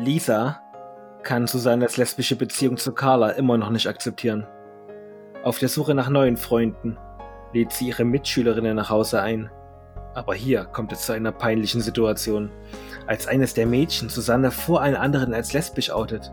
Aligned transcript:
Lisa 0.00 0.62
kann 1.22 1.46
Susannes 1.46 1.98
lesbische 1.98 2.34
Beziehung 2.34 2.78
zu 2.78 2.92
Carla 2.92 3.32
immer 3.32 3.58
noch 3.58 3.68
nicht 3.68 3.86
akzeptieren. 3.86 4.46
Auf 5.42 5.58
der 5.58 5.68
Suche 5.68 5.94
nach 5.94 6.08
neuen 6.08 6.38
Freunden 6.38 6.96
lädt 7.52 7.70
sie 7.72 7.88
ihre 7.88 8.04
Mitschülerinnen 8.04 8.76
nach 8.76 8.88
Hause 8.88 9.20
ein. 9.20 9.50
Aber 10.14 10.34
hier 10.34 10.64
kommt 10.64 10.90
es 10.92 11.02
zu 11.02 11.12
einer 11.12 11.32
peinlichen 11.32 11.82
Situation, 11.82 12.50
als 13.06 13.26
eines 13.26 13.52
der 13.52 13.66
Mädchen 13.66 14.08
Susanne 14.08 14.50
vor 14.50 14.80
allen 14.80 14.96
anderen 14.96 15.34
als 15.34 15.52
lesbisch 15.52 15.90
outet. 15.90 16.32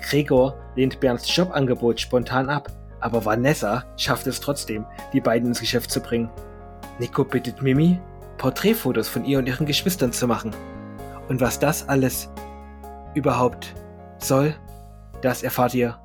Gregor 0.00 0.56
lehnt 0.76 1.00
Bernds 1.00 1.34
Jobangebot 1.34 1.98
spontan 1.98 2.48
ab, 2.48 2.70
aber 3.00 3.24
Vanessa 3.24 3.84
schafft 3.96 4.28
es 4.28 4.38
trotzdem, 4.38 4.86
die 5.12 5.20
beiden 5.20 5.48
ins 5.48 5.60
Geschäft 5.60 5.90
zu 5.90 5.98
bringen. 5.98 6.30
Nico 7.00 7.24
bittet 7.24 7.62
Mimi, 7.62 7.98
Porträtfotos 8.38 9.08
von 9.08 9.24
ihr 9.24 9.40
und 9.40 9.48
ihren 9.48 9.66
Geschwistern 9.66 10.12
zu 10.12 10.28
machen. 10.28 10.52
Und 11.28 11.40
was 11.40 11.58
das 11.58 11.88
alles 11.88 12.31
überhaupt 13.14 13.74
soll, 14.18 14.54
das 15.20 15.42
erfahrt 15.42 15.74
ihr 15.74 16.02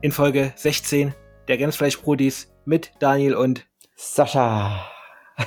in 0.00 0.12
Folge 0.12 0.52
16 0.56 1.14
der 1.48 1.58
Gänzfleischbrudis 1.58 2.52
mit 2.64 2.92
Daniel 2.98 3.34
und 3.34 3.66
Sascha. 3.96 4.88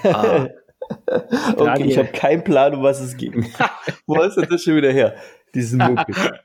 Ah. 0.04 0.48
okay, 1.58 1.84
ich 1.84 1.98
habe 1.98 2.10
keinen 2.10 2.44
Plan, 2.44 2.76
um 2.76 2.84
was 2.84 3.00
es 3.02 3.18
ging. 3.18 3.52
Wo 4.06 4.22
ist 4.22 4.38
das 4.38 4.64
schon 4.64 4.76
wieder 4.76 4.92
her? 4.92 5.16
Diesen 5.54 5.80
Mucke. 5.80 6.14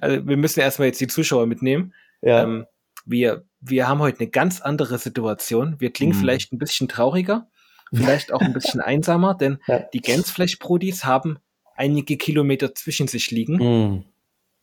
Also 0.00 0.24
wir 0.28 0.36
müssen 0.36 0.60
erstmal 0.60 0.86
jetzt 0.86 1.00
die 1.00 1.08
Zuschauer 1.08 1.44
mitnehmen. 1.44 1.92
Ja. 2.22 2.44
Ähm, 2.44 2.66
wir, 3.04 3.44
wir 3.60 3.88
haben 3.88 3.98
heute 3.98 4.20
eine 4.20 4.30
ganz 4.30 4.60
andere 4.60 4.96
Situation. 4.98 5.74
Wir 5.80 5.92
klingen 5.92 6.12
mhm. 6.16 6.20
vielleicht 6.20 6.52
ein 6.52 6.58
bisschen 6.58 6.86
trauriger, 6.86 7.48
vielleicht 7.92 8.32
auch 8.32 8.42
ein 8.42 8.52
bisschen 8.52 8.80
einsamer, 8.80 9.34
denn 9.34 9.58
ja. 9.66 9.80
die 9.92 10.02
Gänzfleischbrudis 10.02 11.04
haben 11.04 11.40
einige 11.80 12.18
Kilometer 12.18 12.74
zwischen 12.74 13.08
sich 13.08 13.30
liegen. 13.30 13.56
Mhm. 13.56 14.04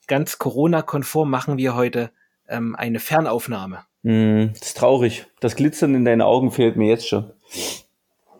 Ganz 0.05 0.37
Corona-konform 0.37 1.29
machen 1.29 1.57
wir 1.57 1.75
heute 1.75 2.11
ähm, 2.47 2.75
eine 2.75 2.99
Fernaufnahme. 2.99 3.79
Mhm, 4.03 4.51
das 4.53 4.69
ist 4.69 4.77
traurig. 4.77 5.25
Das 5.39 5.55
Glitzern 5.55 5.95
in 5.95 6.05
deinen 6.05 6.21
Augen 6.21 6.51
fehlt 6.51 6.77
mir 6.77 6.87
jetzt 6.87 7.07
schon. 7.07 7.31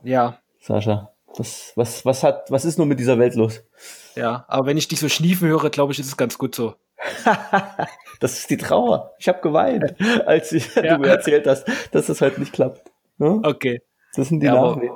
Ja. 0.03 0.39
Sascha, 0.61 1.11
was, 1.35 1.73
was, 1.75 2.05
was 2.05 2.23
hat, 2.23 2.51
was 2.51 2.65
ist 2.65 2.77
nur 2.77 2.85
mit 2.85 2.99
dieser 2.99 3.17
Welt 3.17 3.35
los? 3.35 3.63
Ja, 4.15 4.45
aber 4.47 4.67
wenn 4.67 4.77
ich 4.77 4.87
dich 4.87 4.99
so 4.99 5.09
schniefen 5.09 5.47
höre, 5.47 5.69
glaube 5.69 5.91
ich, 5.91 5.99
ist 5.99 6.07
es 6.07 6.17
ganz 6.17 6.37
gut 6.37 6.53
so. 6.53 6.75
das 8.19 8.39
ist 8.39 8.49
die 8.49 8.57
Trauer. 8.57 9.13
Ich 9.17 9.27
habe 9.27 9.41
geweint, 9.41 9.95
als 10.25 10.51
ich, 10.51 10.75
ja. 10.75 10.95
du 10.95 11.01
mir 11.01 11.09
erzählt 11.09 11.47
hast, 11.47 11.65
dass 11.91 12.07
das 12.07 12.21
halt 12.21 12.37
nicht 12.37 12.53
klappt. 12.53 12.91
Hm? 13.17 13.41
Okay. 13.43 13.81
Das 14.15 14.29
sind 14.29 14.39
die 14.39 14.47
ja, 14.47 14.53
Nachwehen. 14.53 14.93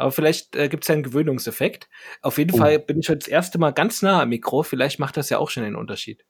Aber 0.00 0.12
vielleicht 0.12 0.56
äh, 0.56 0.68
gibt 0.68 0.84
es 0.84 0.88
ja 0.88 0.94
einen 0.94 1.02
Gewöhnungseffekt. 1.02 1.88
Auf 2.22 2.38
jeden 2.38 2.54
oh. 2.54 2.58
Fall 2.58 2.78
bin 2.78 2.98
ich 2.98 3.08
heute 3.08 3.18
das 3.18 3.28
erste 3.28 3.58
Mal 3.58 3.72
ganz 3.72 4.00
nah 4.00 4.22
am 4.22 4.30
Mikro. 4.30 4.62
Vielleicht 4.62 4.98
macht 4.98 5.16
das 5.16 5.28
ja 5.28 5.38
auch 5.38 5.50
schon 5.50 5.62
einen 5.62 5.76
Unterschied. 5.76 6.24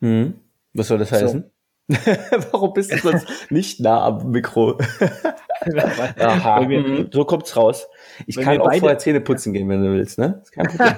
Hm. 0.00 0.34
Was 0.74 0.88
soll 0.88 0.98
das 0.98 1.10
heißen? 1.10 1.44
So. 1.88 1.96
Warum 2.52 2.74
bist 2.74 2.92
du 2.92 2.98
sonst 2.98 3.26
nicht 3.50 3.80
nah 3.80 4.04
am 4.04 4.30
Mikro? 4.30 4.78
Aha, 6.18 6.60
mir, 6.66 6.80
mhm. 6.80 7.08
so 7.10 7.24
kommt's 7.24 7.56
raus. 7.56 7.88
Ich 8.26 8.36
kann 8.36 8.60
auch 8.60 8.66
beide, 8.66 8.80
vorher 8.80 8.98
Zähne 8.98 9.22
putzen 9.22 9.54
gehen, 9.54 9.68
wenn 9.70 9.82
du 9.82 9.92
willst, 9.92 10.18
ne? 10.18 10.40
Ist 10.42 10.52
kein 10.52 10.66
Problem. 10.66 10.96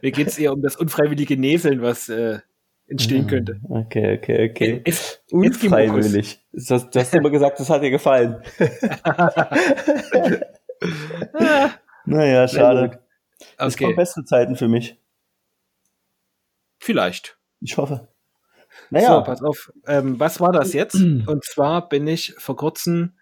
mir 0.00 0.12
geht's 0.12 0.38
eher 0.38 0.52
um 0.52 0.62
das 0.62 0.76
unfreiwillige 0.76 1.36
Näseln, 1.36 1.82
was 1.82 2.08
äh, 2.08 2.38
entstehen 2.86 3.26
könnte. 3.26 3.60
Okay, 3.68 4.16
okay, 4.16 4.50
okay. 4.50 4.80
Es, 4.84 5.20
Unfreiwillig. 5.30 6.40
Das, 6.52 6.88
du 6.88 7.00
hast 7.00 7.14
immer 7.14 7.30
gesagt, 7.30 7.58
das 7.58 7.68
hat 7.68 7.82
dir 7.82 7.90
gefallen. 7.90 8.42
Naja, 12.04 12.48
schade. 12.48 12.84
Okay. 12.84 12.98
Es 13.58 13.76
kommen 13.76 13.96
bessere 13.96 14.24
Zeiten 14.24 14.56
für 14.56 14.68
mich. 14.68 14.98
Vielleicht. 16.78 17.38
Ich 17.60 17.76
hoffe. 17.76 18.08
Naja. 18.90 19.16
So, 19.16 19.22
pass 19.22 19.42
auf. 19.42 19.72
Ähm, 19.86 20.18
was 20.18 20.40
war 20.40 20.52
das 20.52 20.72
jetzt? 20.72 20.94
Und 21.26 21.44
zwar 21.44 21.88
bin 21.88 22.06
ich 22.06 22.34
vor 22.38 22.56
kurzem 22.56 23.16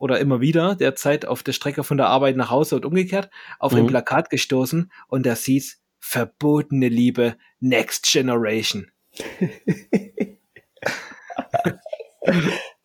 oder 0.00 0.18
immer 0.18 0.40
wieder 0.40 0.74
derzeit 0.74 1.26
auf 1.26 1.42
der 1.42 1.52
Strecke 1.52 1.84
von 1.84 1.98
der 1.98 2.08
Arbeit 2.08 2.34
nach 2.36 2.50
Hause 2.50 2.74
und 2.76 2.86
umgekehrt 2.86 3.30
auf 3.58 3.72
mhm. 3.72 3.80
ein 3.80 3.86
Plakat 3.86 4.30
gestoßen 4.30 4.90
und 5.08 5.26
das 5.26 5.44
hieß 5.44 5.78
Verbotene 5.98 6.88
Liebe 6.88 7.36
Next 7.60 8.10
Generation. 8.10 8.90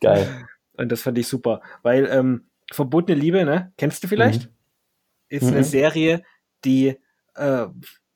Geil. 0.01 0.45
Und 0.73 0.91
das 0.91 1.01
fand 1.03 1.17
ich 1.17 1.29
super, 1.29 1.61
weil 1.83 2.05
ähm, 2.11 2.49
Verbotene 2.71 3.19
Liebe, 3.19 3.45
ne, 3.45 3.73
kennst 3.77 4.03
du 4.03 4.07
vielleicht? 4.07 4.45
Mhm. 4.45 4.51
Ist 5.29 5.43
mhm. 5.43 5.53
eine 5.53 5.63
Serie, 5.63 6.23
die 6.63 6.97
äh, 7.35 7.67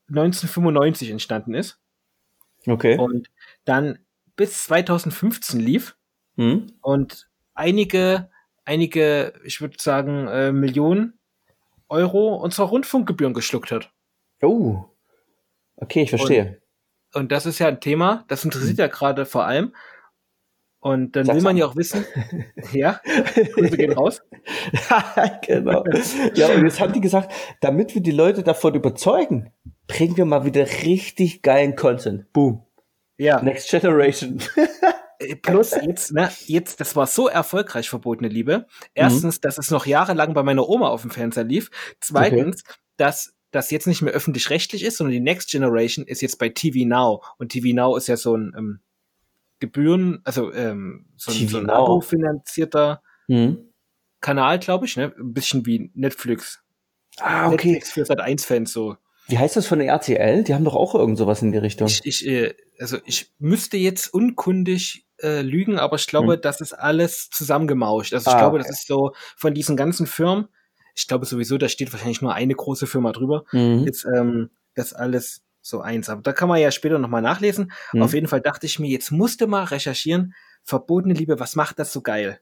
1995 0.10 1.12
entstanden 1.12 1.54
ist. 1.54 1.80
Okay. 2.66 2.98
Und 2.98 3.30
dann 3.66 4.00
bis 4.36 4.64
2015 4.66 5.60
lief 5.60 5.96
mhm. 6.36 6.68
und 6.82 7.30
einige, 7.54 8.30
einige, 8.66 9.34
ich 9.44 9.62
würde 9.62 9.78
sagen, 9.80 10.28
äh, 10.28 10.52
Millionen 10.52 11.20
Euro 11.88 12.36
unserer 12.36 12.68
Rundfunkgebühren 12.68 13.34
geschluckt 13.34 13.72
hat. 13.72 13.92
Oh, 14.42 14.86
okay, 15.76 16.04
ich 16.04 16.10
verstehe. 16.10 16.62
Und, 17.14 17.22
und 17.22 17.32
das 17.32 17.46
ist 17.46 17.60
ja 17.60 17.68
ein 17.68 17.82
Thema, 17.82 18.26
das 18.28 18.46
interessiert 18.46 18.78
mhm. 18.78 18.82
ja 18.82 18.88
gerade 18.88 19.26
vor 19.26 19.46
allem. 19.46 19.74
Und 20.82 21.16
dann 21.16 21.26
Sag's 21.26 21.36
will 21.36 21.44
man 21.44 21.58
ja 21.58 21.66
auch 21.66 21.76
wissen, 21.76 22.06
ja, 22.72 23.02
Grüße 23.54 23.76
gehen 23.76 23.92
raus. 23.92 24.22
genau. 25.46 25.84
Ja, 26.36 26.48
und 26.48 26.64
jetzt 26.64 26.80
haben 26.80 26.94
die 26.94 27.02
gesagt, 27.02 27.34
damit 27.60 27.96
wir 27.96 28.02
die 28.02 28.12
Leute 28.12 28.44
davon 28.44 28.76
überzeugen, 28.76 29.52
bringen 29.88 30.16
wir 30.16 30.26
mal 30.26 30.46
wieder 30.46 30.66
richtig 30.66 31.42
geilen 31.42 31.76
Content. 31.76 32.32
Boom. 32.32 32.64
Ja. 33.18 33.42
Next 33.42 33.70
Generation. 33.70 34.42
Äh, 35.20 35.36
plus 35.36 35.72
jetzt, 35.72 36.14
ne, 36.14 36.32
jetzt, 36.46 36.80
das 36.80 36.96
war 36.96 37.06
so 37.06 37.28
erfolgreich, 37.28 37.90
verbotene 37.90 38.30
Liebe. 38.30 38.66
Erstens, 38.94 39.38
mhm. 39.38 39.42
dass 39.42 39.58
es 39.58 39.70
noch 39.70 39.86
jahrelang 39.86 40.34
bei 40.34 40.44
meiner 40.44 40.70
Oma 40.70 40.88
auf 40.88 41.02
dem 41.02 41.12
Fernseher 41.12 41.44
lief. 41.44 41.70
Zweitens, 42.00 42.64
okay. 42.66 42.80
dass 42.96 43.36
das 43.52 43.72
jetzt 43.72 43.88
nicht 43.88 44.02
mehr 44.02 44.14
öffentlich-rechtlich 44.14 44.84
ist, 44.84 44.98
sondern 44.98 45.12
die 45.12 45.20
Next 45.20 45.50
Generation 45.50 46.06
ist 46.06 46.22
jetzt 46.22 46.40
bei 46.40 46.48
TV 46.48 46.88
Now. 46.88 47.22
Und 47.38 47.52
TV 47.52 47.76
Now 47.76 47.98
ist 47.98 48.08
ja 48.08 48.16
so 48.16 48.36
ein 48.36 48.54
ähm, 48.58 48.80
Gebühren, 49.60 50.22
also 50.24 50.54
ähm, 50.54 51.08
so, 51.18 51.32
ein, 51.32 51.48
so 51.48 51.58
ein 51.58 51.70
Abo-finanzierter 51.70 53.02
mhm. 53.28 53.70
Kanal, 54.22 54.60
glaube 54.60 54.86
ich, 54.86 54.98
ne? 54.98 55.14
Ein 55.18 55.34
bisschen 55.34 55.66
wie 55.66 55.92
Netflix. 55.94 56.64
Ah, 57.20 57.48
okay. 57.48 57.72
Netflix 57.72 57.92
für 57.92 58.06
Sat 58.06 58.22
1-Fans 58.22 58.72
so. 58.72 58.98
Wie 59.28 59.38
heißt 59.38 59.56
das 59.56 59.68
von 59.68 59.80
der 59.80 59.90
RTL? 59.90 60.44
Die 60.44 60.54
haben 60.54 60.66
doch 60.66 60.76
auch 60.76 60.96
irgend 60.96 61.18
sowas 61.18 61.42
in 61.42 61.52
die 61.52 61.58
Richtung. 61.58 61.88
Ich, 61.88 62.02
ich, 62.04 62.28
äh, 62.28 62.56
also 62.80 62.98
ich 63.06 63.32
müsste 63.38 63.78
jetzt 63.78 64.14
unkundig 64.14 65.06
äh, 65.22 65.42
lügen, 65.42 65.78
aber 65.78 65.98
ich 65.98 66.08
glaube, 66.08 66.34
hm. 66.34 66.42
das 66.42 66.62
ist 66.62 66.74
alles 66.74 67.30
zusammengemauscht. 67.30 68.14
Also 68.14 68.30
ich 68.30 68.36
ah, 68.36 68.40
glaube, 68.40 68.58
okay. 68.58 68.68
das 68.68 68.80
ist 68.80 68.88
so 68.88 69.14
von 69.38 69.54
diesen 69.54 69.78
ganzen 69.78 70.08
Firmen, 70.08 70.48
ich 70.96 71.08
glaube 71.08 71.26
sowieso, 71.26 71.58
da 71.58 71.70
steht 71.70 71.92
wahrscheinlich 71.94 72.22
nur 72.22 72.34
eine 72.34 72.56
große 72.56 72.88
Firma 72.88 73.12
drüber, 73.12 73.46
mhm. 73.52 73.84
jetzt 73.86 74.06
ähm, 74.06 74.50
das 74.76 74.94
alles 74.94 75.44
so 75.70 75.82
eins. 75.82 76.10
Aber 76.10 76.22
da 76.22 76.34
kann 76.34 76.50
man 76.50 76.60
ja 76.60 76.72
später 76.72 77.00
nochmal 77.00 77.22
nachlesen. 77.22 77.72
Mhm. 77.94 78.02
Auf 78.02 78.14
jeden 78.14 78.28
Fall 78.28 78.42
dachte 78.42 78.66
ich 78.66 78.80
mir, 78.80 78.90
jetzt 78.90 79.12
musste 79.12 79.48
mal 79.48 79.64
recherchieren, 79.66 80.34
verbotene 80.64 81.14
Liebe, 81.14 81.40
was 81.40 81.56
macht 81.56 81.80
das 81.80 81.94
so 81.94 82.02
geil? 82.02 82.40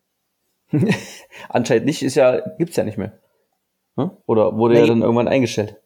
Anscheinend 1.49 1.85
nicht, 1.85 2.03
ist 2.03 2.15
ja, 2.15 2.39
gibt's 2.57 2.75
ja 2.75 2.83
nicht 2.83 2.97
mehr. 2.97 3.19
Hm? 3.95 4.11
Oder 4.25 4.55
wurde 4.57 4.75
nee. 4.75 4.81
ja 4.81 4.87
dann 4.87 5.01
irgendwann 5.01 5.27
eingestellt? 5.27 5.77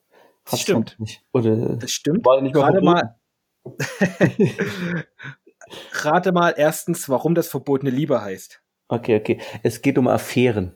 Das 0.49 0.59
stimmt. 0.59 0.99
Nicht. 0.99 1.23
Oder 1.33 1.75
das 1.77 1.91
stimmt. 1.91 2.25
War 2.25 2.41
nicht 2.41 2.53
mehr 2.53 2.63
Gerade 2.63 2.81
mal. 2.81 3.15
Rate 5.93 6.31
mal 6.31 6.53
erstens, 6.57 7.07
warum 7.09 7.35
das 7.35 7.47
verbotene 7.47 7.91
Liebe 7.91 8.21
heißt. 8.21 8.61
Okay, 8.87 9.17
okay. 9.17 9.39
Es 9.63 9.81
geht 9.81 9.97
um 9.97 10.07
Affären. 10.07 10.75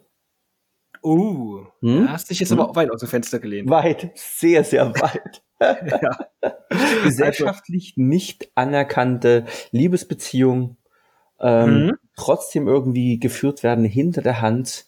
Uh, 1.04 1.66
hm? 1.81 2.10
hast 2.10 2.30
dich 2.30 2.39
jetzt 2.39 2.51
hm? 2.51 2.60
aber 2.60 2.75
weit 2.75 2.89
aus 2.89 3.01
dem 3.01 3.10
Fenster 3.10 3.39
gelehnt. 3.39 3.69
Weit, 3.69 4.12
sehr, 4.16 4.63
sehr 4.63 4.89
weit. 5.00 5.44
ja. 5.62 6.18
Gesellschaftlich 7.04 7.94
nicht 7.96 8.50
anerkannte 8.56 9.46
Liebesbeziehungen 9.72 10.78
ähm, 11.40 11.86
mhm. 11.86 11.92
trotzdem 12.16 12.68
irgendwie 12.68 13.19
geführt 13.19 13.63
werden 13.63 13.86
hinter 13.86 14.22
der 14.22 14.42
Hand. 14.42 14.86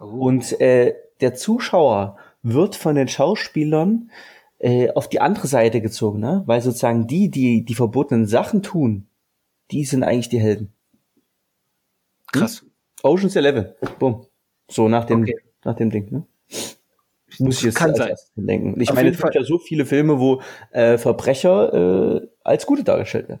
Oh. 0.00 0.04
Und 0.04 0.60
äh, 0.60 0.94
der 1.20 1.34
Zuschauer 1.34 2.16
wird 2.42 2.76
von 2.76 2.94
den 2.94 3.08
Schauspielern 3.08 4.10
äh, 4.58 4.90
auf 4.92 5.08
die 5.08 5.20
andere 5.20 5.46
Seite 5.46 5.80
gezogen, 5.80 6.20
ne? 6.20 6.42
Weil 6.46 6.60
sozusagen 6.60 7.06
die, 7.06 7.30
die 7.30 7.64
die 7.64 7.74
verbotenen 7.74 8.26
Sachen 8.26 8.62
tun, 8.62 9.06
die 9.70 9.84
sind 9.84 10.02
eigentlich 10.02 10.28
die 10.28 10.40
Helden. 10.40 10.72
Krass. 12.32 12.60
Hm? 12.60 12.70
Ocean's 13.02 13.36
Eleven. 13.36 13.72
Boom. 13.98 14.26
So 14.68 14.88
nach 14.88 15.04
dem, 15.04 15.22
okay. 15.22 15.36
nach 15.64 15.74
dem 15.74 15.90
Ding, 15.90 16.10
ne? 16.12 16.26
Muss 17.38 17.58
ich 17.58 17.64
jetzt 17.64 17.74
Kann 17.76 17.94
sein. 17.94 18.14
denken. 18.34 18.80
Ich 18.80 18.90
auf 18.90 18.96
meine, 18.96 19.10
es 19.10 19.18
gibt 19.18 19.34
ja 19.34 19.42
so 19.42 19.58
viele 19.58 19.86
Filme, 19.86 20.18
wo 20.18 20.42
äh, 20.72 20.98
Verbrecher 20.98 22.20
äh, 22.22 22.28
als 22.42 22.66
Gute 22.66 22.84
dargestellt 22.84 23.28
werden. 23.28 23.40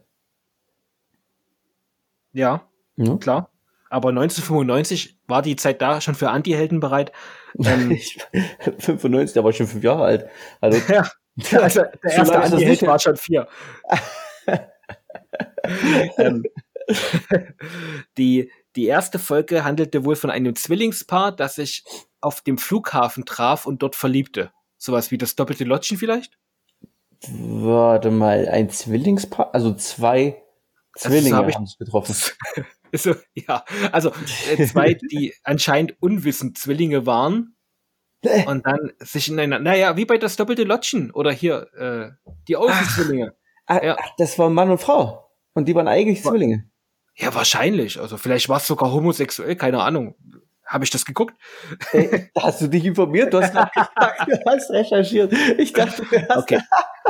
Ja, 2.32 2.68
ja, 2.96 3.16
klar. 3.16 3.50
Aber 3.88 4.10
1995 4.10 5.18
war 5.26 5.42
die 5.42 5.56
Zeit 5.56 5.82
da 5.82 6.00
schon 6.00 6.14
für 6.14 6.30
Anti-Helden 6.30 6.78
bereit. 6.78 7.10
Ähm, 7.58 7.98
95, 8.78 9.34
da 9.34 9.42
war 9.42 9.50
ich 9.50 9.56
schon 9.56 9.66
fünf 9.66 9.82
Jahre 9.82 10.04
alt. 10.04 10.26
Also, 10.60 10.80
ja. 10.92 11.08
Also 11.52 11.82
der 12.04 12.12
erste 12.12 12.38
Anti-Held 12.38 12.82
war 12.82 12.98
schon 12.98 13.16
vier. 13.16 13.48
ähm, 16.18 16.44
die, 18.18 18.50
die 18.76 18.86
erste 18.86 19.18
Folge 19.18 19.64
handelte 19.64 20.04
wohl 20.04 20.16
von 20.16 20.30
einem 20.30 20.54
Zwillingspaar, 20.54 21.32
das 21.32 21.56
sich 21.56 21.84
auf 22.20 22.40
dem 22.42 22.58
Flughafen 22.58 23.24
traf 23.24 23.66
und 23.66 23.82
dort 23.82 23.96
verliebte. 23.96 24.52
Sowas 24.76 25.10
wie 25.10 25.18
das 25.18 25.36
doppelte 25.36 25.64
Lodgen 25.64 25.98
vielleicht? 25.98 26.38
Warte 27.28 28.10
mal, 28.10 28.48
ein 28.48 28.70
Zwillingspaar? 28.70 29.54
Also 29.54 29.74
zwei 29.74 30.42
Zwillinge 30.96 31.36
also 31.36 31.54
haben 31.54 31.66
sich 31.66 31.78
getroffen. 31.78 32.14
so, 32.92 33.14
ja, 33.34 33.64
also 33.92 34.12
äh, 34.50 34.66
zwei, 34.66 34.94
die 34.94 35.34
anscheinend 35.44 35.96
unwissend 36.00 36.56
Zwillinge 36.56 37.06
waren 37.06 37.56
äh. 38.22 38.46
und 38.46 38.66
dann 38.66 38.92
sich 39.00 39.28
ineinander, 39.28 39.70
naja, 39.70 39.96
wie 39.96 40.04
bei 40.04 40.18
das 40.18 40.36
doppelte 40.36 40.64
Lodgen 40.64 41.10
oder 41.10 41.32
hier 41.32 41.68
äh, 41.74 42.30
die 42.48 42.56
Außenzwillinge. 42.56 43.34
Ach, 43.66 43.82
ja. 43.82 43.96
ach, 44.00 44.10
das 44.18 44.38
waren 44.38 44.54
Mann 44.54 44.70
und 44.70 44.80
Frau 44.80 45.30
und 45.54 45.66
die 45.66 45.74
waren 45.74 45.88
eigentlich 45.88 46.22
Zwillinge. 46.22 46.69
Ja, 47.20 47.34
wahrscheinlich. 47.34 48.00
Also 48.00 48.16
vielleicht 48.16 48.48
war 48.48 48.56
es 48.56 48.66
sogar 48.66 48.92
homosexuell, 48.92 49.56
keine 49.56 49.82
Ahnung. 49.82 50.14
Habe 50.64 50.84
ich 50.84 50.90
das 50.90 51.04
geguckt? 51.04 51.34
Hey, 51.90 52.30
hast 52.38 52.60
du 52.60 52.68
dich 52.68 52.84
informiert? 52.84 53.34
Du 53.34 53.42
hast, 53.42 53.54
du 53.54 54.46
hast 54.46 54.70
recherchiert. 54.70 55.32
Ich 55.58 55.72
dachte, 55.72 56.02
du 56.02 56.28
hast 56.28 56.38
okay. 56.38 56.60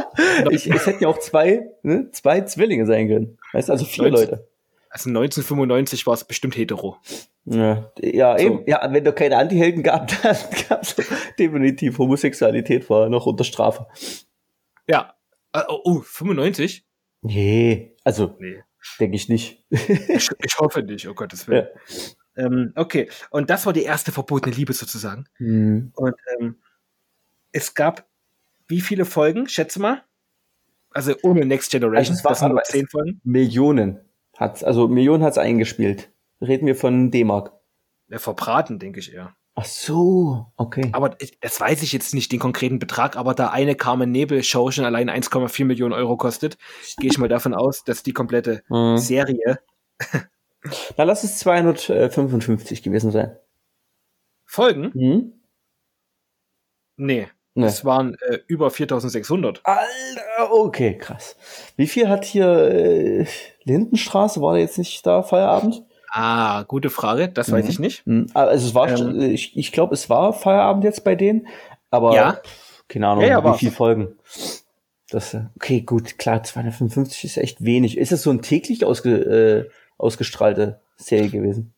ich, 0.51 0.67
es 0.71 0.87
hätten 0.87 1.03
ja 1.03 1.09
auch 1.09 1.19
zwei, 1.19 1.69
ne, 1.83 2.11
zwei 2.11 2.41
Zwillinge 2.41 2.87
sein 2.87 3.09
können. 3.09 3.39
Weißt 3.53 3.71
also 3.71 3.85
vier 3.85 4.05
19, 4.05 4.21
Leute. 4.21 4.49
Also 4.89 5.11
1995 5.11 6.07
war 6.07 6.15
es 6.15 6.25
bestimmt 6.25 6.57
hetero. 6.57 6.97
Ja, 7.45 7.93
ja, 7.99 8.39
so. 8.39 8.45
eben. 8.45 8.63
Ja, 8.67 8.89
wenn 8.91 9.05
du 9.05 9.13
keine 9.13 9.37
Antihelden 9.37 9.83
gab, 9.83 10.09
dann 10.23 10.37
gab 10.69 10.83
es 10.83 10.97
definitiv 11.39 11.99
Homosexualität 11.99 12.89
war 12.89 13.09
noch 13.09 13.27
unter 13.27 13.45
Strafe. 13.45 13.87
Ja. 14.89 15.15
Uh, 15.55 15.79
oh, 15.85 16.01
95? 16.01 16.85
Nee, 17.23 17.95
also 18.05 18.37
nee. 18.39 18.63
Denke 18.99 19.17
ich 19.17 19.29
nicht. 19.29 19.65
ich, 19.71 20.31
ich, 20.39 20.59
hoffe 20.59 20.83
nicht, 20.83 21.09
oh 21.09 21.15
Gottes 21.15 21.47
Willen. 21.49 21.67
Ja. 22.37 22.45
Ähm, 22.45 22.73
okay, 22.77 23.11
und 23.31 23.51
das 23.51 23.67
war 23.67 23.73
die 23.73 23.83
erste 23.83 24.13
verbotene 24.13 24.55
Liebe 24.55 24.73
sozusagen. 24.73 25.27
Mhm. 25.39 25.93
Und 25.95 26.15
ähm, 26.39 26.57
es 27.53 27.75
gab 27.75 28.09
wie 28.69 28.81
viele 28.81 29.05
Folgen, 29.05 29.49
schätze 29.49 29.81
mal? 29.81 30.05
Also 30.93 31.15
ohne 31.23 31.45
Next 31.45 31.71
Generation, 31.71 32.17
also 32.17 32.29
das 32.29 32.41
waren 32.41 32.53
nur 32.53 32.63
zehn 32.63 32.87
Folgen. 32.87 33.21
Millionen 33.25 34.01
hat's, 34.37 34.65
also 34.65 34.89
Millionen 34.89 35.23
hat's 35.23 35.39
eingespielt. 35.39 36.11
Reden 36.41 36.67
wir 36.67 36.77
von 36.77 37.11
D-Mark. 37.11 37.53
Ja, 38.09 38.19
verbraten, 38.19 38.79
denke 38.79 39.01
ich 39.01 39.13
eher. 39.13 39.37
Ach 39.61 39.65
so, 39.67 40.47
okay. 40.57 40.89
Aber 40.93 41.17
das 41.41 41.61
weiß 41.61 41.83
ich 41.83 41.93
jetzt 41.93 42.15
nicht, 42.15 42.33
den 42.33 42.39
konkreten 42.39 42.79
Betrag, 42.79 43.17
aber 43.17 43.35
da 43.35 43.51
eine 43.51 43.75
Carmen 43.75 44.11
Nebel 44.11 44.43
Show 44.43 44.71
schon 44.71 44.87
allein 44.87 45.11
1,4 45.11 45.67
Millionen 45.67 45.93
Euro 45.93 46.17
kostet, 46.17 46.57
gehe 46.99 47.11
ich 47.11 47.19
mal 47.19 47.29
davon 47.29 47.53
aus, 47.53 47.85
dass 47.85 48.03
die 48.03 48.15
komplette 48.15 48.63
mhm. 48.71 48.97
Serie 48.97 49.59
Na, 50.97 51.05
lass 51.05 51.25
es 51.25 51.39
255 51.39 52.83
gewesen 52.83 53.11
sein. 53.11 53.37
Folgen? 54.47 54.91
Mhm. 54.95 55.33
Nee. 56.97 57.29
Nee. 57.55 57.67
Das 57.67 57.85
waren 57.85 58.15
äh, 58.29 58.39
über 58.47 58.71
4600. 58.71 59.61
Alter, 59.65 60.53
okay, 60.53 60.97
krass. 60.97 61.37
Wie 61.77 61.87
viel 61.87 62.09
hat 62.09 62.25
hier 62.25 62.49
äh, 62.49 63.27
Lindenstraße? 63.65 64.41
War 64.41 64.55
der 64.55 64.63
jetzt 64.63 64.79
nicht 64.79 65.05
da 65.05 65.23
Feierabend? 65.23 65.85
Ah, 66.13 66.65
gute 66.65 66.91
Frage. 66.91 67.29
Das 67.29 67.49
mhm. 67.49 67.53
weiß 67.53 67.69
ich 67.69 67.79
nicht. 67.79 68.07
Mhm. 68.07 68.27
Also 68.35 68.67
es 68.67 68.75
war, 68.75 68.89
ähm, 68.89 69.21
ich, 69.21 69.57
ich 69.57 69.71
glaube, 69.71 69.95
es 69.95 70.11
war 70.11 70.33
Feierabend 70.33 70.85
jetzt 70.85 71.05
bei 71.05 71.15
denen. 71.15 71.47
Aber 71.91 72.15
ja. 72.15 72.41
keine 72.89 73.09
Ahnung, 73.09 73.23
ja, 73.23 73.31
ja, 73.31 73.45
wie 73.45 73.59
viele 73.59 73.73
Folgen. 73.73 74.17
Das, 75.11 75.35
äh, 75.35 75.45
okay, 75.57 75.83
gut, 75.83 76.19
klar, 76.19 76.43
255 76.43 77.25
ist 77.25 77.37
echt 77.37 77.65
wenig. 77.65 77.97
Ist 77.97 78.13
das 78.13 78.23
so 78.23 78.31
ein 78.31 78.43
täglich 78.43 78.85
ausge, 78.85 79.11
äh, 79.11 79.71
ausgestrahlte 79.99 80.81
Serie 80.97 81.31
gewesen? 81.31 81.75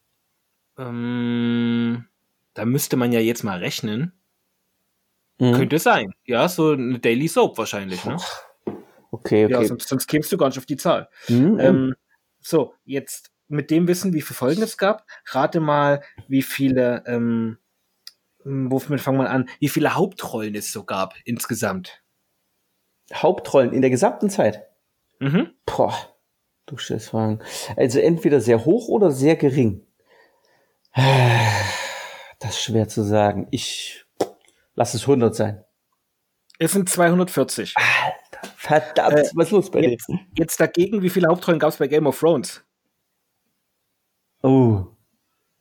Ähm, 0.78 2.06
da 2.55 2.64
müsste 2.64 2.96
man 2.96 3.12
ja 3.12 3.20
jetzt 3.20 3.43
mal 3.43 3.58
rechnen. 3.58 4.12
Mhm. 5.38 5.52
Könnte 5.55 5.78
sein. 5.78 6.14
Ja, 6.25 6.49
so 6.49 6.73
eine 6.73 6.99
Daily 6.99 7.28
Soap 7.28 7.58
wahrscheinlich, 7.58 8.05
ne? 8.05 8.17
Okay, 9.11 9.44
okay. 9.44 9.50
Ja, 9.50 9.64
sonst, 9.64 9.88
sonst 9.88 10.06
kämst 10.06 10.32
du 10.32 10.38
gar 10.38 10.49
nicht 10.49 10.58
auf 10.58 10.67
die 10.67 10.76
Zahl. 10.76 11.08
Mhm. 11.28 11.61
Ähm, 11.61 11.94
so, 12.40 12.75
jetzt 12.85 13.31
mit 13.48 13.70
dem 13.70 13.88
Wissen, 13.88 14.12
wie 14.12 14.22
viele 14.22 14.36
Folgen 14.36 14.62
es 14.62 14.78
gab, 14.78 15.06
rate 15.26 15.60
mal, 15.60 16.02
wie 16.28 16.42
viele, 16.42 17.04
ähm, 17.06 17.58
womit 18.44 19.00
fangen 19.00 19.18
wir 19.18 19.30
an, 19.30 19.48
wie 19.60 19.68
viele 19.68 19.94
Hauptrollen 19.94 20.54
es 20.54 20.72
so 20.72 20.84
gab 20.84 21.14
insgesamt. 21.24 22.02
Hauptrollen 23.12 23.72
in 23.72 23.82
der 23.82 23.90
gesamten 23.90 24.30
Zeit? 24.30 24.62
Mhm. 25.20 25.50
Boah. 25.66 25.94
Du 26.66 26.76
stellst 26.76 27.10
Fragen. 27.10 27.40
Also 27.76 27.98
entweder 27.98 28.40
sehr 28.40 28.64
hoch 28.64 28.88
oder 28.88 29.10
sehr 29.10 29.36
gering. 29.36 29.86
Das 32.38 32.56
ist 32.56 32.62
schwer 32.62 32.88
zu 32.88 33.04
sagen. 33.04 33.46
Ich 33.52 34.04
lass 34.74 34.94
es 34.94 35.02
100 35.02 35.32
sein. 35.32 35.64
Es 36.58 36.72
sind 36.72 36.88
240. 36.88 37.74
Alter, 37.76 38.54
verdammt, 38.56 39.12
äh, 39.12 39.30
was 39.34 39.46
ist 39.46 39.52
los 39.52 39.70
bei 39.70 39.80
jetzt, 39.80 40.08
dir? 40.08 40.18
Jetzt 40.36 40.60
dagegen, 40.60 41.02
wie 41.02 41.10
viele 41.10 41.28
Hauptrollen 41.28 41.60
gab 41.60 41.70
es 41.70 41.76
bei 41.76 41.86
Game 41.86 42.06
of 42.08 42.18
Thrones? 42.18 42.64
Oh, 44.42 44.86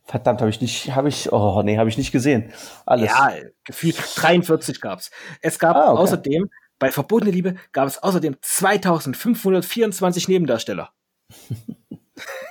verdammt, 0.03 0.41
habe 0.41 0.49
ich 0.49 0.61
nicht, 0.61 0.95
habe 0.95 1.09
ich, 1.09 1.31
oh 1.31 1.61
nee, 1.63 1.77
habe 1.77 1.89
ich 1.89 1.97
nicht 1.97 2.11
gesehen. 2.11 2.51
Alles. 2.85 3.09
Ja, 3.09 3.31
gefühlt 3.63 3.97
43 4.15 4.81
gab's. 4.81 5.11
Es 5.41 5.59
gab 5.59 5.75
ah, 5.75 5.91
okay. 5.91 6.01
außerdem 6.01 6.49
bei 6.79 6.91
Verbotene 6.91 7.31
Liebe 7.31 7.55
gab 7.73 7.87
es 7.87 8.01
außerdem 8.01 8.37
2524 8.41 10.27
Nebendarsteller. 10.27 10.91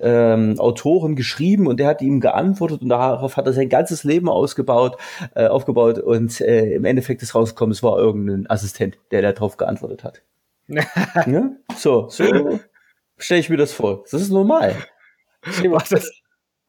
ähm, 0.00 0.58
Autoren 0.58 1.14
geschrieben 1.14 1.66
und 1.66 1.78
der 1.78 1.86
hat 1.86 2.02
ihm 2.02 2.20
geantwortet 2.20 2.82
und 2.82 2.88
darauf 2.88 3.36
hat 3.36 3.46
er 3.46 3.52
sein 3.52 3.68
ganzes 3.68 4.04
Leben 4.04 4.28
ausgebaut, 4.28 4.96
äh, 5.34 5.46
aufgebaut 5.46 5.98
und 5.98 6.40
äh, 6.40 6.74
im 6.74 6.84
Endeffekt 6.84 7.22
ist 7.22 7.34
rausgekommen, 7.34 7.72
es 7.72 7.82
war 7.82 7.98
irgendein 7.98 8.50
Assistent, 8.50 8.98
der 9.10 9.22
darauf 9.22 9.56
geantwortet 9.56 10.04
hat. 10.04 10.22
ja? 10.68 11.50
So, 11.76 12.08
so 12.08 12.58
stelle 13.16 13.40
ich 13.40 13.50
mir 13.50 13.56
das 13.56 13.72
vor. 13.72 14.04
Das 14.10 14.20
ist 14.20 14.30
normal. 14.30 14.76
Das, 15.90 16.10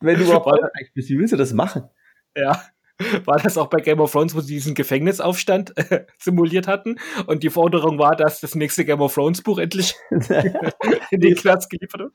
wenn 0.01 0.17
du 0.17 0.25
überhaupt 0.25 0.51
bist, 0.93 1.09
wie 1.09 1.17
willst 1.17 1.33
du 1.33 1.37
das 1.37 1.53
machen? 1.53 1.89
Ja. 2.35 2.61
war 3.25 3.39
das 3.39 3.57
auch 3.57 3.67
bei 3.67 3.79
Game 3.79 3.99
of 3.99 4.11
Thrones, 4.11 4.35
wo 4.35 4.39
sie 4.39 4.53
diesen 4.53 4.73
Gefängnisaufstand 4.73 5.77
äh, 5.77 6.05
simuliert 6.19 6.67
hatten 6.67 6.97
und 7.27 7.43
die 7.43 7.49
Forderung 7.49 7.99
war, 7.99 8.15
dass 8.15 8.39
das 8.39 8.55
nächste 8.55 8.85
Game 8.85 9.01
of 9.01 9.13
Thrones 9.13 9.41
Buch 9.41 9.59
endlich 9.59 9.95
in 10.09 11.19
den 11.19 11.35
Knast 11.35 11.69
geliefert 11.69 12.01
wird? 12.01 12.13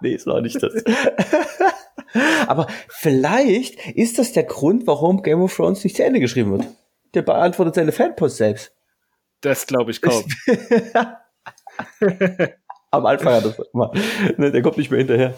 nee, 0.00 0.14
ist 0.14 0.28
auch 0.28 0.40
nicht 0.40 0.62
das. 0.62 0.72
Aber 2.46 2.66
vielleicht 2.88 3.88
ist 3.88 4.18
das 4.18 4.32
der 4.32 4.44
Grund, 4.44 4.86
warum 4.86 5.22
Game 5.22 5.40
of 5.40 5.54
Thrones 5.54 5.84
nicht 5.84 5.96
zu 5.96 6.04
Ende 6.04 6.20
geschrieben 6.20 6.52
wird. 6.52 6.66
Der 7.14 7.22
beantwortet 7.22 7.74
seine 7.74 7.92
Fanpost 7.92 8.36
selbst. 8.36 8.72
Das 9.40 9.66
glaube 9.66 9.90
ich 9.90 10.00
kaum. 10.02 10.24
Am 12.90 13.06
Anfang 13.06 13.34
hat 13.34 13.44
das 13.44 13.58
immer. 13.72 13.92
Ne, 14.36 14.50
der 14.50 14.62
kommt 14.62 14.76
nicht 14.76 14.90
mehr 14.90 14.98
hinterher. 14.98 15.34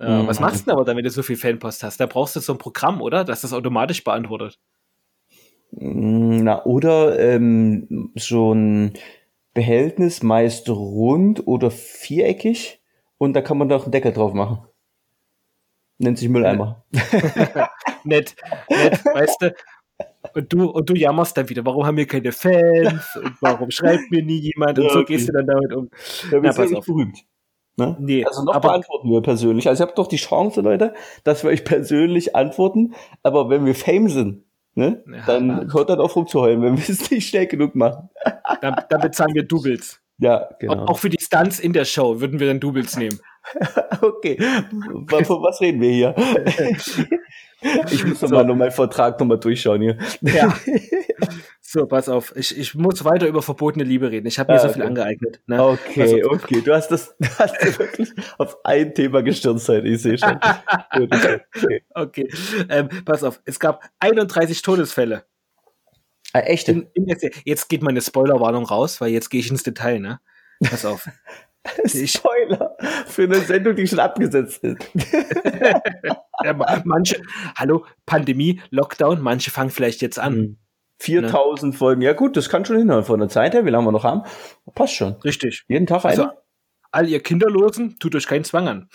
Ja, 0.00 0.26
was 0.26 0.38
machst 0.38 0.60
du 0.60 0.64
denn 0.66 0.74
aber, 0.74 0.84
damit 0.84 1.04
du 1.04 1.10
so 1.10 1.22
viel 1.22 1.36
Fanpost 1.36 1.82
hast? 1.82 1.98
Da 1.98 2.06
brauchst 2.06 2.36
du 2.36 2.40
so 2.40 2.52
ein 2.52 2.58
Programm, 2.58 3.02
oder? 3.02 3.24
Dass 3.24 3.40
das 3.40 3.52
automatisch 3.52 4.04
beantwortet. 4.04 4.58
Mm, 5.72 6.44
na, 6.44 6.64
oder 6.64 7.18
ähm, 7.18 8.12
so 8.14 8.54
ein 8.54 8.92
Behältnis, 9.54 10.22
meist 10.22 10.68
rund 10.68 11.46
oder 11.46 11.70
viereckig. 11.70 12.80
Und 13.18 13.32
da 13.34 13.42
kann 13.42 13.58
man 13.58 13.68
doch 13.68 13.84
einen 13.84 13.92
Deckel 13.92 14.12
drauf 14.12 14.34
machen. 14.34 14.60
Nennt 15.98 16.18
sich 16.18 16.28
Mülleimer. 16.28 16.84
nett, 18.04 18.36
nett, 18.68 19.04
weißt 19.04 19.42
du? 19.42 19.54
Und 20.34 20.52
du, 20.52 20.70
und 20.70 20.88
du 20.88 20.94
jammerst 20.94 21.36
dann 21.36 21.48
wieder, 21.48 21.64
warum 21.64 21.84
haben 21.84 21.96
wir 21.96 22.06
keine 22.06 22.30
Fans? 22.30 23.16
Und 23.16 23.34
warum 23.40 23.72
schreibt 23.72 24.08
mir 24.12 24.22
nie 24.22 24.38
jemand? 24.38 24.78
Und 24.78 24.84
ja, 24.84 24.92
so 24.92 24.98
okay. 25.00 25.14
gehst 25.14 25.28
du 25.28 25.32
dann 25.32 25.46
damit 25.46 25.72
um. 25.72 25.90
Ja, 26.30 26.40
ja 26.40 26.52
pass 26.52 26.72
auf. 26.72 26.86
berühmt. 26.86 27.18
Ne? 27.78 27.96
Nee, 28.00 28.24
also 28.24 28.42
noch 28.42 28.54
aber, 28.54 28.70
beantworten 28.70 29.08
wir 29.08 29.22
persönlich. 29.22 29.68
Also 29.68 29.84
ihr 29.84 29.86
habt 29.86 29.98
doch 29.98 30.08
die 30.08 30.16
Chance, 30.16 30.62
Leute, 30.62 30.94
dass 31.22 31.44
wir 31.44 31.50
euch 31.50 31.64
persönlich 31.64 32.34
antworten. 32.34 32.94
Aber 33.22 33.50
wenn 33.50 33.64
wir 33.64 33.76
Fame 33.76 34.08
sind, 34.08 34.42
ne, 34.74 35.04
ja, 35.06 35.22
dann 35.26 35.72
hört 35.72 35.88
dann 35.88 36.00
auf 36.00 36.16
rumzuheulen, 36.16 36.60
wenn 36.60 36.76
wir 36.76 36.88
es 36.88 37.08
nicht 37.08 37.28
schnell 37.28 37.46
genug 37.46 37.76
machen. 37.76 38.10
Dann, 38.60 38.74
dann 38.88 39.00
bezahlen 39.00 39.34
wir 39.34 39.44
Doubles. 39.44 40.00
Ja, 40.18 40.48
genau. 40.58 40.86
Auch 40.86 40.98
für 40.98 41.10
die 41.10 41.22
Stunts 41.22 41.60
in 41.60 41.72
der 41.72 41.84
Show 41.84 42.20
würden 42.20 42.40
wir 42.40 42.48
dann 42.48 42.58
Doubles 42.58 42.96
nehmen. 42.96 43.20
okay. 44.00 44.36
Von 45.06 45.42
was 45.42 45.60
reden 45.60 45.80
wir 45.80 45.90
hier? 45.90 46.14
Ich 47.90 48.04
muss 48.06 48.22
nochmal 48.22 48.42
so. 48.44 48.48
noch 48.48 48.54
meinen 48.54 48.70
Vertrag 48.70 49.18
nochmal 49.18 49.40
durchschauen 49.40 49.82
hier. 49.82 49.98
Ja. 50.22 50.54
So, 51.70 51.84
pass 51.84 52.08
auf. 52.08 52.34
Ich, 52.34 52.56
ich 52.56 52.74
muss 52.74 53.04
weiter 53.04 53.26
über 53.26 53.42
verbotene 53.42 53.84
Liebe 53.84 54.10
reden. 54.10 54.26
Ich 54.26 54.38
habe 54.38 54.50
mir 54.50 54.58
ah, 54.58 54.62
so 54.62 54.70
viel 54.70 54.84
angegangeigt. 54.84 55.42
Ne? 55.46 55.62
Okay, 55.62 56.00
also, 56.00 56.30
okay. 56.30 56.62
Du 56.62 56.72
hast 56.72 56.88
das 56.88 57.14
du 57.18 57.28
hast 57.38 57.78
wirklich 57.78 58.10
auf 58.38 58.56
ein 58.64 58.94
Thema 58.94 59.22
gestürzt. 59.22 59.68
Ich 59.68 60.00
sehe 60.00 60.16
schon. 60.16 60.40
okay. 60.94 61.84
okay. 61.94 62.30
Ähm, 62.70 62.88
pass 63.04 63.22
auf. 63.22 63.42
Es 63.44 63.60
gab 63.60 63.84
31 63.98 64.62
Todesfälle. 64.62 65.26
Ah, 66.32 66.40
echt? 66.40 66.70
In, 66.70 66.86
in 66.94 67.06
jetzt 67.44 67.68
geht 67.68 67.82
meine 67.82 68.00
Spoilerwarnung 68.00 68.64
raus, 68.64 69.02
weil 69.02 69.10
jetzt 69.10 69.28
gehe 69.28 69.40
ich 69.40 69.50
ins 69.50 69.62
Detail. 69.62 70.00
Ne? 70.00 70.20
Pass 70.64 70.86
auf. 70.86 71.06
Spoiler 71.84 72.78
für 73.04 73.24
eine 73.24 73.40
Sendung, 73.40 73.76
die 73.76 73.86
schon 73.86 73.98
abgesetzt 73.98 74.64
ist. 74.64 74.78
ja, 76.42 76.82
manche, 76.84 77.20
hallo, 77.56 77.84
Pandemie, 78.06 78.62
Lockdown, 78.70 79.20
manche 79.20 79.50
fangen 79.50 79.68
vielleicht 79.68 80.00
jetzt 80.00 80.18
an. 80.18 80.56
4000 81.00 81.60
hm. 81.60 81.68
ne? 81.70 81.76
Folgen, 81.76 82.02
ja 82.02 82.12
gut, 82.12 82.36
das 82.36 82.48
kann 82.48 82.64
schon 82.64 82.76
hinhauen 82.76 83.04
von 83.04 83.20
der 83.20 83.28
Zeit 83.28 83.54
her, 83.54 83.64
wie 83.64 83.70
lange 83.70 83.86
wir 83.86 83.92
noch 83.92 84.04
haben. 84.04 84.22
Passt 84.74 84.94
schon. 84.94 85.14
Richtig. 85.24 85.64
Jeden 85.68 85.86
Tag 85.86 86.04
also, 86.04 86.22
eine. 86.22 86.38
All 86.90 87.08
ihr 87.08 87.22
Kinderlosen, 87.22 87.98
tut 87.98 88.14
euch 88.14 88.26
keinen 88.26 88.44
Zwang 88.44 88.68
an. 88.68 88.88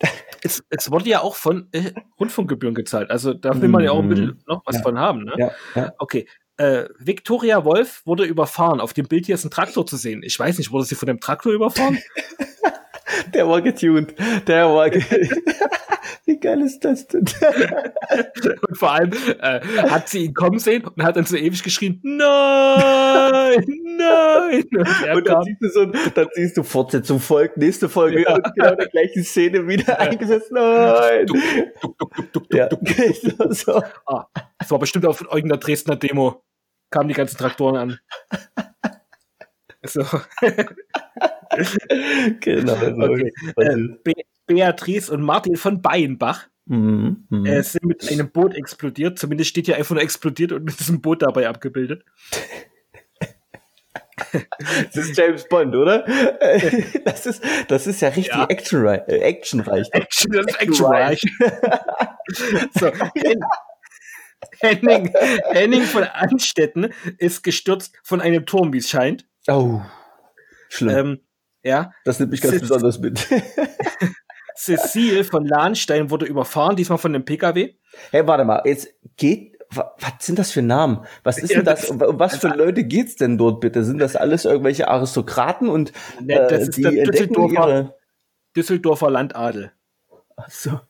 es, 0.42 0.62
es 0.70 0.90
wurde 0.90 1.08
ja 1.08 1.20
auch 1.20 1.36
von 1.36 1.68
äh, 1.72 1.92
Rundfunkgebühren 2.18 2.74
gezahlt, 2.74 3.10
also 3.10 3.32
da 3.32 3.60
will 3.60 3.68
man 3.68 3.84
ja 3.84 3.92
auch 3.92 4.00
ein 4.00 4.08
bisschen 4.08 4.26
mhm. 4.26 4.42
noch 4.46 4.62
was 4.66 4.76
ja. 4.76 4.82
von 4.82 4.98
haben. 4.98 5.24
Ne? 5.24 5.34
Ja, 5.36 5.50
ja. 5.74 5.92
Okay, 5.98 6.26
äh, 6.56 6.88
Victoria 6.98 7.64
Wolf 7.64 8.02
wurde 8.04 8.24
überfahren. 8.24 8.80
Auf 8.80 8.92
dem 8.92 9.08
Bild 9.08 9.26
hier 9.26 9.34
ist 9.34 9.44
ein 9.44 9.50
Traktor 9.50 9.86
zu 9.86 9.96
sehen. 9.96 10.22
Ich 10.22 10.38
weiß 10.38 10.58
nicht, 10.58 10.70
wurde 10.70 10.84
sie 10.84 10.94
von 10.94 11.06
dem 11.06 11.20
Traktor 11.20 11.52
überfahren? 11.52 11.98
Der 13.34 13.48
war 13.48 13.60
getuned. 13.60 14.14
Der 14.46 14.68
war 14.68 14.90
getuned. 14.90 15.32
Wie 16.24 16.38
geil 16.38 16.62
ist 16.62 16.84
das 16.84 17.08
denn? 17.08 17.24
und 18.68 18.78
vor 18.78 18.92
allem 18.92 19.10
äh, 19.40 19.60
hat 19.90 20.08
sie 20.08 20.26
ihn 20.26 20.34
kommen 20.34 20.60
sehen 20.60 20.84
und 20.84 21.02
hat 21.02 21.16
dann 21.16 21.24
so 21.24 21.36
ewig 21.36 21.64
geschrien, 21.64 21.98
nein, 22.02 22.18
nein. 23.98 24.64
Und, 24.70 25.16
und 25.16 25.26
dann, 25.26 25.42
siehst 25.42 25.62
du 25.62 25.68
so, 25.68 25.84
dann 25.86 26.28
siehst 26.34 26.56
du 26.56 26.62
Fortsetzung 26.62 27.18
folgt, 27.18 27.56
nächste 27.56 27.88
Folge 27.88 28.22
ja. 28.22 28.36
und 28.36 28.44
genau 28.54 28.76
der 28.76 28.86
gleichen 28.86 29.24
Szene 29.24 29.66
wieder 29.66 29.88
ja. 29.88 29.98
eingesetzt, 29.98 30.52
nein. 30.52 31.26
Duck, 31.26 31.98
duck, 31.98 32.14
duck, 32.14 32.32
duck, 32.32 32.54
ja. 32.54 32.68
duck, 32.68 32.80
duck. 33.38 33.54
so. 33.54 33.82
ah, 34.06 34.26
das 34.58 34.70
war 34.70 34.78
bestimmt 34.78 35.06
auf 35.06 35.22
irgendeiner 35.22 35.58
Dresdner 35.58 35.96
Demo. 35.96 36.44
Kamen 36.90 37.08
die 37.08 37.14
ganzen 37.14 37.36
Traktoren 37.36 37.76
an. 37.76 37.98
So. 39.84 40.02
genau. 42.40 42.76
So 42.76 42.86
okay. 42.86 43.32
Äh, 43.56 44.22
Beatrice 44.54 45.10
und 45.10 45.22
Martin 45.22 45.56
von 45.56 45.80
Bayenbach 45.82 46.48
mhm, 46.66 47.26
mh. 47.28 47.50
äh, 47.50 47.62
sind 47.62 47.84
mit 47.84 48.10
einem 48.10 48.30
Boot 48.30 48.54
explodiert. 48.54 49.18
Zumindest 49.18 49.50
steht 49.50 49.66
hier 49.66 49.76
einfach 49.76 49.94
nur 49.94 50.02
explodiert 50.02 50.52
und 50.52 50.64
mit 50.64 50.78
diesem 50.78 51.00
Boot 51.00 51.22
dabei 51.22 51.48
abgebildet. 51.48 52.04
Das 54.94 54.96
ist 54.96 55.16
James 55.16 55.48
Bond, 55.48 55.74
oder? 55.74 56.04
Das 57.04 57.26
ist, 57.26 57.42
das 57.68 57.86
ist 57.86 58.00
ja 58.00 58.08
richtig 58.08 58.34
ja. 58.34 58.46
actionreich. 58.46 59.02
Äh, 59.06 59.18
actionreich. 59.18 59.88
Action, 59.92 60.32
das 60.32 60.46
ist 60.46 60.60
actionreich. 60.60 61.20
so, 62.78 62.92
Henning, 64.60 65.12
Henning 65.50 65.82
von 65.82 66.04
Anstetten 66.04 66.92
ist 67.18 67.42
gestürzt 67.42 67.94
von 68.02 68.20
einem 68.20 68.46
Turm, 68.46 68.72
wie 68.72 68.78
es 68.78 68.88
scheint. 68.88 69.26
Oh, 69.48 69.80
schlimm. 70.68 70.96
Ähm, 70.96 71.20
ja. 71.62 71.92
Das 72.04 72.18
nimmt 72.18 72.32
mich 72.32 72.40
ganz 72.40 72.60
besonders 72.60 72.98
mit. 72.98 73.26
Cecile 74.56 75.24
von 75.24 75.46
Lahnstein 75.46 76.10
wurde 76.10 76.26
überfahren, 76.26 76.76
diesmal 76.76 76.98
von 76.98 77.14
einem 77.14 77.24
PKW. 77.24 77.74
Hey, 78.10 78.26
warte 78.26 78.44
mal, 78.44 78.62
jetzt 78.64 78.88
geht, 79.16 79.52
was 79.70 79.86
sind 80.20 80.38
das 80.38 80.50
für 80.52 80.62
Namen? 80.62 81.04
Was 81.24 81.38
ist 81.38 81.54
denn 81.54 81.64
das? 81.64 81.90
Um 81.90 82.00
was 82.00 82.36
für 82.36 82.48
Leute 82.48 82.84
geht's 82.84 83.16
denn 83.16 83.38
dort 83.38 83.60
bitte? 83.60 83.84
Sind 83.84 83.98
das 83.98 84.16
alles 84.16 84.44
irgendwelche 84.44 84.88
Aristokraten 84.88 85.68
und 85.68 85.92
ne, 86.20 86.34
äh, 86.34 86.48
das 86.48 86.62
ist 86.62 86.76
die 86.76 86.82
der 86.82 87.04
Düsseldorfer. 87.06 87.94
Düsseldorfer 88.54 89.10
Landadel. 89.10 89.72
Ach 90.36 90.50
so. 90.50 90.80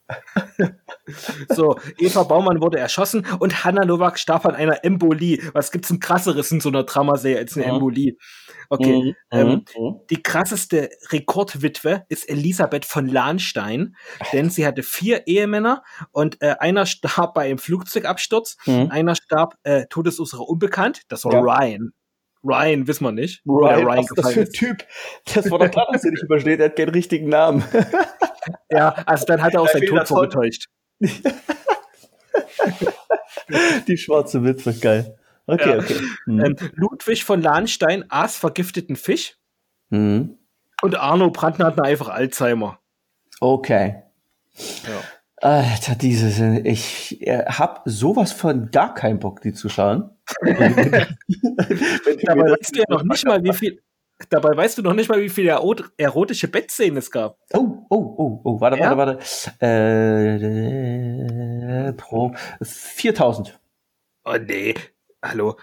so, 1.48 1.76
Eva 1.98 2.22
Baumann 2.24 2.60
wurde 2.60 2.78
erschossen 2.78 3.26
und 3.38 3.64
Hanna 3.64 3.84
Nowak 3.84 4.18
starb 4.18 4.46
an 4.46 4.54
einer 4.54 4.84
Embolie. 4.84 5.40
Was 5.52 5.70
gibt's 5.70 5.88
denn 5.88 6.00
krasseres 6.00 6.50
in 6.52 6.60
so 6.60 6.68
einer 6.68 6.84
Dramaserie 6.84 7.38
als 7.38 7.56
eine 7.56 7.66
ja. 7.66 7.72
Embolie? 7.72 8.16
Okay. 8.72 9.02
Mhm. 9.02 9.14
Ähm, 9.30 9.64
mhm. 9.76 10.00
Die 10.08 10.22
krasseste 10.22 10.88
Rekordwitwe 11.10 12.06
ist 12.08 12.26
Elisabeth 12.26 12.86
von 12.86 13.06
Lahnstein, 13.06 13.96
denn 14.32 14.48
sie 14.48 14.66
hatte 14.66 14.82
vier 14.82 15.26
Ehemänner 15.26 15.82
und 16.10 16.40
äh, 16.40 16.54
einer 16.58 16.86
starb 16.86 17.34
bei 17.34 17.42
einem 17.50 17.58
Flugzeugabsturz, 17.58 18.56
mhm. 18.64 18.88
einer 18.90 19.14
starb 19.14 19.58
äh, 19.64 19.84
Todesursache 19.90 20.42
unbekannt, 20.42 21.02
das 21.08 21.26
war 21.26 21.34
ja. 21.34 21.40
Ryan. 21.40 21.92
Ryan, 22.42 22.86
wissen 22.88 23.04
wir 23.04 23.12
nicht. 23.12 23.42
Ryan, 23.46 23.84
Ryan 23.84 23.98
was 23.98 24.06
ist 24.06 24.16
das 24.16 24.32
für 24.32 24.40
ein 24.40 24.52
Typ? 24.52 24.86
Das 25.34 25.50
war 25.50 25.58
doch 25.58 25.70
klar, 25.70 25.88
dass 25.92 26.02
er 26.04 26.12
nicht 26.12 26.22
übersteht, 26.22 26.58
er 26.58 26.70
hat 26.70 26.76
keinen 26.76 26.88
richtigen 26.88 27.28
Namen. 27.28 27.62
ja, 28.70 28.88
also 29.04 29.26
dann 29.26 29.42
hat 29.42 29.52
er 29.52 29.60
auch 29.60 29.68
seinen 29.68 29.86
Tod 29.86 30.08
vorgetäuscht. 30.08 30.70
Die 33.86 33.98
schwarze 33.98 34.42
Witwe, 34.42 34.72
geil. 34.72 35.14
Okay, 35.46 35.70
ja. 35.70 35.78
okay. 35.78 36.00
Mhm. 36.26 36.44
Ähm, 36.44 36.56
Ludwig 36.74 37.24
von 37.24 37.42
Lahnstein 37.42 38.04
aß 38.08 38.36
vergifteten 38.36 38.96
Fisch. 38.96 39.36
Mhm. 39.90 40.38
Und 40.82 40.96
Arno 40.96 41.30
Brandner 41.30 41.66
hat 41.66 41.80
einfach 41.80 42.08
Alzheimer. 42.08 42.78
Okay. 43.40 44.02
Ja. 44.56 45.02
Alter, 45.36 45.96
diese, 45.96 46.60
ich 46.60 47.26
äh, 47.26 47.44
hab 47.46 47.82
sowas 47.84 48.32
von 48.32 48.70
gar 48.70 48.94
keinen 48.94 49.18
Bock, 49.18 49.40
die 49.40 49.52
zu 49.52 49.68
schauen. 49.68 50.10
dabei 50.40 50.56
weißt 52.52 52.76
du 52.76 52.78
ja 52.78 52.84
noch 52.88 53.02
nicht 53.02 53.26
mal, 53.26 53.42
wie 53.42 53.52
viel, 53.52 53.82
dabei 54.28 54.56
weißt 54.56 54.78
du 54.78 54.82
noch 54.82 54.94
nicht 54.94 55.08
mal, 55.08 55.20
wie 55.20 55.28
viele 55.28 55.60
erotische 55.96 56.46
Bettszenen 56.46 56.98
es 56.98 57.10
gab. 57.10 57.38
Oh, 57.54 57.84
oh, 57.90 58.14
oh, 58.16 58.40
oh, 58.44 58.60
warte, 58.60 58.78
ja? 58.78 58.96
warte, 58.96 59.18
warte. 59.18 59.66
Äh, 61.88 61.92
pro 61.94 62.32
4000. 62.62 63.58
Oh 64.24 64.36
nee, 64.46 64.74
hallo. 65.22 65.56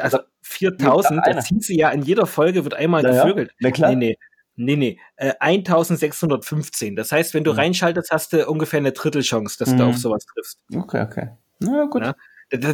Also 0.00 0.18
4000, 0.42 1.20
das 1.26 1.48
hieß 1.48 1.66
sie 1.66 1.78
ja 1.78 1.90
in 1.90 2.02
jeder 2.02 2.26
Folge, 2.26 2.64
wird 2.64 2.74
einmal 2.74 3.04
ja, 3.04 3.22
gevögelt. 3.24 3.50
Ja. 3.50 3.56
Na 3.60 3.70
klar. 3.70 3.90
Nee, 3.90 3.96
nee. 3.96 4.18
Nee, 4.54 4.76
nee, 4.76 4.98
äh, 5.16 5.32
1615. 5.40 6.94
Das 6.94 7.10
heißt, 7.10 7.32
wenn 7.32 7.42
du 7.42 7.52
mhm. 7.52 7.58
reinschaltest, 7.58 8.10
hast 8.10 8.34
du 8.34 8.46
ungefähr 8.46 8.78
eine 8.78 8.92
Drittelchance, 8.92 9.58
dass 9.58 9.70
mhm. 9.70 9.78
du 9.78 9.84
auf 9.86 9.96
sowas 9.96 10.26
triffst. 10.26 10.58
Okay, 10.74 11.02
okay. 11.02 11.28
Na 11.58 11.86
gut. 11.86 12.02
Ja? 12.02 12.14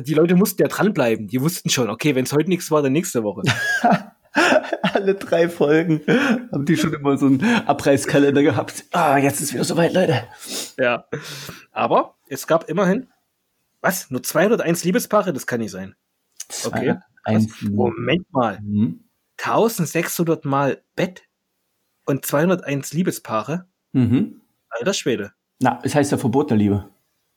Die 0.00 0.14
Leute 0.14 0.34
mussten 0.34 0.60
ja 0.60 0.68
dranbleiben. 0.68 1.28
Die 1.28 1.40
wussten 1.40 1.70
schon, 1.70 1.88
okay, 1.88 2.16
wenn 2.16 2.24
es 2.24 2.32
heute 2.32 2.48
nichts 2.48 2.70
war, 2.72 2.82
dann 2.82 2.92
nächste 2.92 3.22
Woche. 3.22 3.42
Alle 4.82 5.14
drei 5.14 5.48
Folgen 5.48 6.00
haben 6.52 6.64
die 6.64 6.76
schon 6.76 6.92
immer 6.92 7.16
so 7.16 7.26
einen 7.26 7.44
Abreißkalender 7.66 8.42
gehabt. 8.42 8.84
Ah, 8.90 9.18
jetzt 9.18 9.40
ist 9.40 9.54
wieder 9.54 9.64
soweit, 9.64 9.92
Leute. 9.92 10.24
Ja. 10.78 11.06
Aber 11.70 12.16
es 12.28 12.48
gab 12.48 12.68
immerhin, 12.68 13.08
was? 13.80 14.10
Nur 14.10 14.22
201 14.22 14.82
Liebespaare? 14.82 15.32
Das 15.32 15.46
kann 15.46 15.60
nicht 15.60 15.70
sein. 15.70 15.94
Okay. 16.64 16.96
Moment 17.62 18.32
mal. 18.32 18.60
Mhm. 18.60 19.04
1600 19.38 20.44
Mal 20.44 20.82
Bett 20.96 21.22
und 22.06 22.24
201 22.24 22.92
Liebespaare? 22.92 23.66
Mhm. 23.92 24.40
Alter 24.70 24.94
Schwede. 24.94 25.32
Na, 25.60 25.80
es 25.82 25.94
heißt 25.94 26.12
ja 26.12 26.18
verbotene 26.18 26.58
Liebe. 26.58 26.88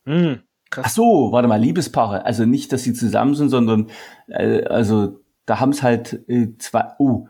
Mhm, 0.04 0.42
Ach 0.76 0.88
so, 0.88 1.32
warte 1.32 1.48
mal, 1.48 1.60
Liebespaare. 1.60 2.24
Also 2.24 2.44
nicht, 2.46 2.72
dass 2.72 2.82
sie 2.82 2.94
zusammen 2.94 3.34
sind, 3.34 3.50
sondern 3.50 3.90
äh, 4.28 4.64
also 4.64 5.20
Da 5.44 5.60
haben 5.60 5.70
es 5.70 5.82
halt 5.82 6.24
äh, 6.28 6.56
zwei. 6.58 6.94
Oh. 6.98 7.28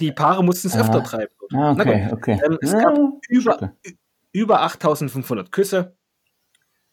Die 0.00 0.12
Paare 0.12 0.42
mussten 0.42 0.68
es 0.68 0.76
öfter 0.76 1.04
treiben. 1.04 1.32
Ah, 1.52 1.72
okay, 1.72 2.08
okay. 2.10 2.40
Ähm, 2.44 2.58
es 2.60 2.72
ja, 2.72 2.80
gab 2.80 2.98
über, 3.28 3.74
über 4.32 4.62
8500 4.62 5.52
Küsse. 5.52 5.96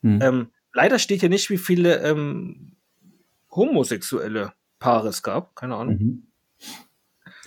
Hm. 0.02 0.20
Ähm, 0.22 0.52
leider 0.74 1.00
steht 1.00 1.22
hier 1.22 1.30
nicht, 1.30 1.50
wie 1.50 1.58
viele 1.58 2.00
ähm, 2.04 2.77
homosexuelle 3.52 4.54
Paare 4.80 5.10
es 5.10 5.24
gab. 5.24 5.56
Keine 5.56 5.76
Ahnung. 5.76 5.96
Mhm. 5.96 6.28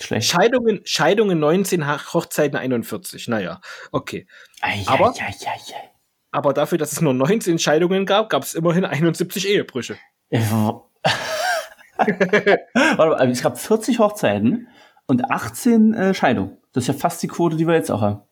Schlecht. 0.01 0.31
Scheidungen, 0.31 0.81
Scheidungen 0.85 1.39
19, 1.39 1.87
Hochzeiten 2.15 2.59
41. 2.59 3.29
Naja, 3.29 3.61
okay. 3.93 4.27
Ai, 4.63 4.83
aber, 4.87 5.11
ai, 5.11 5.35
ai, 5.47 5.91
aber 6.31 6.55
dafür, 6.55 6.79
dass 6.79 6.93
es 6.93 7.01
nur 7.01 7.13
19 7.13 7.59
Scheidungen 7.59 8.07
gab, 8.07 8.31
gab 8.31 8.43
es 8.43 8.55
immerhin 8.55 8.85
71 8.85 9.49
Ehebrüche. 9.49 9.99
Ja. 10.31 10.83
Warte 11.97 13.11
mal, 13.11 13.31
es 13.31 13.43
gab 13.43 13.59
40 13.59 13.99
Hochzeiten 13.99 14.69
und 15.07 15.31
18 15.31 15.93
äh, 15.93 16.15
Scheidungen. 16.15 16.57
Das 16.73 16.85
ist 16.85 16.89
ja 16.89 16.95
fast 16.95 17.23
die 17.23 17.29
Quote, 17.29 17.57
die 17.57 17.67
wir 17.67 17.75
jetzt 17.75 17.91
auch 17.91 18.01
haben. 18.01 18.23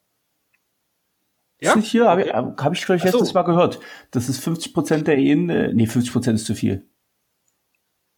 Ja? 1.61 1.71
Ist 1.71 1.77
nicht 1.77 1.91
hier, 1.91 2.09
habe 2.09 2.23
ich, 2.23 2.33
hab 2.33 2.73
ich 2.73 2.87
glaube 2.87 2.97
ich, 2.97 3.05
letztes 3.05 3.29
so. 3.29 3.35
Mal 3.35 3.43
gehört. 3.43 3.81
Das 4.11 4.29
ist 4.29 4.39
50 4.43 4.73
Prozent 4.73 5.07
der 5.07 5.19
Ehen, 5.19 5.51
äh, 5.51 5.73
nee, 5.75 5.87
50 5.87 6.13
Prozent 6.13 6.39
ist 6.39 6.47
zu 6.47 6.55
viel. 6.55 6.89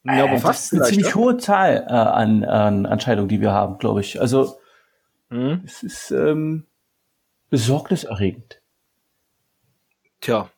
Ja, 0.05 0.25
aber 0.25 0.35
äh, 0.35 0.41
fast 0.41 0.73
das 0.73 0.73
ist 0.73 0.81
eine 0.81 0.89
ziemlich 0.89 1.15
hohe 1.15 1.37
Zahl 1.37 1.85
äh, 1.89 1.93
an, 1.93 2.45
an 2.45 2.85
Entscheidungen, 2.87 3.29
die 3.29 3.41
wir 3.41 3.53
haben, 3.53 3.79
glaube 3.79 4.01
ich. 4.01 4.21
Also 4.21 4.59
hm. 5.29 5.63
es 5.65 5.83
ist 5.83 6.11
ähm, 6.11 6.67
besorgniserregend. 7.51 8.63
Tja. 10.21 10.51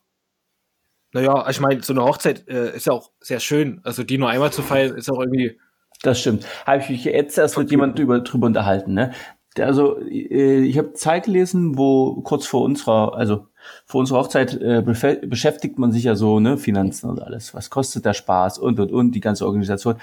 Naja, 1.11 1.47
ich 1.49 1.59
meine, 1.59 1.83
so 1.83 1.93
eine 1.93 2.03
Hochzeit 2.03 2.47
äh, 2.47 2.75
ist 2.75 2.87
ja 2.87 2.93
auch 2.93 3.11
sehr 3.19 3.39
schön. 3.39 3.81
Also 3.83 4.03
die 4.03 4.17
nur 4.17 4.29
einmal 4.29 4.51
zu 4.51 4.61
feiern, 4.61 4.95
ist 4.95 5.11
auch 5.11 5.19
irgendwie. 5.19 5.59
Das 6.01 6.19
stimmt. 6.19 6.45
Habe 6.65 6.81
ich 6.81 6.89
mich 6.89 7.03
jetzt 7.05 7.37
erst 7.37 7.57
mit 7.57 7.69
jemandem 7.69 7.95
drüber, 7.95 8.19
drüber 8.21 8.47
unterhalten. 8.47 8.93
Ne? 8.93 9.13
Also 9.57 9.99
äh, 9.99 10.63
ich 10.63 10.77
habe 10.77 10.93
Zeit 10.93 11.25
gelesen, 11.25 11.77
wo 11.77 12.21
kurz 12.21 12.47
vor 12.47 12.63
unserer, 12.63 13.15
also 13.15 13.47
vor 13.85 13.99
unserer 13.99 14.19
Hochzeit 14.19 14.53
äh, 14.55 14.81
beschäftigt 14.81 15.79
man 15.79 15.91
sich 15.91 16.03
ja 16.05 16.15
so, 16.15 16.39
ne, 16.39 16.57
Finanzen 16.57 17.09
und 17.09 17.21
alles. 17.21 17.53
Was 17.53 17.69
kostet 17.69 18.05
der 18.05 18.13
Spaß 18.13 18.59
und 18.59 18.79
und 18.79 18.91
und 18.91 19.11
die 19.11 19.21
ganze 19.21 19.45
Organisation. 19.45 19.95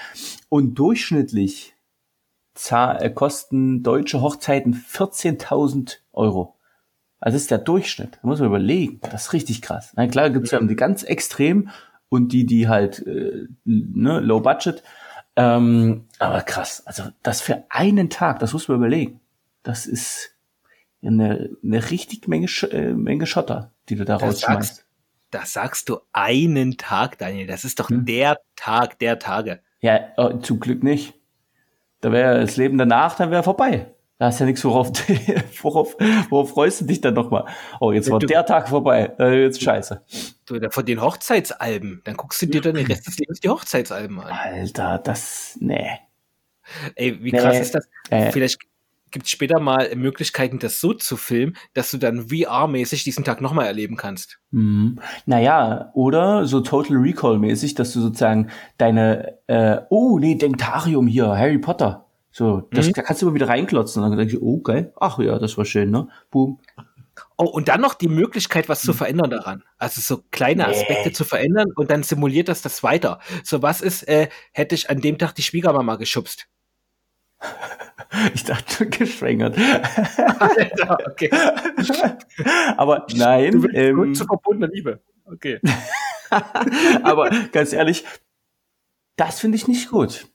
Und 0.48 0.78
durchschnittlich 0.78 1.74
äh, 2.70 3.10
kosten 3.10 3.82
deutsche 3.82 4.20
Hochzeiten 4.20 4.74
14.000 4.74 5.98
Euro. 6.12 6.56
Also 7.20 7.36
das 7.36 7.42
ist 7.42 7.50
der 7.50 7.58
Durchschnitt. 7.58 8.18
Da 8.20 8.28
muss 8.28 8.38
man 8.40 8.48
überlegen. 8.48 9.00
Das 9.02 9.26
ist 9.26 9.32
richtig 9.32 9.62
krass. 9.62 9.92
Na 9.94 10.06
klar 10.06 10.30
gibt's 10.30 10.50
ja 10.50 10.60
die 10.60 10.76
ganz 10.76 11.02
extrem 11.02 11.68
und 12.08 12.32
die, 12.32 12.46
die 12.46 12.68
halt 12.68 13.06
äh, 13.06 13.46
ne, 13.64 14.20
low 14.20 14.40
budget. 14.40 14.82
Ähm, 15.36 16.06
aber 16.18 16.42
krass. 16.42 16.82
Also 16.86 17.04
das 17.22 17.40
für 17.40 17.64
einen 17.68 18.10
Tag, 18.10 18.40
das 18.40 18.52
muss 18.52 18.68
man 18.68 18.78
überlegen. 18.78 19.20
Das 19.62 19.86
ist 19.86 20.29
eine, 21.02 21.50
eine 21.62 21.90
richtig 21.90 22.28
Menge, 22.28 22.46
äh, 22.70 22.92
Menge 22.92 23.26
Schotter, 23.26 23.72
die 23.88 23.96
du 23.96 24.04
da 24.04 24.16
rausschmeißt. 24.16 24.86
Das 25.30 25.52
sagst 25.52 25.88
du 25.88 25.98
einen 26.12 26.76
Tag, 26.76 27.18
Daniel. 27.18 27.46
Das 27.46 27.64
ist 27.64 27.78
doch 27.78 27.88
hm. 27.88 28.04
der 28.04 28.40
Tag 28.56 28.98
der 28.98 29.18
Tage. 29.18 29.60
Ja, 29.80 30.00
oh, 30.16 30.38
zum 30.38 30.60
Glück 30.60 30.82
nicht. 30.82 31.14
Da 32.00 32.12
wäre 32.12 32.40
das 32.40 32.56
Leben 32.56 32.78
danach, 32.78 33.16
dann 33.16 33.30
wäre 33.30 33.42
vorbei. 33.42 33.94
Da 34.18 34.26
hast 34.26 34.40
ja 34.40 34.44
nichts, 34.44 34.62
worauf, 34.64 34.88
worauf, 35.62 35.96
worauf 36.28 36.50
freust 36.50 36.82
du 36.82 36.84
dich 36.84 37.00
dann 37.00 37.14
nochmal? 37.14 37.46
Oh, 37.80 37.90
jetzt 37.92 38.10
war 38.10 38.18
du, 38.18 38.26
der 38.26 38.44
Tag 38.44 38.68
vorbei. 38.68 39.14
Jetzt 39.18 39.62
scheiße. 39.62 40.02
Du, 40.44 40.60
von 40.70 40.84
den 40.84 41.00
Hochzeitsalben, 41.00 42.02
dann 42.04 42.16
guckst 42.16 42.42
du 42.42 42.46
dir 42.46 42.60
dann 42.60 42.74
den 42.74 42.86
Rest 42.86 43.06
des 43.06 43.18
Lebens 43.18 43.40
die 43.40 43.48
Hochzeitsalben 43.48 44.20
an. 44.20 44.26
Alter, 44.26 44.98
das, 44.98 45.56
nee. 45.60 45.90
Ey, 46.96 47.22
wie 47.22 47.30
krass 47.30 47.54
nee. 47.54 47.60
ist 47.60 47.74
das? 47.74 47.88
Äh. 48.10 48.30
Vielleicht 48.30 48.58
gibt 49.10 49.26
es 49.26 49.30
später 49.32 49.60
mal 49.60 49.94
Möglichkeiten, 49.96 50.58
das 50.58 50.80
so 50.80 50.92
zu 50.94 51.16
filmen, 51.16 51.56
dass 51.74 51.90
du 51.90 51.98
dann 51.98 52.28
VR-mäßig 52.28 53.04
diesen 53.04 53.24
Tag 53.24 53.40
nochmal 53.40 53.66
erleben 53.66 53.96
kannst. 53.96 54.38
Mhm. 54.50 55.00
Naja, 55.26 55.90
oder 55.94 56.46
so 56.46 56.60
Total 56.60 56.96
Recall-mäßig, 56.96 57.74
dass 57.74 57.92
du 57.92 58.00
sozusagen 58.00 58.50
deine, 58.78 59.38
äh, 59.46 59.78
oh, 59.90 60.18
nee, 60.18 60.34
Denktarium 60.34 61.06
hier, 61.06 61.28
Harry 61.28 61.58
Potter 61.58 62.06
so, 62.32 62.68
das, 62.70 62.86
mhm. 62.86 62.92
da 62.92 63.02
kannst 63.02 63.22
du 63.22 63.26
immer 63.26 63.34
wieder 63.34 63.48
reinklotzen. 63.48 64.02
Und 64.02 64.10
dann 64.10 64.18
denkst 64.18 64.34
du, 64.34 64.40
oh, 64.40 64.60
geil. 64.60 64.92
Ach 65.00 65.18
ja, 65.18 65.38
das 65.38 65.58
war 65.58 65.64
schön, 65.64 65.90
ne? 65.90 66.08
Boom. 66.30 66.60
Oh, 67.36 67.44
und 67.44 67.68
dann 67.68 67.80
noch 67.80 67.94
die 67.94 68.08
Möglichkeit, 68.08 68.68
was 68.68 68.82
zu 68.82 68.92
mhm. 68.92 68.96
verändern 68.96 69.30
daran. 69.30 69.64
Also 69.78 70.00
so 70.00 70.22
kleine 70.30 70.68
Aspekte 70.68 71.08
nee. 71.08 71.12
zu 71.12 71.24
verändern 71.24 71.72
und 71.74 71.90
dann 71.90 72.02
simuliert 72.02 72.48
das 72.48 72.62
das 72.62 72.82
weiter. 72.82 73.18
So 73.44 73.62
was 73.62 73.80
ist, 73.80 74.04
äh, 74.08 74.28
hätte 74.52 74.74
ich 74.74 74.90
an 74.90 75.00
dem 75.00 75.18
Tag 75.18 75.34
die 75.34 75.42
Schwiegermama 75.42 75.96
geschubst. 75.96 76.46
Ich 78.34 78.42
dachte 78.44 78.88
geschwängert. 78.88 79.56
Alter, 79.56 80.98
okay. 81.08 81.30
Aber 82.76 83.06
nein. 83.14 83.52
Du 83.52 83.68
ähm, 83.68 83.96
gut 83.96 84.16
zu 84.16 84.24
verbundener 84.24 84.66
Liebe. 84.66 85.00
Okay. 85.24 85.60
Aber 87.02 87.30
ganz 87.52 87.72
ehrlich, 87.72 88.04
das 89.14 89.38
finde 89.38 89.56
ich 89.56 89.68
nicht 89.68 89.90
gut 89.90 90.26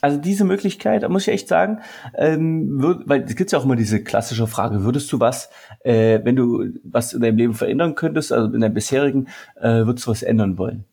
also 0.00 0.18
diese 0.18 0.44
Möglichkeit, 0.44 1.02
da 1.02 1.08
muss 1.08 1.22
ich 1.22 1.34
echt 1.34 1.48
sagen, 1.48 1.80
ähm, 2.16 2.80
würd, 2.80 3.08
weil 3.08 3.22
es 3.22 3.36
gibt 3.36 3.52
ja 3.52 3.58
auch 3.58 3.64
immer 3.64 3.76
diese 3.76 4.02
klassische 4.02 4.46
Frage, 4.46 4.82
würdest 4.82 5.12
du 5.12 5.20
was, 5.20 5.50
äh, 5.80 6.20
wenn 6.24 6.36
du 6.36 6.64
was 6.84 7.12
in 7.12 7.20
deinem 7.20 7.36
Leben 7.36 7.54
verändern 7.54 7.94
könntest, 7.94 8.32
also 8.32 8.52
in 8.52 8.60
deinem 8.60 8.74
bisherigen, 8.74 9.28
äh, 9.56 9.84
würdest 9.86 10.06
du 10.06 10.10
was 10.10 10.22
ändern 10.22 10.58
wollen? 10.58 10.84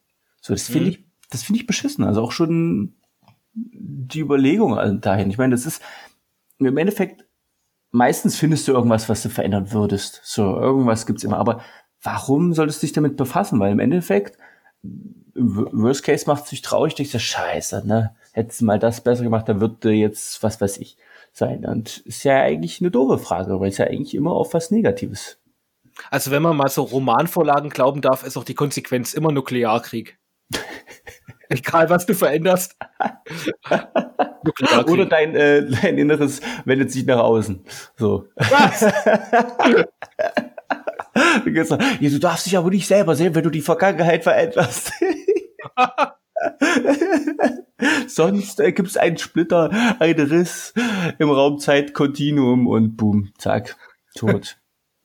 So, 0.41 0.53
das 0.53 0.63
finde 0.63 0.87
mhm. 0.87 0.91
ich, 0.91 1.05
das 1.29 1.43
finde 1.43 1.61
ich 1.61 1.67
beschissen. 1.67 2.03
Also 2.03 2.21
auch 2.21 2.31
schon 2.31 2.95
die 3.53 4.19
Überlegung 4.19 5.01
dahin. 5.01 5.29
Ich 5.29 5.37
meine, 5.37 5.51
das 5.51 5.65
ist 5.65 5.81
im 6.59 6.77
Endeffekt, 6.77 7.25
meistens 7.91 8.37
findest 8.37 8.67
du 8.67 8.73
irgendwas, 8.73 9.09
was 9.09 9.23
du 9.23 9.29
verändern 9.29 9.71
würdest. 9.71 10.21
So, 10.23 10.43
irgendwas 10.43 11.05
gibt's 11.05 11.23
immer. 11.23 11.37
Aber 11.37 11.61
warum 12.01 12.53
solltest 12.53 12.81
du 12.81 12.87
dich 12.87 12.93
damit 12.93 13.17
befassen? 13.17 13.59
Weil 13.59 13.71
im 13.71 13.79
Endeffekt, 13.79 14.37
Worst 15.35 16.03
Case 16.03 16.25
macht 16.27 16.47
sich 16.47 16.61
traurig, 16.61 16.95
denkst 16.95 17.11
du, 17.11 17.19
scheiße, 17.19 17.87
ne? 17.87 18.15
hättest 18.37 18.61
du 18.61 18.65
mal 18.65 18.79
das 18.79 19.01
besser 19.01 19.23
gemacht, 19.23 19.49
dann 19.49 19.59
würde 19.59 19.91
jetzt, 19.91 20.41
was 20.43 20.61
weiß 20.61 20.77
ich, 20.77 20.95
sein. 21.33 21.65
Und 21.65 21.97
ist 21.99 22.23
ja 22.23 22.39
eigentlich 22.39 22.79
eine 22.79 22.91
doofe 22.91 23.17
Frage, 23.17 23.59
weil 23.59 23.69
es 23.69 23.79
ja 23.79 23.85
eigentlich 23.87 24.13
immer 24.13 24.31
auf 24.31 24.53
was 24.53 24.69
Negatives. 24.69 25.39
Also 26.11 26.29
wenn 26.29 26.43
man 26.43 26.55
mal 26.55 26.69
so 26.69 26.83
Romanvorlagen 26.83 27.71
glauben 27.71 28.01
darf, 28.01 28.23
ist 28.23 28.37
auch 28.37 28.43
die 28.43 28.53
Konsequenz 28.53 29.13
immer 29.15 29.31
Nuklearkrieg. 29.31 30.19
Egal, 31.49 31.89
was 31.89 32.05
du 32.05 32.13
veränderst. 32.13 32.75
Oder 34.87 35.05
dein, 35.05 35.35
äh, 35.35 35.65
dein 35.65 35.97
Inneres 35.97 36.41
wendet 36.65 36.91
sich 36.91 37.05
nach 37.05 37.19
außen. 37.19 37.63
So. 37.95 38.27
Was? 38.35 38.81
du 41.45 42.19
darfst 42.19 42.45
dich 42.45 42.57
aber 42.57 42.69
nicht 42.69 42.87
selber 42.87 43.15
sehen, 43.15 43.35
wenn 43.35 43.43
du 43.43 43.49
die 43.49 43.61
Vergangenheit 43.61 44.23
veränderst. 44.23 44.91
Sonst 48.07 48.59
äh, 48.59 48.71
gibt 48.71 48.89
es 48.89 48.97
einen 48.97 49.17
Splitter, 49.17 49.71
einen 49.99 50.29
Riss 50.29 50.73
im 51.19 51.29
Raumzeitkontinuum 51.29 52.67
und 52.67 52.97
boom, 52.97 53.31
zack, 53.37 53.75
tot. 54.15 54.57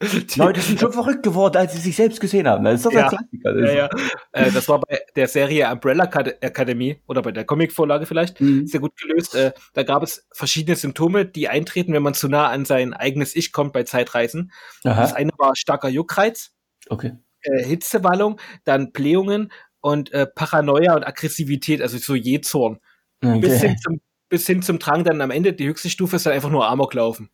Die 0.02 0.38
Leute 0.38 0.60
sind 0.60 0.80
schon 0.80 0.92
verrückt 0.92 1.22
geworden, 1.22 1.56
als 1.56 1.74
sie 1.74 1.80
sich 1.80 1.94
selbst 1.94 2.20
gesehen 2.20 2.48
haben. 2.48 2.64
Das 2.64 2.74
ist 2.74 2.86
doch 2.86 2.92
ja, 2.92 3.04
ein 3.04 3.10
Klassiker. 3.10 3.54
Das, 3.54 3.70
ja, 3.70 3.76
ja. 3.76 3.88
Äh, 4.32 4.50
das 4.50 4.68
war 4.68 4.80
bei 4.80 5.00
der 5.14 5.28
Serie 5.28 5.70
Umbrella 5.70 6.04
Academy 6.04 7.00
oder 7.06 7.22
bei 7.22 7.30
der 7.30 7.44
Comicvorlage 7.44 8.06
vielleicht 8.06 8.40
mhm. 8.40 8.66
sehr 8.66 8.80
gut 8.80 8.96
gelöst. 8.96 9.34
Äh, 9.34 9.52
da 9.74 9.84
gab 9.84 10.02
es 10.02 10.26
verschiedene 10.32 10.76
Symptome, 10.76 11.24
die 11.24 11.48
eintreten, 11.48 11.92
wenn 11.92 12.02
man 12.02 12.14
zu 12.14 12.28
nah 12.28 12.48
an 12.48 12.64
sein 12.64 12.94
eigenes 12.94 13.36
Ich 13.36 13.52
kommt 13.52 13.72
bei 13.72 13.84
Zeitreisen. 13.84 14.52
Aha. 14.84 15.00
Das 15.00 15.12
eine 15.12 15.30
war 15.38 15.54
starker 15.54 15.88
Juckreiz, 15.88 16.52
okay. 16.88 17.12
Äh, 17.42 17.64
Hitzewallung, 17.64 18.40
dann 18.64 18.92
Blähungen 18.92 19.52
und 19.80 20.12
äh, 20.12 20.26
Paranoia 20.26 20.94
und 20.94 21.06
Aggressivität, 21.06 21.82
also 21.82 21.98
so 21.98 22.14
Jezorn. 22.14 22.78
Okay. 23.24 23.40
Bis, 23.40 23.60
hin 23.60 23.76
zum, 23.78 24.00
bis 24.28 24.46
hin 24.46 24.62
zum 24.62 24.78
Drang 24.78 25.04
dann 25.04 25.20
am 25.20 25.30
Ende, 25.30 25.52
die 25.52 25.66
höchste 25.66 25.90
Stufe 25.90 26.16
ist 26.16 26.26
dann 26.26 26.32
einfach 26.32 26.50
nur 26.50 26.66
Amok 26.68 26.94
laufen. 26.94 27.30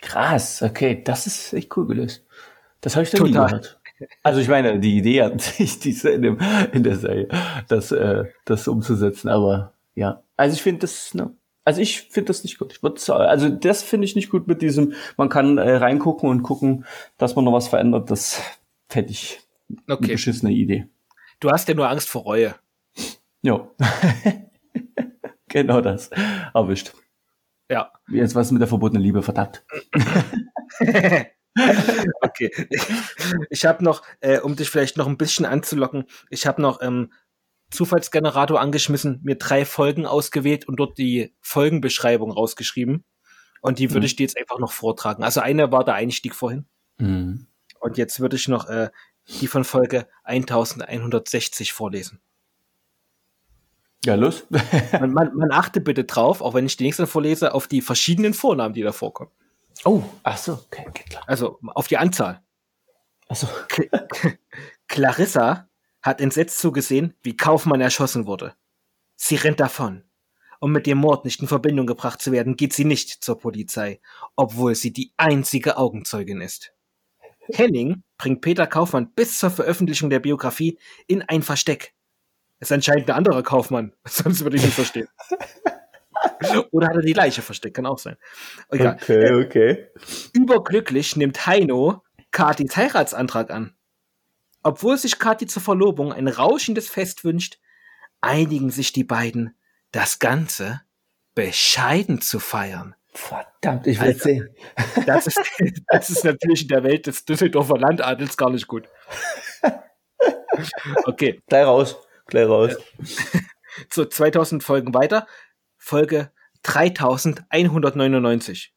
Krass, 0.00 0.62
okay, 0.62 1.02
das 1.02 1.26
ist 1.26 1.52
echt 1.52 1.76
cool 1.76 1.86
gelöst. 1.86 2.24
Das 2.80 2.94
habe 2.94 3.04
ich 3.04 3.10
dann 3.10 3.20
Total. 3.20 3.44
nie 3.44 3.50
gehört. 3.50 3.80
Also 4.22 4.40
ich 4.40 4.48
meine, 4.48 4.78
die 4.78 4.96
Idee 4.96 5.24
hat 5.24 5.40
sich 5.40 5.80
diese 5.80 6.10
in, 6.10 6.22
dem, 6.22 6.38
in 6.72 6.84
der 6.84 6.96
Serie, 6.96 7.28
das, 7.68 7.92
äh, 7.92 8.24
das 8.44 8.68
umzusetzen, 8.68 9.28
aber 9.28 9.72
ja. 9.94 10.22
Also 10.36 10.54
ich 10.54 10.62
finde 10.62 10.80
das, 10.80 11.14
ne, 11.14 11.34
also 11.64 11.80
ich 11.82 12.02
finde 12.02 12.28
das 12.28 12.44
nicht 12.44 12.58
gut. 12.58 12.72
Ich 12.72 12.82
würd, 12.82 13.10
also 13.10 13.50
das 13.50 13.82
finde 13.82 14.06
ich 14.06 14.14
nicht 14.14 14.30
gut 14.30 14.46
mit 14.46 14.62
diesem, 14.62 14.94
man 15.16 15.28
kann 15.28 15.58
äh, 15.58 15.76
reingucken 15.76 16.28
und 16.30 16.42
gucken, 16.42 16.86
dass 17.18 17.36
man 17.36 17.44
noch 17.44 17.52
was 17.52 17.68
verändert. 17.68 18.10
Das 18.10 18.40
fände 18.88 19.10
ich 19.10 19.40
okay. 19.86 19.98
eine 19.98 20.12
beschissene 20.12 20.52
Idee. 20.52 20.86
Du 21.40 21.50
hast 21.50 21.68
ja 21.68 21.74
nur 21.74 21.90
Angst 21.90 22.08
vor 22.08 22.22
Reue. 22.22 22.54
Jo. 23.42 23.70
genau 25.48 25.80
das. 25.80 26.10
Erwischt. 26.54 26.94
Ja. 27.68 27.92
Jetzt 28.08 28.34
was 28.34 28.50
mit 28.50 28.60
der 28.60 28.68
verbotenen 28.68 29.02
Liebe, 29.02 29.22
verdammt. 29.22 29.64
okay. 32.20 32.50
Ich 33.50 33.66
habe 33.66 33.84
noch, 33.84 34.02
äh, 34.20 34.38
um 34.40 34.56
dich 34.56 34.70
vielleicht 34.70 34.96
noch 34.96 35.06
ein 35.06 35.18
bisschen 35.18 35.44
anzulocken, 35.44 36.04
ich 36.30 36.46
habe 36.46 36.62
noch 36.62 36.80
ähm, 36.82 37.12
Zufallsgenerator 37.70 38.60
angeschmissen, 38.60 39.20
mir 39.22 39.36
drei 39.36 39.64
Folgen 39.64 40.06
ausgewählt 40.06 40.66
und 40.66 40.76
dort 40.76 40.96
die 40.98 41.34
Folgenbeschreibung 41.40 42.30
rausgeschrieben. 42.30 43.04
Und 43.60 43.78
die 43.78 43.90
würde 43.90 44.00
mhm. 44.00 44.06
ich 44.06 44.16
dir 44.16 44.22
jetzt 44.22 44.38
einfach 44.38 44.58
noch 44.58 44.72
vortragen. 44.72 45.22
Also 45.22 45.40
eine 45.40 45.70
war 45.72 45.84
der 45.84 45.94
Einstieg 45.94 46.34
vorhin. 46.34 46.66
Mhm. 46.98 47.46
Und 47.80 47.98
jetzt 47.98 48.20
würde 48.20 48.36
ich 48.36 48.48
noch 48.48 48.68
äh, 48.68 48.88
die 49.40 49.46
von 49.46 49.64
Folge 49.64 50.06
1160 50.24 51.72
vorlesen. 51.72 52.20
Ja, 54.04 54.14
los. 54.14 54.46
man, 54.92 55.12
man, 55.12 55.34
man, 55.34 55.50
achte 55.50 55.80
bitte 55.80 56.04
drauf, 56.04 56.40
auch 56.40 56.54
wenn 56.54 56.66
ich 56.66 56.76
die 56.76 56.84
nächste 56.84 57.06
vorlese, 57.06 57.52
auf 57.52 57.66
die 57.66 57.82
verschiedenen 57.82 58.34
Vornamen, 58.34 58.74
die 58.74 58.82
da 58.82 58.92
vorkommen. 58.92 59.30
Oh, 59.84 60.02
ach 60.22 60.38
so, 60.38 60.52
okay, 60.52 60.84
okay 60.88 61.04
klar. 61.08 61.22
Also 61.26 61.58
auf 61.74 61.88
die 61.88 61.98
Anzahl. 61.98 62.42
Ach 63.28 63.36
so. 63.36 63.48
Clarissa 64.88 65.68
hat 66.02 66.20
entsetzt 66.20 66.58
zugesehen, 66.58 67.14
wie 67.22 67.36
Kaufmann 67.36 67.80
erschossen 67.80 68.26
wurde. 68.26 68.54
Sie 69.16 69.36
rennt 69.36 69.60
davon. 69.60 70.04
Um 70.60 70.72
mit 70.72 70.86
dem 70.86 70.98
Mord 70.98 71.24
nicht 71.24 71.40
in 71.40 71.48
Verbindung 71.48 71.86
gebracht 71.86 72.20
zu 72.20 72.32
werden, 72.32 72.56
geht 72.56 72.72
sie 72.72 72.84
nicht 72.84 73.22
zur 73.22 73.38
Polizei, 73.38 74.00
obwohl 74.34 74.74
sie 74.74 74.92
die 74.92 75.12
einzige 75.16 75.76
Augenzeugin 75.76 76.40
ist. 76.40 76.72
Henning 77.52 78.02
bringt 78.16 78.40
Peter 78.40 78.66
Kaufmann 78.66 79.12
bis 79.12 79.38
zur 79.38 79.50
Veröffentlichung 79.50 80.10
der 80.10 80.20
Biografie 80.20 80.78
in 81.06 81.22
ein 81.22 81.42
Versteck. 81.42 81.94
Ist 82.60 82.72
anscheinend 82.72 83.08
ein 83.10 83.16
anderer 83.16 83.42
Kaufmann, 83.42 83.92
sonst 84.04 84.42
würde 84.42 84.56
ich 84.56 84.64
nicht 84.64 84.74
verstehen. 84.74 85.08
Oder 86.72 86.88
hat 86.88 86.96
er 86.96 87.02
die 87.02 87.12
Leiche 87.12 87.42
versteckt, 87.42 87.76
kann 87.76 87.86
auch 87.86 87.98
sein. 87.98 88.16
Egal. 88.70 88.98
Okay, 89.00 89.24
äh, 89.24 89.44
okay. 89.44 89.88
Überglücklich 90.32 91.16
nimmt 91.16 91.46
Heino 91.46 92.02
Katis 92.30 92.76
Heiratsantrag 92.76 93.50
an. 93.50 93.74
Obwohl 94.62 94.98
sich 94.98 95.18
Kathi 95.18 95.46
zur 95.46 95.62
Verlobung 95.62 96.12
ein 96.12 96.28
rauschendes 96.28 96.88
Fest 96.88 97.24
wünscht, 97.24 97.58
einigen 98.20 98.70
sich 98.70 98.92
die 98.92 99.04
beiden, 99.04 99.56
das 99.92 100.18
Ganze 100.18 100.82
bescheiden 101.34 102.20
zu 102.20 102.40
feiern. 102.40 102.94
Verdammt, 103.14 103.86
ich 103.86 104.00
will 104.00 104.08
also, 104.08 104.20
sehen. 104.20 104.48
Das 105.06 105.26
ist, 105.26 105.40
das 105.88 106.10
ist 106.10 106.24
natürlich 106.24 106.62
in 106.62 106.68
der 106.68 106.82
Welt 106.82 107.06
des 107.06 107.24
Düsseldorfer 107.24 107.78
Landadels 107.78 108.36
gar 108.36 108.50
nicht 108.50 108.66
gut. 108.66 108.88
Okay. 111.04 111.40
Gleich 111.46 111.64
raus, 111.64 111.96
gleich 112.28 112.48
raus. 112.48 112.76
So, 113.92 114.04
2000 114.04 114.64
Folgen 114.64 114.92
weiter. 114.92 115.28
Folge 115.76 116.32
3199. 116.62 118.74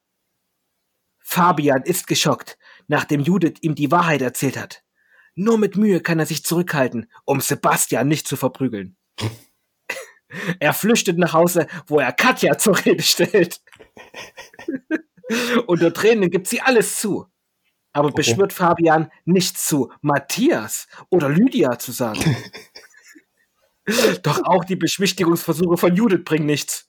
Fabian 1.18 1.82
ist 1.84 2.08
geschockt, 2.08 2.58
nachdem 2.88 3.22
Judith 3.22 3.56
ihm 3.62 3.74
die 3.74 3.90
Wahrheit 3.90 4.22
erzählt 4.22 4.58
hat. 4.58 4.84
Nur 5.34 5.58
mit 5.58 5.76
Mühe 5.76 6.02
kann 6.02 6.20
er 6.20 6.28
sich 6.28 6.44
zurückhalten, 6.44 7.10
um 7.26 7.42
Sebastian 7.42 8.08
nicht 8.08 8.28
zu 8.28 8.36
verprügeln. 8.36 8.96
er 10.60 10.74
flüchtet 10.74 11.18
nach 11.18 11.34
Hause, 11.34 11.68
wo 11.88 12.00
er 12.00 12.12
Katja 12.12 12.58
zur 12.58 12.78
Rede 12.86 13.02
stellt. 13.02 13.62
Unter 15.68 15.94
Tränen 15.94 16.30
gibt 16.30 16.48
sie 16.48 16.62
alles 16.62 17.00
zu. 17.00 17.26
Aber 17.94 18.10
okay. 18.10 18.18
beschwört 18.18 18.54
Fabian 18.54 19.12
nicht 19.26 19.58
zu 19.58 19.92
Matthias 20.02 20.88
oder 21.10 21.30
Lydia 21.30 21.80
zu 21.80 21.92
sagen. 21.92 22.24
Doch 24.24 24.44
auch 24.44 24.64
die 24.64 24.76
Beschwichtigungsversuche 24.76 25.78
von 25.78 25.96
Judith 25.96 26.24
bringen 26.24 26.46
nichts. 26.46 26.88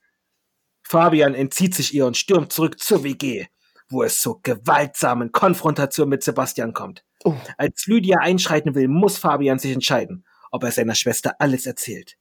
Fabian 0.82 1.34
entzieht 1.34 1.74
sich 1.74 1.94
ihr 1.94 2.06
und 2.06 2.16
stürmt 2.16 2.52
zurück 2.52 2.78
zur 2.80 3.04
WG, 3.04 3.46
wo 3.88 4.02
es 4.02 4.20
zur 4.20 4.42
gewaltsamen 4.42 5.32
Konfrontation 5.32 6.08
mit 6.08 6.22
Sebastian 6.22 6.72
kommt. 6.72 7.04
Oh. 7.24 7.34
Als 7.56 7.86
Lydia 7.86 8.18
einschreiten 8.18 8.74
will, 8.74 8.88
muss 8.88 9.16
Fabian 9.16 9.58
sich 9.58 9.72
entscheiden, 9.72 10.26
ob 10.50 10.64
er 10.64 10.72
seiner 10.72 10.94
Schwester 10.94 11.36
alles 11.38 11.66
erzählt. 11.66 12.16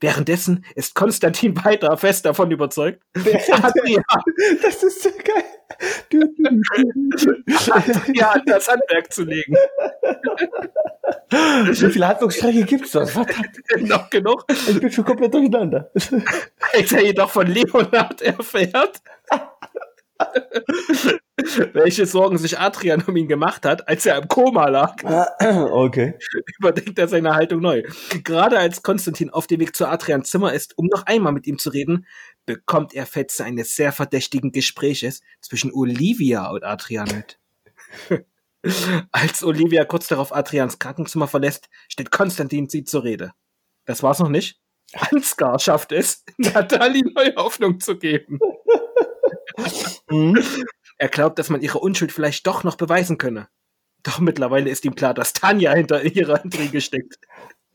Währenddessen 0.00 0.64
ist 0.76 0.94
Konstantin 0.94 1.56
weiter 1.64 1.96
fest 1.96 2.24
davon 2.24 2.50
überzeugt. 2.50 3.02
Adrian, 3.16 4.04
das 4.62 4.82
ist 4.82 5.02
so 5.02 5.10
geil. 5.10 5.44
Adrian 7.70 8.42
das 8.46 8.68
Handwerk 8.68 9.12
zu 9.12 9.24
legen. 9.24 9.54
Wie 11.30 11.92
viele 11.92 12.08
Handlungsstrecke 12.08 12.64
gibt 12.64 12.86
es 12.86 12.92
da? 12.92 13.06
Verdammt. 13.06 13.58
Noch 13.80 14.08
genug. 14.08 14.44
Ich 14.48 14.80
bin 14.80 14.90
schon 14.90 15.04
komplett 15.04 15.34
durcheinander. 15.34 15.90
Als 16.74 16.92
er 16.92 17.04
jedoch 17.04 17.30
von 17.30 17.46
Leonard 17.46 18.22
erfährt, 18.22 19.02
welche 21.72 22.06
Sorgen 22.06 22.38
sich 22.38 22.58
Adrian 22.58 23.02
um 23.06 23.16
ihn 23.16 23.28
gemacht 23.28 23.64
hat, 23.64 23.88
als 23.88 24.06
er 24.06 24.18
im 24.18 24.28
Koma 24.28 24.68
lag. 24.68 24.96
Okay. 25.78 26.18
Überdenkt 26.58 26.98
er 26.98 27.08
seine 27.08 27.34
Haltung 27.34 27.60
neu. 27.60 27.82
Gerade 28.24 28.58
als 28.58 28.82
Konstantin 28.82 29.30
auf 29.30 29.46
dem 29.46 29.60
Weg 29.60 29.76
zu 29.76 29.86
Adrians 29.86 30.30
Zimmer 30.30 30.52
ist, 30.52 30.76
um 30.76 30.86
noch 30.86 31.06
einmal 31.06 31.32
mit 31.32 31.46
ihm 31.46 31.58
zu 31.58 31.70
reden, 31.70 32.06
bekommt 32.46 32.94
er 32.94 33.06
Fetze 33.06 33.44
eines 33.44 33.76
sehr 33.76 33.92
verdächtigen 33.92 34.52
Gespräches 34.52 35.20
zwischen 35.40 35.72
Olivia 35.72 36.50
und 36.50 36.64
Adrian 36.64 37.08
mit. 37.08 37.38
als 39.12 39.44
Olivia 39.44 39.84
kurz 39.84 40.08
darauf 40.08 40.34
Adrians 40.34 40.78
Krankenzimmer 40.78 41.28
verlässt, 41.28 41.68
steht 41.88 42.10
Konstantin 42.10 42.68
sie 42.68 42.84
zur 42.84 43.04
Rede. 43.04 43.32
Das 43.84 44.02
war's 44.02 44.18
noch 44.18 44.28
nicht. 44.28 44.60
Ansgar 44.94 45.58
schafft 45.58 45.92
es, 45.92 46.24
Natalie 46.38 47.04
neue 47.14 47.34
Hoffnung 47.36 47.80
zu 47.80 47.96
geben. 47.98 48.38
Mhm. 50.10 50.42
Er 50.98 51.08
glaubt, 51.08 51.38
dass 51.38 51.48
man 51.48 51.60
ihre 51.60 51.78
Unschuld 51.78 52.12
vielleicht 52.12 52.46
doch 52.46 52.64
noch 52.64 52.76
beweisen 52.76 53.18
könne. 53.18 53.48
Doch 54.02 54.20
mittlerweile 54.20 54.70
ist 54.70 54.84
ihm 54.84 54.94
klar, 54.94 55.14
dass 55.14 55.32
Tanja 55.32 55.72
hinter 55.74 56.02
ihrer 56.02 56.44
Intrige 56.44 56.80
steckt. 56.80 57.18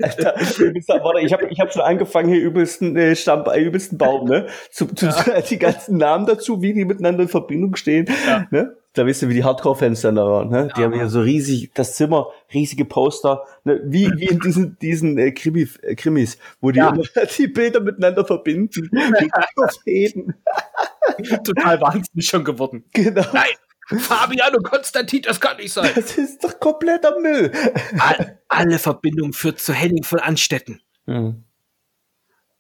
Alter, 0.02 0.34
warte, 0.36 1.20
ich 1.22 1.32
habe 1.32 1.48
ich 1.50 1.60
hab 1.60 1.72
schon 1.72 1.84
angefangen, 1.84 2.30
hier 2.30 2.42
übelsten, 2.42 2.98
äh, 2.98 3.16
Stamm, 3.16 3.46
äh, 3.46 3.62
übelsten 3.62 3.98
Baum, 3.98 4.28
ne? 4.28 4.48
Zu, 4.72 4.88
zu, 4.88 5.06
ja. 5.06 5.42
die 5.50 5.60
ganzen 5.60 5.98
Namen 5.98 6.26
dazu, 6.26 6.62
wie 6.62 6.74
die 6.74 6.86
miteinander 6.86 7.24
in 7.24 7.30
Verbindung 7.30 7.76
stehen. 7.76 8.08
Ja. 8.26 8.48
Ne? 8.50 8.76
Da 8.96 9.08
wisst 9.08 9.24
ihr, 9.24 9.30
wie 9.30 9.34
die 9.34 9.44
Hardcore-Fans 9.44 10.02
dann 10.02 10.16
da 10.16 10.26
waren. 10.26 10.50
Ne? 10.50 10.70
Die 10.76 10.80
ja. 10.80 10.86
haben 10.86 10.94
ja 10.94 11.08
so 11.08 11.22
riesig, 11.22 11.72
das 11.74 11.96
Zimmer, 11.96 12.28
riesige 12.54 12.86
Poster, 12.86 13.44
ne? 13.64 13.82
wie, 13.86 14.12
wie 14.18 14.28
in 14.28 14.40
diesen, 14.40 14.78
diesen 14.78 15.18
äh, 15.18 15.32
Krimi, 15.32 15.68
äh, 15.82 15.96
Krimis, 15.96 16.38
wo 16.62 16.70
die 16.70 16.78
ja. 16.78 16.94
die 17.38 17.48
Bilder 17.48 17.80
miteinander 17.80 18.24
verbinden. 18.24 18.92
Total 21.44 21.82
wahnsinnig 21.82 22.28
schon 22.28 22.44
geworden. 22.44 22.84
Genau. 22.94 23.26
Nein, 23.34 24.00
Fabian 24.00 24.56
und 24.56 24.64
Konstantin, 24.64 25.22
das 25.24 25.40
kann 25.40 25.58
nicht 25.58 25.74
sein. 25.74 25.92
Das 25.96 26.18
ist 26.18 26.44
doch 26.44 26.60
kompletter 26.60 27.20
Müll. 27.20 27.52
All, 28.00 28.40
alle 28.48 28.80
Verbindungen 28.80 29.34
führt 29.34 29.60
zu 29.60 29.74
Henning 29.74 30.04
von 30.04 30.20
Anstetten. 30.20 30.82
Hm. 31.06 31.44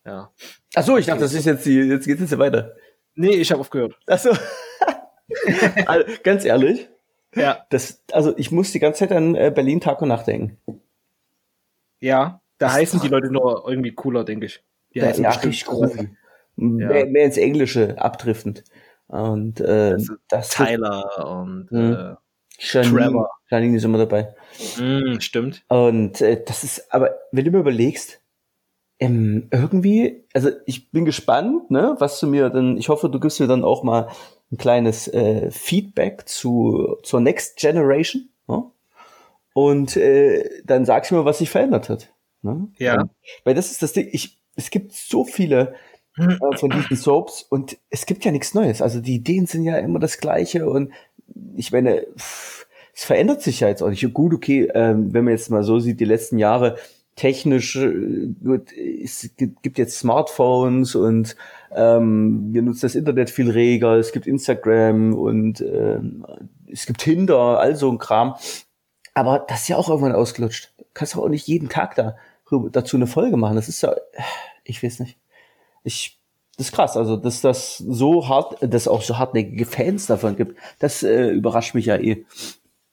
Ja. 0.06 0.32
Ach 0.76 0.84
so, 0.84 0.98
ich 0.98 1.06
dachte, 1.06 1.22
das 1.22 1.34
ist 1.34 1.46
jetzt 1.46 1.66
die, 1.66 1.76
jetzt 1.76 2.06
geht's 2.06 2.22
jetzt 2.22 2.38
weiter. 2.38 2.76
Nee, 3.16 3.36
ich 3.36 3.52
habe 3.52 3.62
aufgehört. 3.62 3.96
Ach 4.08 4.18
so. 4.18 4.32
also, 5.86 6.06
ganz 6.24 6.46
ehrlich. 6.46 6.90
Ja. 7.36 7.66
Das, 7.70 8.04
also 8.12 8.38
ich 8.38 8.52
muss 8.52 8.72
die 8.72 8.80
ganze 8.80 9.00
Zeit 9.00 9.12
an 9.12 9.36
äh, 9.36 9.52
Berlin 9.54 9.82
Tag 9.82 10.02
und 10.02 10.10
Nacht 10.10 10.28
denken. 10.28 10.58
Ja, 12.00 12.42
da 12.58 12.68
das 12.68 12.76
heißen 12.76 13.00
die 13.02 13.08
Leute 13.08 13.32
nur 13.32 13.68
irgendwie 13.68 13.94
cooler, 13.94 14.24
denke 14.24 14.46
ich. 14.46 14.64
Die 14.94 15.00
ja, 15.00 15.06
heißen 15.06 15.24
ja, 15.24 15.32
richtig 15.32 15.66
groovy. 15.66 16.02
Ja. 16.02 16.10
Mehr, 16.56 17.06
mehr, 17.08 17.26
ins 17.26 17.38
Englische 17.38 18.00
abdriftend. 18.00 18.64
Und 19.08 19.60
äh, 19.60 19.94
also 19.94 20.14
das 20.28 20.50
Tyler 20.50 21.42
und 21.42 21.72
äh, 21.72 22.16
Janine, 22.60 22.98
Trevor. 22.98 23.30
Janine 23.50 23.78
ist 23.78 23.84
immer 23.84 23.98
dabei. 23.98 24.36
Mm, 24.78 25.20
stimmt. 25.20 25.64
Und 25.68 26.22
äh, 26.22 26.44
das 26.46 26.64
ist, 26.64 26.94
aber 26.94 27.16
wenn 27.32 27.46
du 27.46 27.52
mir 27.52 27.60
überlegst, 27.60 28.22
ähm, 29.00 29.48
irgendwie, 29.52 30.26
also 30.34 30.50
ich 30.66 30.92
bin 30.92 31.06
gespannt, 31.06 31.72
ne, 31.72 31.96
was 32.00 32.20
du 32.20 32.28
mir 32.28 32.50
dann, 32.50 32.78
ich 32.78 32.90
hoffe, 32.90 33.10
du 33.10 33.20
gibst 33.20 33.40
mir 33.40 33.48
dann 33.48 33.64
auch 33.64 33.84
mal 33.84 34.08
ein 34.54 34.58
kleines 34.58 35.08
äh, 35.08 35.50
Feedback 35.52 36.28
zu 36.28 36.98
zur 37.04 37.20
Next 37.20 37.58
Generation. 37.58 38.30
Ne? 38.48 38.64
Und 39.54 39.98
äh, 39.98 40.62
dann 40.64 40.86
sagst 40.86 41.12
du 41.12 41.16
mir, 41.16 41.26
was 41.26 41.40
sich 41.40 41.50
verändert 41.50 41.90
hat. 41.90 42.14
Ne? 42.42 42.68
Ja. 42.78 43.02
Und, 43.02 43.12
weil 43.44 43.56
das 43.56 43.72
ist 43.72 43.82
das 43.82 43.94
Ding, 43.94 44.08
ich, 44.12 44.40
es 44.56 44.70
gibt 44.70 44.94
so 44.94 45.26
viele 45.26 45.74
äh, 46.18 46.58
von 46.58 46.70
diesen 46.70 46.96
Soaps 46.96 47.44
und 47.44 47.78
es 47.90 48.06
gibt 48.06 48.24
ja 48.26 48.32
nichts 48.32 48.54
Neues. 48.54 48.82
Also 48.82 49.02
die 49.02 49.16
Ideen 49.16 49.48
sind 49.48 49.64
ja 49.64 49.78
immer 49.78 50.00
das 50.00 50.20
gleiche 50.20 50.70
und 50.70 50.92
ich 51.56 51.72
meine, 51.72 52.06
pff, 52.16 52.68
es 52.94 53.04
verändert 53.04 53.42
sich 53.42 53.62
ja 53.62 53.70
jetzt 53.70 53.82
auch 53.82 53.90
nicht. 53.90 54.14
Gut, 54.14 54.34
okay, 54.34 54.70
ähm, 54.76 55.14
wenn 55.14 55.24
man 55.24 55.34
jetzt 55.34 55.50
mal 55.50 55.64
so 55.64 55.80
sieht, 55.80 56.00
die 56.00 56.06
letzten 56.06 56.38
Jahre 56.38 56.78
technisch, 57.16 57.76
äh, 57.76 58.28
gut, 58.44 58.72
es 58.74 59.30
gibt 59.36 59.78
jetzt 59.78 60.00
Smartphones 60.00 60.96
und 60.96 61.36
ähm, 61.76 62.54
wir 62.54 62.62
nutzen 62.62 62.82
das 62.82 62.96
Internet 62.96 63.30
viel 63.30 63.50
reger, 63.50 63.98
es 63.98 64.12
gibt 64.12 64.28
Instagram 64.28 65.14
und 65.14 65.62
ähm, 65.62 66.26
es 66.72 66.86
gibt 66.86 67.02
Tinder, 67.02 67.60
all 67.60 67.76
so 67.76 67.92
ein 67.92 67.98
Kram. 67.98 68.36
Aber 69.14 69.46
das 69.48 69.62
ist 69.62 69.68
ja 69.68 69.78
auch 69.78 69.90
irgendwann 69.90 70.14
ausgelutscht. 70.14 70.74
Du 70.78 70.86
kannst 70.94 71.16
auch 71.16 71.30
nicht 71.30 71.48
jeden 71.48 71.70
Tag 71.70 71.96
da 71.96 72.16
dazu 72.72 72.98
eine 72.98 73.08
Folge 73.08 73.38
machen. 73.38 73.56
Das 73.56 73.68
ist 73.68 73.82
ja, 73.82 73.96
ich 74.64 74.84
weiß 74.84 75.00
nicht. 75.00 75.18
Ich, 75.84 76.20
das 76.58 76.68
ist 76.68 76.72
krass. 76.74 76.98
Also, 76.98 77.18
dass 77.18 77.42
das 77.42 77.78
so 77.78 78.28
hart, 78.28 78.58
dass 78.62 78.88
auch 78.88 79.02
so 79.02 79.18
hartnäckige 79.18 79.66
Fans 79.66 80.06
davon 80.06 80.36
gibt, 80.36 80.58
das 80.80 81.04
äh, 81.04 81.30
überrascht 81.30 81.74
mich 81.74 81.88
ja 81.88 81.98
eh. 81.98 82.26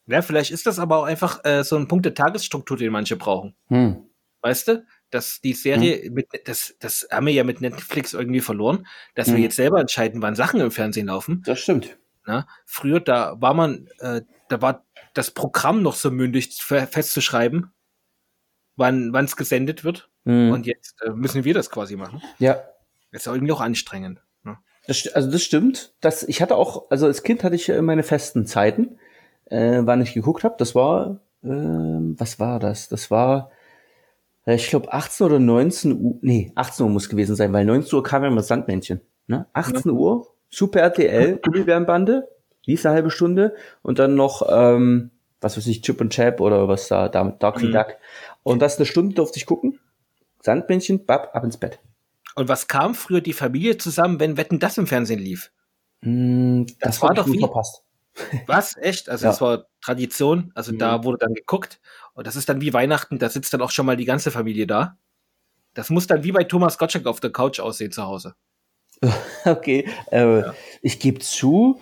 Ja, 0.06 0.22
vielleicht 0.22 0.50
ist 0.50 0.66
das 0.66 0.78
aber 0.78 0.98
auch 0.98 1.04
einfach 1.04 1.44
äh, 1.44 1.62
so 1.62 1.76
ein 1.76 1.88
Punkt 1.88 2.04
der 2.04 2.14
Tagesstruktur, 2.14 2.76
den 2.76 2.90
manche 2.90 3.16
brauchen. 3.16 3.54
Hm. 3.68 4.10
Weißt 4.42 4.68
du? 4.68 4.85
dass 5.11 5.40
die 5.40 5.53
Serie, 5.53 6.09
mhm. 6.09 6.14
mit, 6.14 6.29
das, 6.44 6.74
das 6.79 7.07
haben 7.11 7.26
wir 7.26 7.33
ja 7.33 7.44
mit 7.44 7.61
Netflix 7.61 8.14
irgendwie 8.14 8.40
verloren, 8.40 8.87
dass 9.14 9.29
mhm. 9.29 9.37
wir 9.37 9.40
jetzt 9.40 9.57
selber 9.57 9.81
entscheiden, 9.81 10.22
wann 10.22 10.35
Sachen 10.35 10.61
im 10.61 10.70
Fernsehen 10.70 11.09
laufen. 11.09 11.42
Das 11.44 11.61
stimmt. 11.61 11.98
Na, 12.26 12.46
früher, 12.64 13.00
da 13.00 13.40
war 13.40 13.55
man, 13.55 13.88
äh, 13.98 14.22
da 14.48 14.62
war 14.62 14.87
das 15.14 15.31
Programm 15.33 15.83
noch 15.83 15.94
so 15.94 16.11
mündig 16.11 16.55
festzuschreiben, 16.62 17.72
wann 18.76 19.14
es 19.14 19.37
gesendet 19.37 19.85
wird. 19.85 20.09
Mhm. 20.24 20.53
Und 20.53 20.66
jetzt 20.66 21.03
äh, 21.03 21.11
müssen 21.11 21.44
wir 21.44 21.55
das 21.55 21.70
quasi 21.70 21.96
machen. 21.96 22.22
Ja. 22.38 22.62
Das 23.11 23.22
ist 23.22 23.26
irgendwie 23.26 23.53
auch 23.53 23.61
anstrengend. 23.61 24.20
Ne? 24.44 24.59
Das, 24.87 25.09
also 25.09 25.31
das 25.31 25.42
stimmt. 25.42 25.94
Das, 26.00 26.22
ich 26.22 26.40
hatte 26.40 26.57
auch, 26.57 26.90
also 26.90 27.07
als 27.07 27.22
Kind 27.22 27.42
hatte 27.42 27.57
ich 27.57 27.68
meine 27.81 28.03
festen 28.03 28.46
Zeiten, 28.46 28.98
äh, 29.46 29.81
wann 29.83 30.03
ich 30.03 30.14
geguckt 30.14 30.44
habe. 30.44 30.55
Das 30.59 30.74
war, 30.74 31.20
äh, 31.42 31.48
was 31.48 32.38
war 32.38 32.61
das? 32.61 32.88
Das 32.88 33.11
war, 33.11 33.50
ich 34.54 34.68
glaube 34.68 34.92
18 34.92 35.26
oder 35.26 35.38
19 35.38 36.00
Uhr, 36.00 36.18
nee, 36.22 36.52
18 36.54 36.84
Uhr 36.84 36.92
muss 36.92 37.08
gewesen 37.08 37.36
sein, 37.36 37.52
weil 37.52 37.64
19 37.64 37.94
Uhr 37.96 38.02
kam 38.02 38.22
ja 38.22 38.28
immer 38.28 38.42
Sandmännchen. 38.42 39.00
Ne? 39.26 39.46
18 39.52 39.82
ja. 39.84 39.92
Uhr, 39.92 40.26
Super 40.48 40.80
RTL, 40.80 41.38
Gummibärenbande, 41.42 42.28
lief 42.66 42.84
eine 42.84 42.94
halbe 42.94 43.10
Stunde 43.10 43.54
und 43.82 43.98
dann 43.98 44.14
noch, 44.14 44.46
ähm, 44.50 45.10
was 45.40 45.56
weiß 45.56 45.66
ich, 45.68 45.82
Chip 45.82 46.00
und 46.00 46.12
Chap 46.12 46.40
oder 46.40 46.68
was 46.68 46.88
da, 46.88 47.08
Dark 47.08 47.62
mhm. 47.62 47.72
Duck. 47.72 47.96
Und 48.42 48.60
das 48.60 48.76
eine 48.76 48.86
Stunde 48.86 49.14
durfte 49.14 49.38
ich 49.38 49.46
gucken. 49.46 49.78
Sandmännchen, 50.42 51.06
bab, 51.06 51.34
ab 51.34 51.44
ins 51.44 51.58
Bett. 51.58 51.78
Und 52.34 52.48
was 52.48 52.68
kam 52.68 52.94
früher 52.94 53.20
die 53.20 53.32
Familie 53.32 53.76
zusammen, 53.76 54.20
wenn 54.20 54.36
Wetten 54.36 54.58
das 54.58 54.78
im 54.78 54.86
Fernsehen 54.86 55.20
lief? 55.20 55.52
Mm, 56.00 56.64
das, 56.78 56.96
das 56.96 57.02
war 57.02 57.14
doch 57.14 57.26
wie 57.26 57.38
verpasst. 57.38 57.84
Was? 58.46 58.77
Echt? 58.77 59.09
Also 59.09 59.25
ja. 59.25 59.31
das 59.31 59.40
war 59.40 59.66
Tradition. 59.83 60.53
Also 60.55 60.73
mhm. 60.73 60.79
da 60.79 61.05
wurde 61.05 61.18
dann 61.18 61.35
geguckt. 61.35 61.81
Und 62.14 62.27
das 62.27 62.37
ist 62.37 62.49
dann 62.49 62.61
wie 62.61 62.73
Weihnachten, 62.73 63.18
da 63.18 63.29
sitzt 63.29 63.55
dann 63.55 63.62
auch 63.62 63.70
schon 63.70 63.87
mal 63.87 63.96
die 63.96 64.05
ganze 64.05 64.31
Familie 64.31 64.66
da. 64.66 64.99
Das 65.75 65.90
muss 65.90 66.07
dann 66.07 66.25
wie 66.25 66.33
bei 66.33 66.44
Thomas 66.44 66.79
Gottschalk 66.79 67.07
auf 67.07 67.20
der 67.20 67.31
Couch 67.31 67.61
aussehen 67.61 67.92
zu 67.92 68.03
Hause. 68.03 68.35
okay. 69.44 69.88
Äh, 70.11 70.40
ja. 70.40 70.55
Ich 70.83 70.99
gebe 70.99 71.20
zu, 71.20 71.81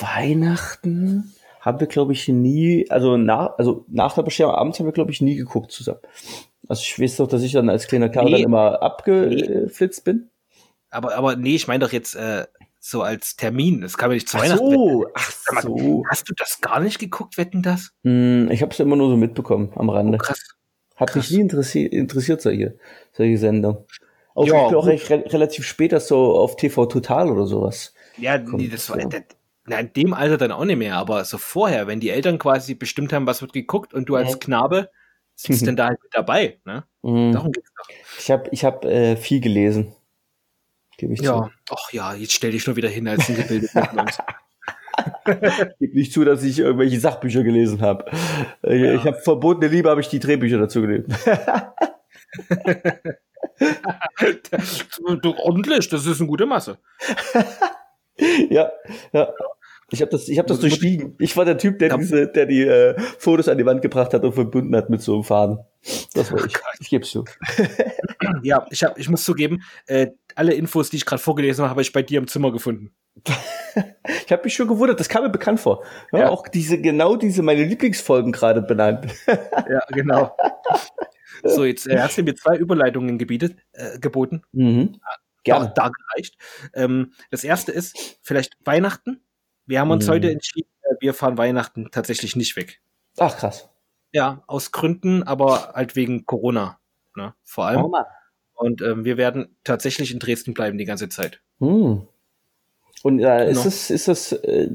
Weihnachten 0.00 1.32
haben 1.60 1.80
wir, 1.80 1.88
glaube 1.88 2.12
ich, 2.12 2.28
nie, 2.28 2.88
also 2.90 3.16
nach, 3.16 3.58
also 3.58 3.84
nach 3.88 4.14
der 4.14 4.22
Bescherung 4.22 4.54
abends 4.54 4.78
haben 4.78 4.86
wir, 4.86 4.92
glaube 4.92 5.10
ich, 5.10 5.20
nie 5.20 5.34
geguckt 5.34 5.72
zusammen. 5.72 5.98
Also 6.68 6.82
ich 6.82 7.00
weiß 7.00 7.16
doch, 7.16 7.26
dass 7.26 7.42
ich 7.42 7.52
dann 7.52 7.68
als 7.68 7.88
kleiner 7.88 8.08
Kerl 8.08 8.26
nee, 8.26 8.32
dann 8.32 8.40
immer 8.42 8.82
abgeflitzt 8.82 10.04
bin. 10.04 10.30
Aber, 10.90 11.16
aber 11.16 11.36
nee, 11.36 11.56
ich 11.56 11.66
meine 11.66 11.84
doch 11.84 11.92
jetzt 11.92 12.14
äh, 12.14 12.46
so 12.88 13.02
als 13.02 13.36
Termin. 13.36 13.80
Das 13.80 13.98
kann 13.98 14.08
man 14.08 14.14
nicht 14.14 14.28
zu 14.28 14.36
ach 14.36 14.42
Weihnachten. 14.42 14.70
So, 14.70 15.06
ach 15.14 15.30
so. 15.62 16.04
Hast 16.08 16.28
du 16.28 16.34
das 16.34 16.60
gar 16.60 16.80
nicht 16.80 16.98
geguckt, 16.98 17.36
wetten 17.36 17.62
das? 17.62 17.92
Hm, 18.04 18.50
ich 18.50 18.62
habe 18.62 18.72
es 18.72 18.80
immer 18.80 18.96
nur 18.96 19.08
so 19.08 19.16
mitbekommen 19.16 19.72
am 19.76 19.90
Rande. 19.90 20.18
Oh, 20.20 20.24
krass. 20.24 20.40
Hat 20.94 21.10
krass. 21.10 21.16
mich 21.16 21.30
nie 21.32 21.42
interessiert, 21.42 21.92
interessiert 21.92 22.40
solche, 22.40 22.78
solche 23.12 23.38
Sendung. 23.38 23.84
Auch 24.34 24.46
ja, 24.46 24.62
ich 24.62 24.68
bin 24.68 24.76
auch 24.76 24.86
recht, 24.86 25.10
re 25.10 25.24
relativ 25.26 25.66
später 25.66 25.98
so 25.98 26.36
auf 26.36 26.56
TV 26.56 26.86
Total 26.86 27.30
oder 27.30 27.46
sowas. 27.46 27.94
Ja, 28.18 28.38
nee, 28.38 28.68
das 28.68 28.88
war, 28.88 28.98
das, 28.98 29.22
na, 29.66 29.80
in 29.80 29.92
dem 29.92 30.14
Alter 30.14 30.36
dann 30.36 30.52
auch 30.52 30.64
nicht 30.64 30.78
mehr, 30.78 30.96
aber 30.96 31.24
so 31.24 31.38
vorher, 31.38 31.86
wenn 31.86 32.00
die 32.00 32.10
Eltern 32.10 32.38
quasi 32.38 32.74
bestimmt 32.74 33.12
haben, 33.12 33.26
was 33.26 33.42
wird 33.42 33.52
geguckt 33.52 33.94
und 33.94 34.08
du 34.08 34.14
als 34.14 34.32
ja. 34.32 34.36
Knabe 34.38 34.90
sitzt 35.34 35.60
mhm. 35.62 35.66
denn 35.66 35.76
da 35.76 35.86
halt 35.88 36.02
mit 36.02 36.14
dabei, 36.14 36.60
ne? 36.64 36.84
Mhm. 37.02 37.32
Darum 37.32 37.52
geht's 37.52 37.70
doch. 37.76 37.88
Ich 38.18 38.30
habe 38.30 38.48
ich 38.52 38.64
hab, 38.64 38.84
äh, 38.84 39.16
viel 39.16 39.40
gelesen. 39.40 39.94
Gebe 40.98 41.12
ich 41.14 41.20
ja, 41.20 41.44
zu. 41.44 41.50
ach 41.74 41.92
ja, 41.92 42.14
jetzt 42.14 42.32
stell 42.32 42.52
dich 42.52 42.66
nur 42.66 42.76
wieder 42.76 42.88
hin 42.88 43.06
als 43.06 43.28
ein 43.28 43.36
gebildeter 43.36 43.92
Mensch. 43.94 44.14
Gib 45.78 45.94
nicht 45.94 46.12
zu, 46.12 46.24
dass 46.24 46.42
ich 46.42 46.58
irgendwelche 46.58 46.98
Sachbücher 47.00 47.42
gelesen 47.42 47.80
habe. 47.82 48.06
Äh, 48.62 48.76
ja. 48.76 48.94
Ich 48.94 49.04
habe 49.04 49.18
verbotene 49.18 49.68
Liebe, 49.68 49.90
habe 49.90 50.00
ich 50.00 50.08
die 50.08 50.20
Drehbücher 50.20 50.58
dazu 50.58 50.80
gelesen. 50.80 51.14
du, 55.22 55.34
ordentlich, 55.38 55.88
das 55.88 56.06
ist 56.06 56.20
eine 56.20 56.28
gute 56.28 56.46
Masse. 56.46 56.78
ja, 58.50 58.70
ja. 59.12 59.28
Ich 59.90 60.00
habe 60.00 60.10
das, 60.10 60.28
ich 60.28 60.38
habe 60.38 60.48
das 60.48 60.58
durchstiegen. 60.58 61.14
Ich 61.20 61.36
war 61.36 61.44
der 61.44 61.58
Typ, 61.58 61.78
der 61.78 61.96
diese, 61.96 62.26
der 62.26 62.46
die 62.46 62.62
äh, 62.62 62.98
Fotos 63.18 63.48
an 63.48 63.56
die 63.56 63.66
Wand 63.66 63.82
gebracht 63.82 64.12
hat 64.14 64.24
und 64.24 64.32
verbunden 64.32 64.74
hat 64.74 64.90
mit 64.90 65.00
so 65.00 65.14
einem 65.14 65.22
Faden. 65.22 65.60
Das 66.14 66.32
war 66.32 66.44
ich. 66.44 66.54
Ich 66.80 66.90
gebe 66.90 67.04
zu. 67.04 67.24
ja, 68.42 68.66
ich 68.70 68.82
hab, 68.82 68.98
ich 68.98 69.08
muss 69.08 69.24
zugeben, 69.24 69.62
äh, 69.86 70.08
alle 70.34 70.54
Infos, 70.54 70.90
die 70.90 70.96
ich 70.96 71.06
gerade 71.06 71.22
vorgelesen 71.22 71.62
habe, 71.62 71.70
habe 71.70 71.82
ich 71.82 71.92
bei 71.92 72.02
dir 72.02 72.18
im 72.18 72.28
Zimmer 72.28 72.52
gefunden. 72.52 72.94
ich 73.24 74.32
habe 74.32 74.44
mich 74.44 74.54
schon 74.54 74.68
gewundert, 74.68 75.00
das 75.00 75.08
kam 75.08 75.22
mir 75.22 75.30
bekannt 75.30 75.60
vor. 75.60 75.84
Ja, 76.12 76.20
ja. 76.20 76.28
Auch 76.28 76.48
diese, 76.48 76.80
genau 76.80 77.16
diese 77.16 77.42
meine 77.42 77.64
Lieblingsfolgen 77.64 78.32
gerade 78.32 78.62
benannt. 78.62 79.06
ja, 79.26 79.80
genau. 79.90 80.36
So, 81.44 81.64
jetzt 81.64 81.86
äh, 81.86 81.98
hast 82.00 82.18
du 82.18 82.22
mir 82.22 82.34
zwei 82.34 82.56
Überleitungen 82.56 83.18
gebietet, 83.18 83.56
äh, 83.72 83.98
geboten. 83.98 84.42
Mhm. 84.52 84.98
Gerne. 85.44 85.72
Da, 85.74 85.84
da 85.84 85.90
gereicht. 85.90 86.36
Ähm, 86.74 87.12
das 87.30 87.44
erste 87.44 87.70
ist 87.70 88.18
vielleicht 88.22 88.56
Weihnachten. 88.64 89.22
Wir 89.66 89.80
haben 89.80 89.90
uns 89.90 90.06
mhm. 90.06 90.12
heute 90.12 90.30
entschieden, 90.30 90.68
äh, 90.82 90.94
wir 91.00 91.14
fahren 91.14 91.38
Weihnachten 91.38 91.88
tatsächlich 91.92 92.34
nicht 92.34 92.56
weg. 92.56 92.80
Ach, 93.18 93.36
krass. 93.36 93.68
Ja, 94.12 94.42
aus 94.46 94.72
Gründen, 94.72 95.22
aber 95.22 95.72
halt 95.74 95.96
wegen 95.96 96.26
Corona. 96.26 96.78
Ne, 97.14 97.34
vor 97.44 97.66
allem. 97.66 97.90
Mann. 97.90 98.04
Und 98.54 98.80
ähm, 98.80 99.04
wir 99.04 99.16
werden 99.18 99.54
tatsächlich 99.64 100.12
in 100.12 100.18
Dresden 100.18 100.54
bleiben 100.54 100.78
die 100.78 100.86
ganze 100.86 101.08
Zeit. 101.08 101.42
Hm. 101.60 102.08
Und 103.02 103.20
äh, 103.20 103.50
ist 103.50 103.66
es, 103.66 103.90
ist 103.90 104.08
es, 104.08 104.32
äh, 104.32 104.70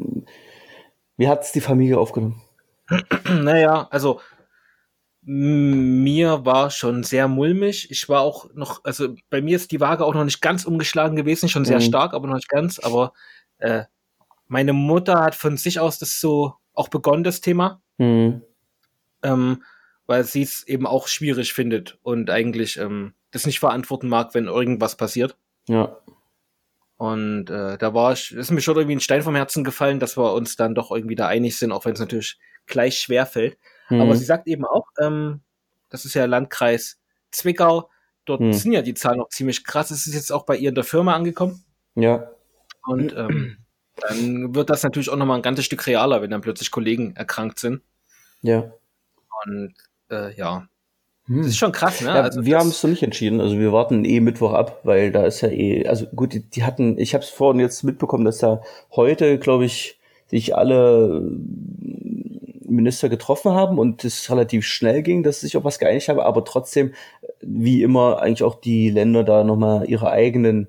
wie 1.17 1.27
hat 1.27 1.41
es 1.41 1.51
die 1.51 1.61
Familie 1.61 1.97
aufgenommen? 1.97 2.41
naja, 3.25 3.87
also 3.89 4.19
mir 5.23 6.45
war 6.45 6.71
schon 6.71 7.03
sehr 7.03 7.27
mulmig. 7.27 7.91
Ich 7.91 8.09
war 8.09 8.21
auch 8.21 8.53
noch, 8.53 8.83
also 8.83 9.15
bei 9.29 9.41
mir 9.41 9.55
ist 9.55 9.71
die 9.71 9.79
Waage 9.79 10.05
auch 10.05 10.13
noch 10.13 10.23
nicht 10.23 10.41
ganz 10.41 10.65
umgeschlagen 10.65 11.15
gewesen, 11.15 11.49
schon 11.49 11.65
sehr 11.65 11.77
mhm. 11.77 11.83
stark, 11.83 12.13
aber 12.13 12.27
noch 12.27 12.35
nicht 12.35 12.49
ganz. 12.49 12.79
Aber 12.79 13.13
äh, 13.59 13.83
meine 14.47 14.73
Mutter 14.73 15.21
hat 15.21 15.35
von 15.35 15.57
sich 15.57 15.79
aus 15.79 15.99
das 15.99 16.19
so 16.19 16.55
auch 16.73 16.89
begonnen, 16.89 17.23
das 17.23 17.41
Thema. 17.41 17.81
Mhm. 17.97 18.41
Ähm, 19.23 19.63
weil 20.07 20.23
sie 20.23 20.41
es 20.41 20.67
eben 20.67 20.85
auch 20.87 21.07
schwierig 21.07 21.53
findet 21.53 21.97
und 22.01 22.29
eigentlich 22.29 22.77
ähm, 22.77 23.13
das 23.31 23.45
nicht 23.45 23.59
verantworten 23.59 24.09
mag, 24.09 24.33
wenn 24.33 24.47
irgendwas 24.47 24.97
passiert. 24.97 25.37
Ja. 25.67 25.97
Und 26.97 27.49
äh, 27.49 27.77
da 27.77 27.93
war 27.93 28.13
ich, 28.13 28.31
ist 28.31 28.51
mir 28.51 28.61
schon 28.61 28.75
irgendwie 28.75 28.97
ein 28.97 29.01
Stein 29.01 29.21
vom 29.23 29.35
Herzen 29.35 29.63
gefallen, 29.63 29.99
dass 29.99 30.17
wir 30.17 30.33
uns 30.33 30.55
dann 30.55 30.75
doch 30.75 30.91
irgendwie 30.91 31.15
da 31.15 31.27
einig 31.27 31.57
sind, 31.57 31.71
auch 31.71 31.85
wenn 31.85 31.93
es 31.93 31.99
natürlich 31.99 32.37
gleich 32.67 32.99
schwer 32.99 33.25
fällt. 33.25 33.57
Mhm. 33.89 34.01
Aber 34.01 34.15
sie 34.15 34.25
sagt 34.25 34.47
eben 34.47 34.65
auch, 34.65 34.85
ähm, 34.99 35.41
das 35.89 36.05
ist 36.05 36.13
ja 36.13 36.25
Landkreis 36.25 36.99
Zwickau, 37.31 37.89
dort 38.25 38.41
mhm. 38.41 38.53
sind 38.53 38.73
ja 38.73 38.81
die 38.81 38.93
Zahlen 38.93 39.17
noch 39.17 39.29
ziemlich 39.29 39.63
krass. 39.63 39.91
Es 39.91 40.07
ist 40.07 40.13
jetzt 40.13 40.31
auch 40.31 40.45
bei 40.45 40.57
ihr 40.57 40.69
in 40.69 40.75
der 40.75 40.83
Firma 40.83 41.15
angekommen. 41.15 41.63
Ja. 41.95 42.29
Und 42.83 43.15
ähm, 43.15 43.57
dann 43.95 44.55
wird 44.55 44.69
das 44.69 44.83
natürlich 44.83 45.09
auch 45.09 45.15
nochmal 45.15 45.37
ein 45.37 45.43
ganzes 45.43 45.65
Stück 45.65 45.87
realer, 45.87 46.21
wenn 46.21 46.31
dann 46.31 46.41
plötzlich 46.41 46.71
Kollegen 46.71 47.15
erkrankt 47.15 47.59
sind. 47.59 47.81
Ja. 48.41 48.71
Und 49.45 49.73
äh, 50.09 50.33
ja. 50.35 50.67
Hm. 51.25 51.37
Das 51.37 51.47
ist 51.47 51.57
schon 51.57 51.71
krass, 51.71 52.01
ne? 52.01 52.07
Ja, 52.07 52.21
also 52.21 52.45
wir 52.45 52.57
haben 52.57 52.69
es 52.69 52.81
noch 52.83 52.89
nicht 52.89 53.03
entschieden. 53.03 53.39
Also 53.39 53.57
wir 53.59 53.71
warten 53.71 54.05
eh 54.05 54.19
Mittwoch 54.19 54.53
ab, 54.53 54.81
weil 54.83 55.11
da 55.11 55.25
ist 55.25 55.41
ja 55.41 55.49
eh, 55.49 55.87
also 55.87 56.07
gut, 56.07 56.33
die, 56.33 56.41
die 56.41 56.63
hatten, 56.63 56.97
ich 56.97 57.13
habe 57.13 57.23
es 57.23 57.29
vorhin 57.29 57.59
jetzt 57.59 57.83
mitbekommen, 57.83 58.25
dass 58.25 58.39
da 58.39 58.61
heute, 58.95 59.37
glaube 59.37 59.65
ich, 59.65 59.99
sich 60.27 60.55
alle 60.55 61.29
Minister 62.71 63.09
getroffen 63.09 63.51
haben 63.51 63.77
und 63.77 64.03
es 64.03 64.29
relativ 64.31 64.65
schnell 64.65 65.03
ging, 65.03 65.23
dass 65.23 65.41
sich 65.41 65.57
auf 65.57 65.63
was 65.63 65.77
geeinigt 65.77 66.07
haben, 66.09 66.19
aber 66.19 66.43
trotzdem, 66.45 66.93
wie 67.41 67.83
immer, 67.83 68.21
eigentlich 68.21 68.43
auch 68.43 68.55
die 68.55 68.89
Länder 68.89 69.23
da 69.23 69.43
nochmal 69.43 69.89
ihre 69.89 70.09
eigenen 70.09 70.67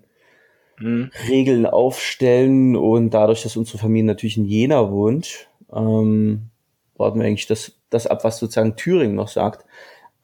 mhm. 0.78 1.10
Regeln 1.28 1.66
aufstellen 1.66 2.76
und 2.76 3.10
dadurch, 3.10 3.42
dass 3.42 3.56
unsere 3.56 3.78
Familie 3.78 4.06
natürlich 4.06 4.36
in 4.36 4.44
Jena 4.44 4.90
wohnt, 4.90 5.48
ähm, 5.72 6.50
warten 7.02 7.20
wir 7.20 7.26
eigentlich 7.26 7.46
das, 7.46 7.72
das 7.90 8.06
ab, 8.06 8.24
was 8.24 8.38
sozusagen 8.38 8.76
Thüringen 8.76 9.16
noch 9.16 9.28
sagt. 9.28 9.66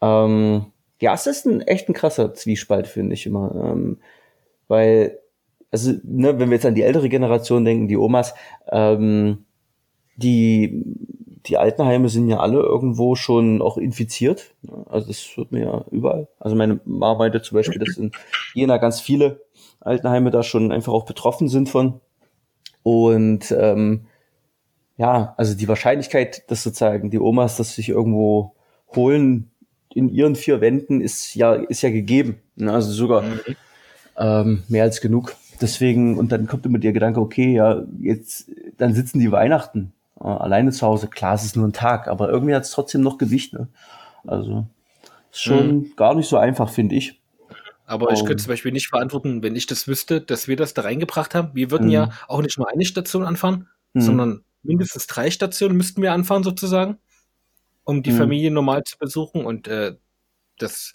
Ähm, 0.01 0.67
ja, 1.01 1.15
es 1.15 1.27
ist 1.27 1.47
ein 1.47 1.61
echt 1.61 1.89
ein 1.89 1.95
krasser 1.95 2.35
Zwiespalt, 2.35 2.87
finde 2.87 3.15
ich 3.15 3.27
immer. 3.27 3.53
Ähm, 3.55 3.99
weil, 4.69 5.19
also, 5.71 5.93
ne, 6.03 6.39
wenn 6.39 6.49
wir 6.51 6.57
jetzt 6.57 6.67
an 6.67 6.75
die 6.75 6.83
ältere 6.83 7.09
Generation 7.09 7.65
denken, 7.65 7.89
die 7.89 7.97
Omas, 7.97 8.35
ähm, 8.71 9.45
die, 10.17 10.83
die 11.47 11.57
Altenheime 11.57 12.09
sind 12.09 12.29
ja 12.29 12.41
alle 12.41 12.59
irgendwo 12.61 13.15
schon 13.15 13.63
auch 13.63 13.79
infiziert. 13.79 14.55
Also 14.87 15.09
das 15.09 15.37
wird 15.37 15.53
mir 15.53 15.65
ja 15.65 15.85
überall. 15.91 16.29
Also 16.41 16.57
meine 16.57 16.81
Mama 16.85 17.19
meinte 17.19 17.43
zum 17.43 17.57
Beispiel, 17.57 17.79
dass 17.79 17.97
in 17.97 18.13
Jena 18.55 18.79
ganz 18.79 19.01
viele 19.01 19.43
Altenheime 19.81 20.31
da 20.31 20.43
schon 20.43 20.73
einfach 20.73 20.93
auch 20.93 21.05
betroffen 21.05 21.49
sind 21.49 21.69
von. 21.69 22.01
Und 22.83 23.55
ähm, 23.57 24.07
ja, 24.99 25.33
also 25.37 25.55
die 25.55 25.69
Wahrscheinlichkeit, 25.69 26.51
dass 26.51 26.65
sozusagen 26.65 27.11
die 27.11 27.21
Omas 27.21 27.57
das 27.57 27.75
sich 27.75 27.89
irgendwo 27.89 28.55
holen 28.95 29.51
in 29.95 30.09
ihren 30.09 30.35
vier 30.35 30.61
Wänden, 30.61 31.01
ist 31.01 31.35
ja, 31.35 31.55
ist 31.55 31.83
ja 31.83 31.91
gegeben. 31.91 32.41
Ne? 32.57 32.73
Also 32.73 32.91
sogar 32.91 33.23
mhm. 33.23 33.41
ähm, 34.19 34.63
mehr 34.69 34.83
als 34.83 35.01
genug. 35.01 35.37
Deswegen, 35.61 36.19
und 36.19 36.33
dann 36.33 36.49
kommt 36.49 36.67
immer 36.67 36.79
der 36.79 36.93
Gedanke, 36.93 37.21
okay, 37.21 37.55
ja, 37.55 37.83
jetzt, 38.01 38.51
dann 38.77 38.93
sitzen 38.93 39.21
die 39.21 39.33
Weihnachten 39.33 39.93
äh, 40.21 40.25
alleine 40.25 40.73
zu 40.73 40.85
Hause. 40.85 41.07
Klar, 41.07 41.35
es 41.35 41.45
ist 41.45 41.57
nur 41.57 41.67
ein 41.67 41.73
Tag, 41.73 42.09
aber 42.09 42.29
irgendwie 42.29 42.55
hat 42.55 42.65
es 42.65 42.73
trotzdem 42.73 43.01
noch 43.01 43.19
Gewicht. 43.19 43.53
Ne? 43.55 43.69
Also 44.27 44.67
Ist 45.31 45.43
schon 45.43 45.77
mhm. 45.77 45.93
gar 45.97 46.15
nicht 46.15 46.29
so 46.29 46.37
einfach, 46.39 46.71
finde 46.71 46.97
ich. 46.97 47.21
Aber 47.87 48.13
ich 48.13 48.25
könnte 48.25 48.43
zum 48.43 48.51
Beispiel 48.51 48.73
nicht 48.73 48.89
verantworten, 48.89 49.43
wenn 49.43 49.57
ich 49.57 49.67
das 49.67 49.89
wüsste, 49.89 50.21
dass 50.21 50.47
wir 50.47 50.57
das 50.57 50.75
da 50.75 50.83
reingebracht 50.83 51.35
haben. 51.35 51.51
Wir 51.55 51.71
würden 51.71 51.87
mhm. 51.87 51.93
ja 51.93 52.11
auch 52.27 52.43
nicht 52.43 52.59
nur 52.59 52.69
eine 52.71 52.85
Station 52.85 53.25
anfahren, 53.25 53.69
mhm. 53.95 54.01
sondern 54.01 54.45
mindestens 54.69 55.07
drei 55.07 55.31
Stationen 55.31 55.77
müssten 55.77 56.03
wir 56.03 56.13
anfahren 56.13 56.45
sozusagen, 56.45 56.99
um 57.85 58.03
die 58.03 58.13
mhm. 58.13 58.19
Familie 58.19 58.51
normal 58.51 58.85
zu 58.85 58.99
besuchen. 58.99 59.45
Und 59.45 59.67
äh, 59.67 59.97
das 60.59 60.95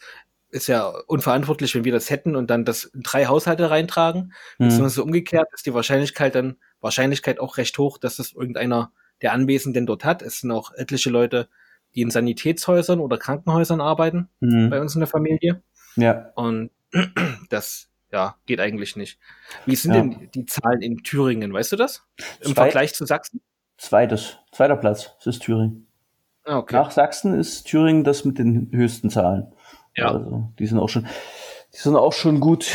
ist 0.49 0.67
ja 0.67 0.87
unverantwortlich, 1.07 1.73
wenn 1.75 1.83
wir 1.83 1.91
das 1.91 2.09
hätten 2.09 2.35
und 2.35 2.49
dann 2.49 2.63
das 2.63 2.85
in 2.85 3.01
drei 3.01 3.25
Haushalte 3.25 3.69
reintragen. 3.69 4.33
Mhm. 4.59 4.65
Beziehungsweise 4.65 5.03
umgekehrt 5.03 5.49
ist 5.53 5.65
die 5.65 5.73
Wahrscheinlichkeit 5.73 6.35
dann 6.35 6.57
Wahrscheinlichkeit 6.79 7.39
auch 7.39 7.57
recht 7.57 7.77
hoch, 7.77 7.97
dass 7.97 8.17
das 8.17 8.33
irgendeiner 8.33 8.91
der 9.21 9.33
Anwesenden 9.33 9.85
dort 9.85 10.05
hat. 10.05 10.21
Es 10.21 10.41
sind 10.41 10.51
auch 10.51 10.71
etliche 10.73 11.09
Leute, 11.09 11.49
die 11.95 12.01
in 12.01 12.11
Sanitätshäusern 12.11 12.99
oder 12.99 13.17
Krankenhäusern 13.17 13.81
arbeiten 13.81 14.29
mhm. 14.39 14.69
bei 14.69 14.79
uns 14.79 14.95
in 14.95 15.01
der 15.01 15.07
Familie. 15.07 15.63
Ja. 15.95 16.31
Und 16.35 16.71
das 17.49 17.89
ja, 18.11 18.35
geht 18.45 18.59
eigentlich 18.59 18.95
nicht. 18.95 19.17
Wie 19.65 19.75
sind 19.75 19.93
ja. 19.93 20.01
denn 20.01 20.29
die 20.35 20.45
Zahlen 20.45 20.81
in 20.81 20.97
Thüringen? 20.97 21.51
Weißt 21.51 21.71
du 21.71 21.75
das? 21.75 22.05
Im 22.41 22.53
Zwei, 22.53 22.63
Vergleich 22.63 22.93
zu 22.93 23.05
Sachsen? 23.05 23.41
Zweites, 23.77 24.37
zweiter 24.51 24.75
Platz, 24.75 25.15
das 25.17 25.35
ist 25.35 25.43
Thüringen. 25.43 25.87
Ah, 26.45 26.57
okay. 26.57 26.75
Nach 26.75 26.91
Sachsen 26.91 27.33
ist 27.39 27.65
Thüringen 27.65 28.03
das 28.03 28.25
mit 28.25 28.37
den 28.37 28.69
höchsten 28.71 29.09
Zahlen. 29.09 29.53
Ja. 29.95 30.11
Also, 30.11 30.49
die 30.59 30.65
sind 30.65 30.79
auch 30.79 30.89
schon, 30.89 31.07
die 31.73 31.77
sind 31.77 31.95
auch 31.95 32.13
schon 32.13 32.39
gut. 32.39 32.71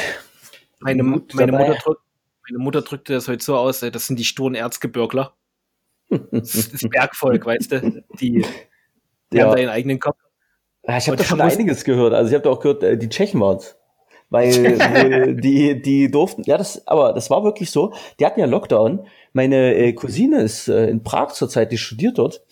Meine, 0.80 1.02
gut 1.02 1.34
meine, 1.34 1.52
Mutter, 1.52 1.74
drück, 1.74 2.00
meine 2.48 2.58
Mutter 2.62 2.82
drückte 2.82 3.12
das 3.12 3.28
heute 3.28 3.44
so 3.44 3.56
aus, 3.56 3.80
das 3.80 4.06
sind 4.06 4.18
die 4.18 4.24
sturen 4.24 4.54
Erzgebirgler. 4.54 5.34
Das, 6.08 6.70
das 6.70 6.88
Bergvolk, 6.88 7.44
weißt 7.44 7.72
du? 7.72 8.04
Die, 8.20 8.46
die 9.32 9.36
ja. 9.36 9.44
haben 9.44 9.52
da 9.52 9.58
ihren 9.58 9.70
eigenen 9.70 10.00
Kopf. 10.00 10.16
Ja, 10.84 10.96
ich 10.96 11.06
habe 11.06 11.18
da 11.18 11.24
schon 11.24 11.40
einiges 11.40 11.84
gehört. 11.84 12.14
Also 12.14 12.30
ich 12.30 12.34
habe 12.34 12.44
da 12.44 12.50
auch 12.50 12.60
gehört, 12.60 12.82
äh, 12.82 12.96
die 12.96 13.10
Tschechen 13.10 13.40
waren 13.40 13.58
weil 14.30 15.34
die 15.40 15.80
die 15.80 16.10
durften 16.10 16.42
ja 16.44 16.58
das 16.58 16.86
aber 16.86 17.12
das 17.12 17.30
war 17.30 17.44
wirklich 17.44 17.70
so. 17.70 17.92
Die 18.18 18.26
hatten 18.26 18.40
ja 18.40 18.46
Lockdown. 18.46 19.06
Meine 19.32 19.74
äh, 19.74 19.92
Cousine 19.92 20.40
ist 20.40 20.68
äh, 20.68 20.88
in 20.88 21.02
Prag 21.02 21.32
zurzeit 21.32 21.72
die 21.72 21.78
studiert 21.78 22.18
dort. 22.18 22.42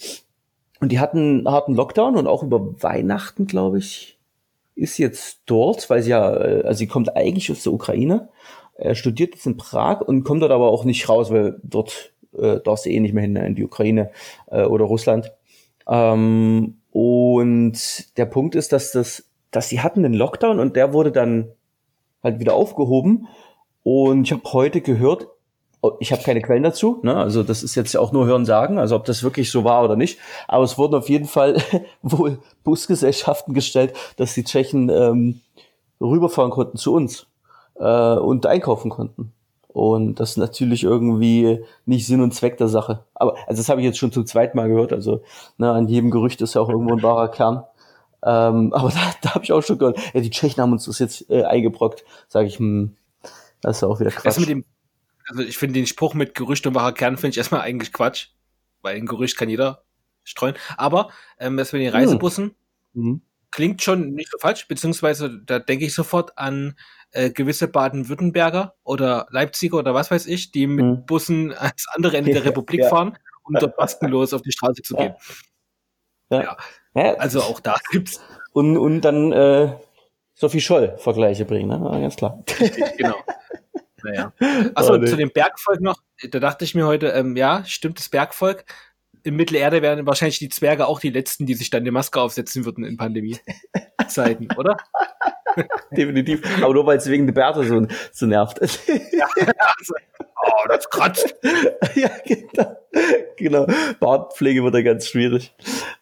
Und 0.80 0.92
die 0.92 1.00
hatten 1.00 1.48
harten 1.48 1.74
Lockdown 1.74 2.16
und 2.16 2.26
auch 2.26 2.42
über 2.42 2.82
Weihnachten 2.82 3.46
glaube 3.46 3.78
ich 3.78 4.18
ist 4.74 4.98
jetzt 4.98 5.40
dort 5.46 5.88
weil 5.88 6.02
sie 6.02 6.10
ja 6.10 6.36
äh, 6.36 6.62
also 6.64 6.78
sie 6.78 6.86
kommt 6.86 7.16
eigentlich 7.16 7.50
aus 7.50 7.62
der 7.62 7.72
Ukraine 7.72 8.28
er 8.74 8.94
studiert 8.94 9.34
jetzt 9.34 9.46
in 9.46 9.56
Prag 9.56 10.02
und 10.02 10.24
kommt 10.24 10.42
dort 10.42 10.52
aber 10.52 10.70
auch 10.70 10.84
nicht 10.84 11.08
raus 11.08 11.30
weil 11.30 11.58
dort 11.62 12.12
äh, 12.36 12.60
darfst 12.60 12.84
du 12.84 12.90
eh 12.90 13.00
nicht 13.00 13.14
mehr 13.14 13.22
hin 13.22 13.36
in 13.36 13.54
die 13.54 13.64
Ukraine 13.64 14.10
äh, 14.50 14.64
oder 14.64 14.84
Russland. 14.84 15.32
Ähm, 15.88 16.78
und 16.90 18.18
der 18.18 18.26
Punkt 18.26 18.54
ist 18.54 18.72
dass 18.72 18.92
das 18.92 19.30
dass 19.50 19.68
sie 19.68 19.80
hatten 19.80 20.02
den 20.02 20.12
Lockdown 20.12 20.60
und 20.60 20.76
der 20.76 20.92
wurde 20.92 21.12
dann 21.12 21.52
halt 22.26 22.40
wieder 22.40 22.54
aufgehoben. 22.54 23.26
Und 23.82 24.24
ich 24.24 24.32
habe 24.32 24.42
heute 24.52 24.80
gehört, 24.80 25.28
oh, 25.80 25.92
ich 26.00 26.12
habe 26.12 26.22
keine 26.22 26.42
Quellen 26.42 26.62
dazu, 26.62 26.98
ne? 27.02 27.16
also 27.16 27.42
das 27.42 27.62
ist 27.62 27.74
jetzt 27.74 27.92
ja 27.92 28.00
auch 28.00 28.12
nur 28.12 28.26
Hören 28.26 28.44
sagen, 28.44 28.78
also 28.78 28.96
ob 28.96 29.04
das 29.04 29.22
wirklich 29.22 29.50
so 29.50 29.64
war 29.64 29.84
oder 29.84 29.96
nicht. 29.96 30.18
Aber 30.48 30.64
es 30.64 30.76
wurden 30.76 30.94
auf 30.94 31.08
jeden 31.08 31.26
Fall 31.26 31.56
wohl 32.02 32.38
Busgesellschaften 32.64 33.54
gestellt, 33.54 33.94
dass 34.16 34.34
die 34.34 34.44
Tschechen 34.44 34.88
ähm, 34.90 35.40
rüberfahren 36.00 36.50
konnten 36.50 36.76
zu 36.76 36.94
uns 36.94 37.26
äh, 37.76 38.14
und 38.16 38.46
einkaufen 38.46 38.90
konnten. 38.90 39.32
Und 39.68 40.20
das 40.20 40.30
ist 40.30 40.36
natürlich 40.38 40.84
irgendwie 40.84 41.62
nicht 41.84 42.06
Sinn 42.06 42.22
und 42.22 42.32
Zweck 42.32 42.56
der 42.56 42.68
Sache. 42.68 43.04
Aber 43.14 43.34
also 43.46 43.60
das 43.60 43.68
habe 43.68 43.82
ich 43.82 43.84
jetzt 43.84 43.98
schon 43.98 44.10
zum 44.10 44.24
zweiten 44.24 44.56
Mal 44.56 44.68
gehört. 44.68 44.92
Also 44.92 45.20
ne, 45.58 45.70
an 45.70 45.86
jedem 45.86 46.10
Gerücht 46.10 46.40
ist 46.40 46.54
ja 46.54 46.62
auch 46.62 46.70
irgendwo 46.70 46.94
ein 46.94 47.02
wahrer 47.02 47.28
Kern. 47.28 47.62
Ähm, 48.24 48.72
aber 48.74 48.90
da, 48.90 49.14
da 49.22 49.34
habe 49.34 49.44
ich 49.44 49.52
auch 49.52 49.62
schon 49.62 49.78
gehört, 49.78 49.98
ja, 50.14 50.20
die 50.20 50.30
Tschechen 50.30 50.62
haben 50.62 50.72
uns 50.72 50.84
das 50.84 50.98
jetzt 50.98 51.30
äh, 51.30 51.44
eingebrockt. 51.44 52.04
Sage 52.28 52.48
ich, 52.48 52.58
hm, 52.58 52.96
das 53.60 53.78
ist 53.78 53.84
auch 53.84 54.00
wieder 54.00 54.10
Quatsch. 54.10 54.38
mit 54.38 54.48
dem, 54.48 54.64
also 55.28 55.42
ich 55.42 55.58
finde 55.58 55.74
den 55.74 55.86
Spruch 55.86 56.14
mit 56.14 56.34
Gerücht 56.34 56.66
und 56.66 56.74
wahrer 56.74 56.92
Kern 56.92 57.16
finde 57.16 57.30
ich 57.30 57.38
erstmal 57.38 57.62
eigentlich 57.62 57.92
Quatsch, 57.92 58.28
weil 58.82 58.96
ein 58.96 59.06
Gerücht 59.06 59.36
kann 59.36 59.48
jeder 59.48 59.82
streuen. 60.24 60.54
Aber 60.76 61.10
ähm, 61.38 61.56
das 61.56 61.72
mit 61.72 61.82
den 61.82 61.90
Reisebussen 61.90 62.54
mhm. 62.92 63.22
klingt 63.50 63.82
schon 63.82 64.10
nicht 64.10 64.30
so 64.30 64.38
falsch, 64.38 64.68
beziehungsweise 64.68 65.40
da 65.44 65.58
denke 65.58 65.84
ich 65.84 65.94
sofort 65.94 66.36
an 66.38 66.76
äh, 67.12 67.30
gewisse 67.30 67.68
Baden-Württemberger 67.68 68.74
oder 68.84 69.26
Leipziger 69.30 69.78
oder 69.78 69.94
was 69.94 70.10
weiß 70.10 70.26
ich, 70.26 70.52
die 70.52 70.66
mit 70.66 70.84
mhm. 70.84 71.06
Bussen 71.06 71.52
als 71.52 71.86
andere 71.94 72.16
Ende 72.16 72.32
der 72.32 72.44
Republik 72.46 72.80
ja. 72.80 72.88
fahren, 72.88 73.18
um 73.44 73.54
dort 73.54 73.78
maskenlos 73.78 74.32
auf 74.34 74.42
die 74.42 74.52
Straße 74.52 74.82
zu 74.82 74.94
gehen. 74.94 75.14
Ja. 75.16 75.34
Ja. 76.30 76.56
Ja, 76.94 77.14
also 77.14 77.42
auch 77.42 77.60
da 77.60 77.76
gibt's. 77.90 78.20
Und, 78.52 78.78
und 78.78 79.02
dann 79.02 79.32
äh, 79.32 79.76
Sophie 80.34 80.60
Scholl 80.60 80.96
Vergleiche 80.98 81.44
bringen, 81.44 81.68
ne? 81.68 81.80
Ja, 81.92 81.98
ganz 82.00 82.16
klar. 82.16 82.42
genau. 82.96 83.16
Naja. 84.02 84.32
Achso, 84.74 84.94
oh, 84.94 84.96
nee. 84.96 85.06
zu 85.06 85.16
dem 85.16 85.30
Bergvolk 85.30 85.80
noch, 85.80 86.00
da 86.30 86.38
dachte 86.38 86.64
ich 86.64 86.74
mir 86.74 86.86
heute, 86.86 87.08
ähm, 87.08 87.36
ja, 87.36 87.64
stimmt 87.64 87.98
das 87.98 88.08
Bergvolk. 88.08 88.64
In 89.24 89.34
Mittelerde 89.36 89.82
wären 89.82 90.06
wahrscheinlich 90.06 90.38
die 90.38 90.48
Zwerge 90.48 90.86
auch 90.86 91.00
die 91.00 91.10
letzten, 91.10 91.46
die 91.46 91.54
sich 91.54 91.68
dann 91.68 91.84
die 91.84 91.90
Maske 91.90 92.20
aufsetzen 92.20 92.64
würden 92.64 92.84
in 92.84 92.96
Pandemie-Zeiten, 92.96 94.48
oder? 94.56 94.76
Definitiv. 95.90 96.42
Aber 96.62 96.74
nur 96.74 96.86
weil 96.86 96.98
es 96.98 97.08
wegen 97.08 97.26
der 97.26 97.34
Bärte 97.34 97.64
so, 97.64 97.86
so 98.12 98.26
nervt. 98.26 98.58
ja, 99.12 99.26
also, 99.36 99.94
oh, 100.18 100.68
das 100.68 100.88
kratzt. 100.90 101.34
ja, 101.94 102.10
genau. 102.24 102.76
genau. 103.36 103.66
Bartpflege 104.00 104.62
wird 104.62 104.74
da 104.74 104.82
ganz 104.82 105.08
schwierig. 105.08 105.54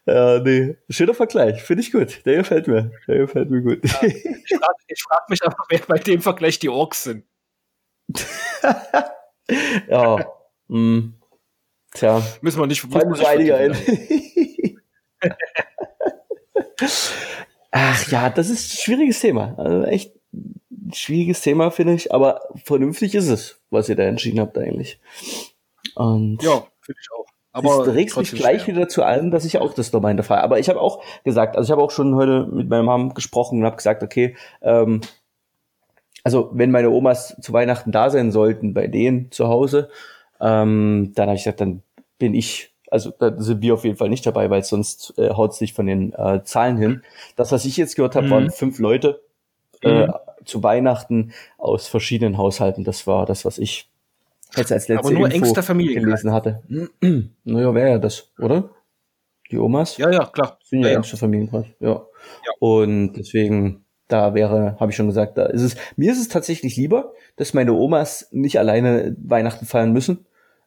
Ja, 0.06 0.40
nee. 0.40 0.76
Schöner 0.88 1.14
Vergleich. 1.14 1.62
Finde 1.62 1.82
ich 1.82 1.92
gut. 1.92 2.24
Der 2.26 2.36
gefällt 2.38 2.66
mir. 2.68 2.92
Der 3.06 3.18
gefällt 3.18 3.50
mir 3.50 3.62
gut. 3.62 3.80
Ja, 3.84 4.02
ich 4.02 4.22
frage 4.58 4.74
frag 5.08 5.28
mich 5.30 5.42
aber, 5.44 5.56
wer 5.68 5.80
bei 5.86 5.98
dem 5.98 6.20
Vergleich 6.20 6.58
die 6.58 6.68
Orks 6.68 7.04
sind. 7.04 7.24
ja. 9.88 10.26
Hm. 10.68 11.14
Tja. 11.94 12.22
Müssen 12.40 12.60
wir 12.60 12.66
nicht 12.66 12.80
fallen 12.80 13.08
uns 13.08 13.24
einige 13.24 13.56
ein. 13.56 13.76
Ach 17.76 18.08
ja, 18.08 18.30
das 18.30 18.50
ist 18.50 18.72
ein 18.72 18.76
schwieriges 18.76 19.18
Thema. 19.18 19.54
Also 19.58 19.82
echt 19.82 20.14
ein 20.32 20.92
schwieriges 20.92 21.40
Thema, 21.40 21.72
finde 21.72 21.94
ich. 21.94 22.14
Aber 22.14 22.40
vernünftig 22.62 23.16
ist 23.16 23.28
es, 23.28 23.60
was 23.70 23.88
ihr 23.88 23.96
da 23.96 24.04
entschieden 24.04 24.38
habt 24.38 24.56
eigentlich. 24.56 25.00
Und 25.96 26.40
ja, 26.40 26.62
finde 26.80 27.00
ich 27.00 27.08
auch. 27.12 27.26
Aber 27.50 27.84
das 27.84 27.94
regt 27.94 28.16
mich 28.16 28.30
gleich 28.30 28.62
schwer. 28.62 28.76
wieder 28.76 28.88
zu 28.88 29.02
allem, 29.02 29.32
dass 29.32 29.44
ich 29.44 29.58
auch 29.58 29.74
das 29.74 29.92
nochmal 29.92 30.10
hinterfrage. 30.10 30.44
Aber 30.44 30.60
ich 30.60 30.68
habe 30.68 30.80
auch 30.80 31.02
gesagt, 31.24 31.56
also 31.56 31.66
ich 31.66 31.72
habe 31.72 31.82
auch 31.82 31.90
schon 31.90 32.14
heute 32.14 32.46
mit 32.46 32.68
meiner 32.68 32.84
Mom 32.84 33.12
gesprochen 33.12 33.58
und 33.58 33.64
habe 33.64 33.76
gesagt, 33.76 34.04
okay, 34.04 34.36
ähm, 34.62 35.00
also 36.22 36.50
wenn 36.52 36.70
meine 36.70 36.90
Omas 36.90 37.36
zu 37.40 37.52
Weihnachten 37.52 37.90
da 37.90 38.08
sein 38.08 38.30
sollten, 38.30 38.72
bei 38.72 38.86
denen 38.86 39.32
zu 39.32 39.48
Hause, 39.48 39.88
ähm, 40.40 41.12
dann 41.16 41.26
habe 41.26 41.36
ich 41.36 41.42
gesagt, 41.42 41.60
dann 41.60 41.82
bin 42.18 42.34
ich, 42.34 42.73
also 42.94 43.12
da 43.18 43.34
sind 43.36 43.60
wir 43.60 43.74
auf 43.74 43.84
jeden 43.84 43.96
Fall 43.96 44.08
nicht 44.08 44.24
dabei, 44.24 44.48
weil 44.50 44.62
sonst 44.62 45.14
äh, 45.18 45.30
haut 45.30 45.50
es 45.50 45.60
nicht 45.60 45.74
von 45.74 45.86
den 45.86 46.12
äh, 46.12 46.42
Zahlen 46.44 46.76
hin. 46.76 47.02
Das, 47.34 47.50
was 47.50 47.64
ich 47.64 47.76
jetzt 47.76 47.96
gehört 47.96 48.14
habe, 48.14 48.28
mhm. 48.28 48.30
waren 48.30 48.50
fünf 48.50 48.78
Leute 48.78 49.20
äh, 49.82 50.06
mhm. 50.06 50.12
zu 50.44 50.62
Weihnachten 50.62 51.32
aus 51.58 51.88
verschiedenen 51.88 52.38
Haushalten. 52.38 52.84
Das 52.84 53.08
war 53.08 53.26
das, 53.26 53.44
was 53.44 53.58
ich 53.58 53.90
Jetzt 54.56 54.70
als 54.70 54.86
letzte 54.86 55.06
Aber 55.06 55.10
nur 55.10 55.26
Info 55.26 55.38
engster 55.38 55.64
Familie 55.64 56.00
gelesen 56.00 56.32
hatte. 56.32 56.62
naja, 57.44 57.74
wäre 57.74 57.90
ja 57.90 57.98
das, 57.98 58.30
oder? 58.38 58.70
Die 59.50 59.58
Omas? 59.58 59.96
Ja, 59.96 60.12
ja, 60.12 60.26
klar. 60.26 60.58
Sind 60.62 60.82
ja, 60.82 60.90
ja 60.90 60.94
engste 60.94 61.16
Familienkreis. 61.16 61.66
Ja. 61.80 61.88
ja. 61.88 62.02
Und 62.60 63.14
deswegen, 63.14 63.84
da 64.06 64.32
wäre, 64.34 64.76
habe 64.78 64.92
ich 64.92 64.96
schon 64.96 65.08
gesagt, 65.08 65.36
da 65.38 65.46
ist 65.46 65.62
es, 65.62 65.76
mir 65.96 66.12
ist 66.12 66.20
es 66.20 66.28
tatsächlich 66.28 66.76
lieber, 66.76 67.12
dass 67.34 67.52
meine 67.52 67.72
Omas 67.72 68.28
nicht 68.30 68.60
alleine 68.60 69.16
Weihnachten 69.18 69.66
feiern 69.66 69.92
müssen. 69.92 70.24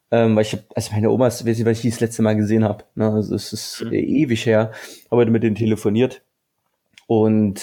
Ähm, 0.09 0.35
weil 0.35 0.43
ich 0.43 0.53
hab, 0.53 0.61
also 0.75 0.91
meine 0.93 1.09
Omas, 1.11 1.45
weiß 1.45 1.59
ich, 1.59 1.65
weil 1.65 1.73
ich 1.73 1.81
das 1.81 1.99
letzte 1.99 2.21
Mal 2.21 2.35
gesehen 2.35 2.63
habe. 2.63 2.85
Ne? 2.95 3.11
Also 3.11 3.35
es 3.35 3.51
ist 3.51 3.83
mhm. 3.83 3.93
ewig 3.93 4.45
her. 4.45 4.71
Habe 5.11 5.21
heute 5.21 5.31
mit 5.31 5.43
denen 5.43 5.55
telefoniert. 5.55 6.21
Und 7.07 7.61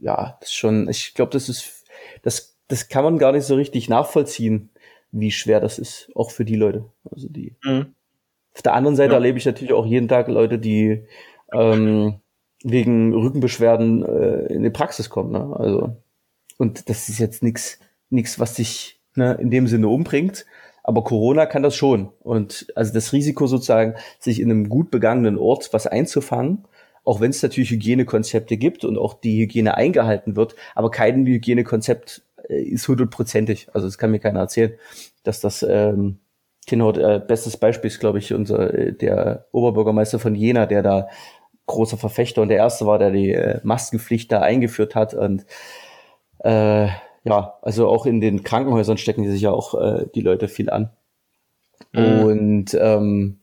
ja, 0.00 0.36
das 0.40 0.50
ist 0.50 0.54
schon, 0.54 0.88
ich 0.88 1.14
glaube, 1.14 1.32
das 1.32 1.48
ist, 1.48 1.84
das, 2.22 2.56
das 2.68 2.88
kann 2.88 3.04
man 3.04 3.18
gar 3.18 3.32
nicht 3.32 3.44
so 3.44 3.54
richtig 3.54 3.88
nachvollziehen, 3.88 4.70
wie 5.12 5.30
schwer 5.30 5.60
das 5.60 5.78
ist, 5.78 6.10
auch 6.14 6.30
für 6.30 6.44
die 6.44 6.56
Leute. 6.56 6.84
Also 7.10 7.28
die. 7.28 7.54
Mhm. 7.64 7.94
Auf 8.54 8.62
der 8.62 8.74
anderen 8.74 8.96
Seite 8.96 9.10
ja. 9.12 9.16
erlebe 9.16 9.38
ich 9.38 9.46
natürlich 9.46 9.72
auch 9.72 9.86
jeden 9.86 10.08
Tag 10.08 10.28
Leute, 10.28 10.58
die 10.58 11.06
ähm, 11.52 12.20
wegen 12.62 13.12
Rückenbeschwerden 13.12 14.04
äh, 14.04 14.52
in 14.52 14.62
die 14.62 14.70
Praxis 14.70 15.10
kommen. 15.10 15.32
Ne? 15.32 15.56
Also 15.56 15.96
und 16.56 16.88
das 16.88 17.08
ist 17.08 17.18
jetzt 17.18 17.42
nichts, 17.42 17.78
nichts, 18.10 18.38
was 18.38 18.54
dich 18.54 19.00
ne, 19.14 19.36
in 19.40 19.50
dem 19.50 19.66
Sinne 19.66 19.88
umbringt. 19.88 20.46
Aber 20.84 21.02
Corona 21.02 21.46
kann 21.46 21.62
das 21.62 21.74
schon. 21.74 22.10
Und 22.20 22.66
also 22.76 22.92
das 22.92 23.12
Risiko 23.12 23.46
sozusagen, 23.46 23.94
sich 24.20 24.38
in 24.38 24.50
einem 24.50 24.68
gut 24.68 24.90
begangenen 24.90 25.38
Ort 25.38 25.72
was 25.72 25.86
einzufangen, 25.86 26.64
auch 27.04 27.20
wenn 27.20 27.30
es 27.30 27.42
natürlich 27.42 27.70
Hygienekonzepte 27.70 28.56
gibt 28.56 28.84
und 28.84 28.98
auch 28.98 29.14
die 29.14 29.40
Hygiene 29.40 29.76
eingehalten 29.76 30.36
wird, 30.36 30.54
aber 30.74 30.90
kein 30.90 31.26
Hygienekonzept 31.26 32.22
äh, 32.48 32.62
ist 32.62 32.86
hundertprozentig. 32.86 33.68
Also 33.72 33.86
das 33.86 33.98
kann 33.98 34.10
mir 34.10 34.20
keiner 34.20 34.40
erzählen, 34.40 34.74
dass 35.22 35.40
das 35.40 35.62
ähm, 35.62 36.18
genau 36.66 36.92
äh, 36.92 37.18
bestes 37.18 37.56
Beispiel 37.56 37.88
ist, 37.88 38.00
glaube 38.00 38.18
ich, 38.18 38.32
unser 38.34 38.72
äh, 38.72 38.92
der 38.92 39.46
Oberbürgermeister 39.52 40.18
von 40.18 40.34
Jena, 40.34 40.66
der 40.66 40.82
da 40.82 41.08
großer 41.66 41.96
Verfechter 41.96 42.42
und 42.42 42.48
der 42.48 42.58
erste 42.58 42.86
war, 42.86 42.98
der 42.98 43.10
die 43.10 43.32
äh, 43.32 43.60
Maskenpflicht 43.62 44.30
da 44.30 44.40
eingeführt 44.40 44.94
hat 44.94 45.14
und 45.14 45.46
äh, 46.40 46.88
ja, 47.24 47.54
also 47.62 47.88
auch 47.88 48.06
in 48.06 48.20
den 48.20 48.44
Krankenhäusern 48.44 48.98
stecken 48.98 49.22
die 49.22 49.30
sich 49.30 49.40
ja 49.40 49.50
auch 49.50 49.74
äh, 49.74 50.06
die 50.14 50.20
Leute 50.20 50.46
viel 50.46 50.70
an. 50.70 50.90
Mhm. 51.92 52.22
Und 52.22 52.74
ähm, 52.78 53.38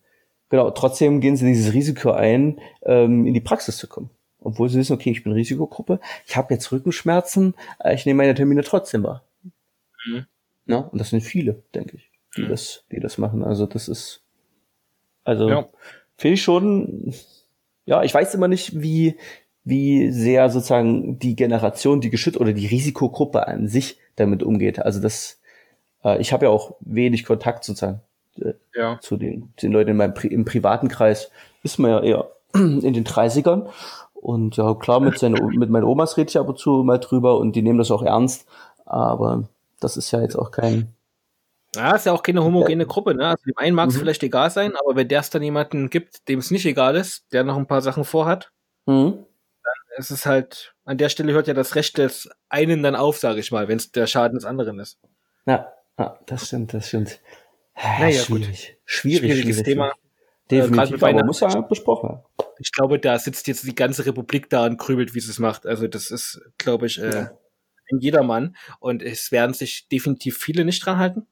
genau, 0.49 0.69
trotzdem 0.71 1.19
gehen 1.19 1.35
sie 1.35 1.47
dieses 1.47 1.73
Risiko 1.73 2.11
ein, 2.11 2.59
ähm, 2.83 3.25
in 3.25 3.33
die 3.33 3.41
Praxis 3.41 3.77
zu 3.77 3.87
kommen. 3.87 4.11
Obwohl 4.39 4.69
sie 4.69 4.79
wissen, 4.79 4.93
okay, 4.93 5.11
ich 5.11 5.23
bin 5.23 5.33
Risikogruppe, 5.33 5.99
ich 6.25 6.37
habe 6.37 6.53
jetzt 6.53 6.71
Rückenschmerzen, 6.71 7.55
äh, 7.79 7.95
ich 7.95 8.05
nehme 8.05 8.17
meine 8.17 8.35
Termine 8.35 8.63
trotzdem 8.63 9.03
wahr. 9.03 9.23
Mhm. 10.05 10.25
Ja, 10.67 10.77
und 10.77 10.99
das 10.99 11.09
sind 11.09 11.21
viele, 11.21 11.63
denke 11.73 11.97
ich, 11.97 12.11
die, 12.37 12.43
mhm. 12.43 12.49
das, 12.49 12.85
die 12.91 12.99
das 12.99 13.17
machen. 13.17 13.43
Also 13.43 13.65
das 13.65 13.87
ist, 13.87 14.21
also 15.23 15.49
ja. 15.49 15.67
finde 16.17 16.35
ich 16.35 16.43
schon, 16.43 17.13
ja, 17.85 18.03
ich 18.03 18.13
weiß 18.13 18.35
immer 18.35 18.47
nicht, 18.47 18.79
wie, 18.79 19.17
wie 19.63 20.11
sehr 20.11 20.49
sozusagen 20.49 21.19
die 21.19 21.35
Generation, 21.35 22.01
die 22.01 22.09
geschützt 22.09 22.39
oder 22.39 22.53
die 22.53 22.67
Risikogruppe 22.67 23.47
an 23.47 23.67
sich 23.67 23.99
damit 24.15 24.43
umgeht. 24.43 24.79
Also 24.79 24.99
das, 24.99 25.39
äh, 26.03 26.19
ich 26.19 26.33
habe 26.33 26.45
ja 26.45 26.51
auch 26.51 26.75
wenig 26.79 27.25
Kontakt 27.25 27.63
sozusagen 27.63 28.01
äh, 28.39 28.53
ja. 28.73 28.99
zu 29.01 29.17
den, 29.17 29.53
den 29.61 29.71
Leuten 29.71 29.91
in 29.91 29.97
meinem 29.97 30.13
Pri 30.13 30.27
im 30.27 30.45
privaten 30.45 30.87
Kreis. 30.87 31.31
Ist 31.63 31.77
man 31.77 31.91
ja 31.91 31.99
eher 32.01 32.31
in 32.53 32.93
den 32.93 33.05
30ern. 33.05 33.67
Und 34.13 34.57
ja, 34.57 34.73
klar, 34.75 34.99
mit, 34.99 35.17
seinen, 35.17 35.45
mit 35.57 35.69
meinen 35.69 35.83
Omas 35.83 36.17
rede 36.17 36.29
ich 36.29 36.37
ab 36.37 36.47
und 36.47 36.59
zu 36.59 36.83
mal 36.83 36.99
drüber 36.99 37.37
und 37.37 37.55
die 37.55 37.61
nehmen 37.61 37.79
das 37.79 37.91
auch 37.91 38.03
ernst. 38.03 38.47
Aber 38.85 39.47
das 39.79 39.97
ist 39.97 40.11
ja 40.11 40.21
jetzt 40.21 40.35
auch 40.35 40.51
kein. 40.51 40.93
Ja, 41.75 41.95
ist 41.95 42.05
ja 42.05 42.11
auch 42.11 42.21
keine 42.21 42.43
homogene 42.43 42.85
Gruppe, 42.85 43.15
ne? 43.15 43.29
Also 43.29 43.43
dem 43.45 43.57
einen 43.57 43.75
mag 43.75 43.89
es 43.89 43.95
mhm. 43.95 43.99
vielleicht 43.99 44.23
egal 44.23 44.51
sein, 44.51 44.73
aber 44.75 44.95
wenn 44.95 45.07
der 45.07 45.21
es 45.21 45.29
dann 45.29 45.41
jemanden 45.41 45.89
gibt, 45.89 46.27
dem 46.27 46.39
es 46.39 46.51
nicht 46.51 46.65
egal 46.65 46.95
ist, 46.97 47.23
der 47.31 47.43
noch 47.45 47.57
ein 47.57 47.65
paar 47.65 47.81
Sachen 47.81 48.03
vorhat, 48.03 48.51
mhm 48.85 49.25
es 49.97 50.11
ist 50.11 50.25
halt, 50.25 50.75
an 50.85 50.97
der 50.97 51.09
Stelle 51.09 51.33
hört 51.33 51.47
ja 51.47 51.53
das 51.53 51.75
Recht 51.75 51.97
des 51.97 52.29
einen 52.49 52.83
dann 52.83 52.95
auf, 52.95 53.17
sage 53.17 53.39
ich 53.39 53.51
mal, 53.51 53.67
wenn 53.67 53.77
es 53.77 53.91
der 53.91 54.07
Schaden 54.07 54.35
des 54.35 54.45
anderen 54.45 54.79
ist. 54.79 54.99
Ja, 55.45 55.71
ja, 55.97 56.19
das 56.25 56.47
stimmt, 56.47 56.73
das 56.73 56.87
stimmt. 56.87 57.19
Naja, 57.75 58.23
schwierig. 58.23 58.47
Gut. 58.47 58.77
Schwierig, 58.85 59.19
Schwieriges 59.19 59.55
schwierig, 59.57 59.63
Thema. 59.63 59.93
Definitiv, 60.49 61.01
äh, 61.01 61.05
aber 61.05 61.25
muss 61.25 61.39
ja 61.39 61.61
besprochen 61.61 62.09
werden. 62.09 62.23
Ich 62.59 62.71
glaube, 62.71 62.99
da 62.99 63.17
sitzt 63.17 63.47
jetzt 63.47 63.65
die 63.65 63.75
ganze 63.75 64.05
Republik 64.05 64.49
da 64.49 64.65
und 64.65 64.77
grübelt, 64.77 65.15
wie 65.15 65.19
sie 65.19 65.31
es 65.31 65.39
macht. 65.39 65.65
Also 65.65 65.87
das 65.87 66.11
ist, 66.11 66.41
glaube 66.57 66.85
ich, 66.85 66.99
äh, 66.99 67.09
ja. 67.09 67.37
ein 67.91 67.99
jedermann. 67.99 68.55
Und 68.79 69.01
es 69.01 69.31
werden 69.31 69.53
sich 69.53 69.87
definitiv 69.87 70.37
viele 70.37 70.65
nicht 70.65 70.85
dran 70.85 70.97
halten. 70.97 71.27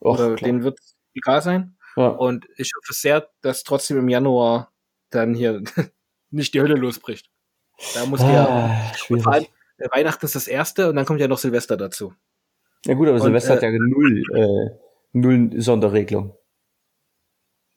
Och, 0.00 0.14
Oder 0.14 0.34
klar. 0.34 0.48
denen 0.48 0.64
wird 0.64 0.78
egal 1.14 1.42
sein. 1.42 1.76
Ja. 1.96 2.08
Und 2.08 2.46
ich 2.56 2.72
hoffe 2.76 2.92
sehr, 2.92 3.30
dass 3.40 3.62
trotzdem 3.62 3.98
im 3.98 4.08
Januar 4.08 4.72
dann 5.10 5.32
hier 5.34 5.62
nicht 6.30 6.52
die 6.52 6.60
Hölle 6.60 6.74
losbricht. 6.74 7.30
Da 7.94 8.06
muss 8.06 8.20
ah, 8.20 8.32
ja. 8.32 9.20
Vor 9.20 9.32
allem, 9.32 9.46
äh, 9.78 9.88
Weihnachten 9.90 10.24
ist 10.24 10.34
das 10.34 10.48
erste 10.48 10.88
und 10.88 10.96
dann 10.96 11.04
kommt 11.04 11.20
ja 11.20 11.28
noch 11.28 11.38
Silvester 11.38 11.76
dazu. 11.76 12.14
Ja 12.84 12.94
gut, 12.94 13.08
aber 13.08 13.16
und, 13.16 13.22
Silvester 13.22 13.54
äh, 13.54 13.56
hat 13.56 13.62
ja 13.62 13.70
null, 13.72 14.22
äh, 14.34 14.78
null 15.12 15.60
Sonderregelung. 15.60 16.36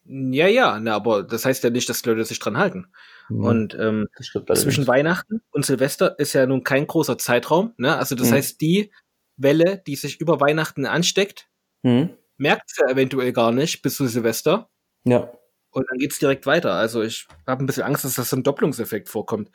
Ja, 0.05 0.47
ja, 0.47 0.79
na, 0.79 0.95
aber 0.95 1.23
das 1.23 1.45
heißt 1.45 1.63
ja 1.63 1.69
nicht, 1.69 1.87
dass 1.87 2.03
Leute 2.03 2.25
sich 2.25 2.39
dran 2.39 2.57
halten. 2.57 2.87
Mhm. 3.29 3.43
Und 3.43 3.77
ähm, 3.79 4.07
zwischen 4.55 4.87
Weihnachten 4.87 5.41
und 5.51 5.65
Silvester 5.65 6.17
ist 6.17 6.33
ja 6.33 6.47
nun 6.47 6.63
kein 6.63 6.87
großer 6.87 7.17
Zeitraum. 7.19 7.73
Ne? 7.77 7.95
Also 7.95 8.15
das 8.15 8.31
mhm. 8.31 8.35
heißt, 8.35 8.59
die 8.59 8.91
Welle, 9.37 9.83
die 9.85 9.95
sich 9.95 10.19
über 10.19 10.39
Weihnachten 10.39 10.87
ansteckt, 10.87 11.47
mhm. 11.83 12.09
merkt 12.37 12.71
sie 12.71 12.81
eventuell 12.89 13.33
gar 13.33 13.51
nicht 13.51 13.83
bis 13.83 13.97
zu 13.97 14.07
Silvester. 14.07 14.69
Ja. 15.03 15.31
Und 15.69 15.85
dann 15.89 15.99
geht's 15.99 16.17
direkt 16.17 16.47
weiter. 16.47 16.73
Also 16.73 17.03
ich 17.03 17.27
habe 17.45 17.63
ein 17.63 17.67
bisschen 17.67 17.83
Angst, 17.83 18.03
dass 18.03 18.15
das 18.15 18.31
so 18.31 18.35
ein 18.35 18.43
Doppelungseffekt 18.43 19.09
vorkommt. 19.09 19.51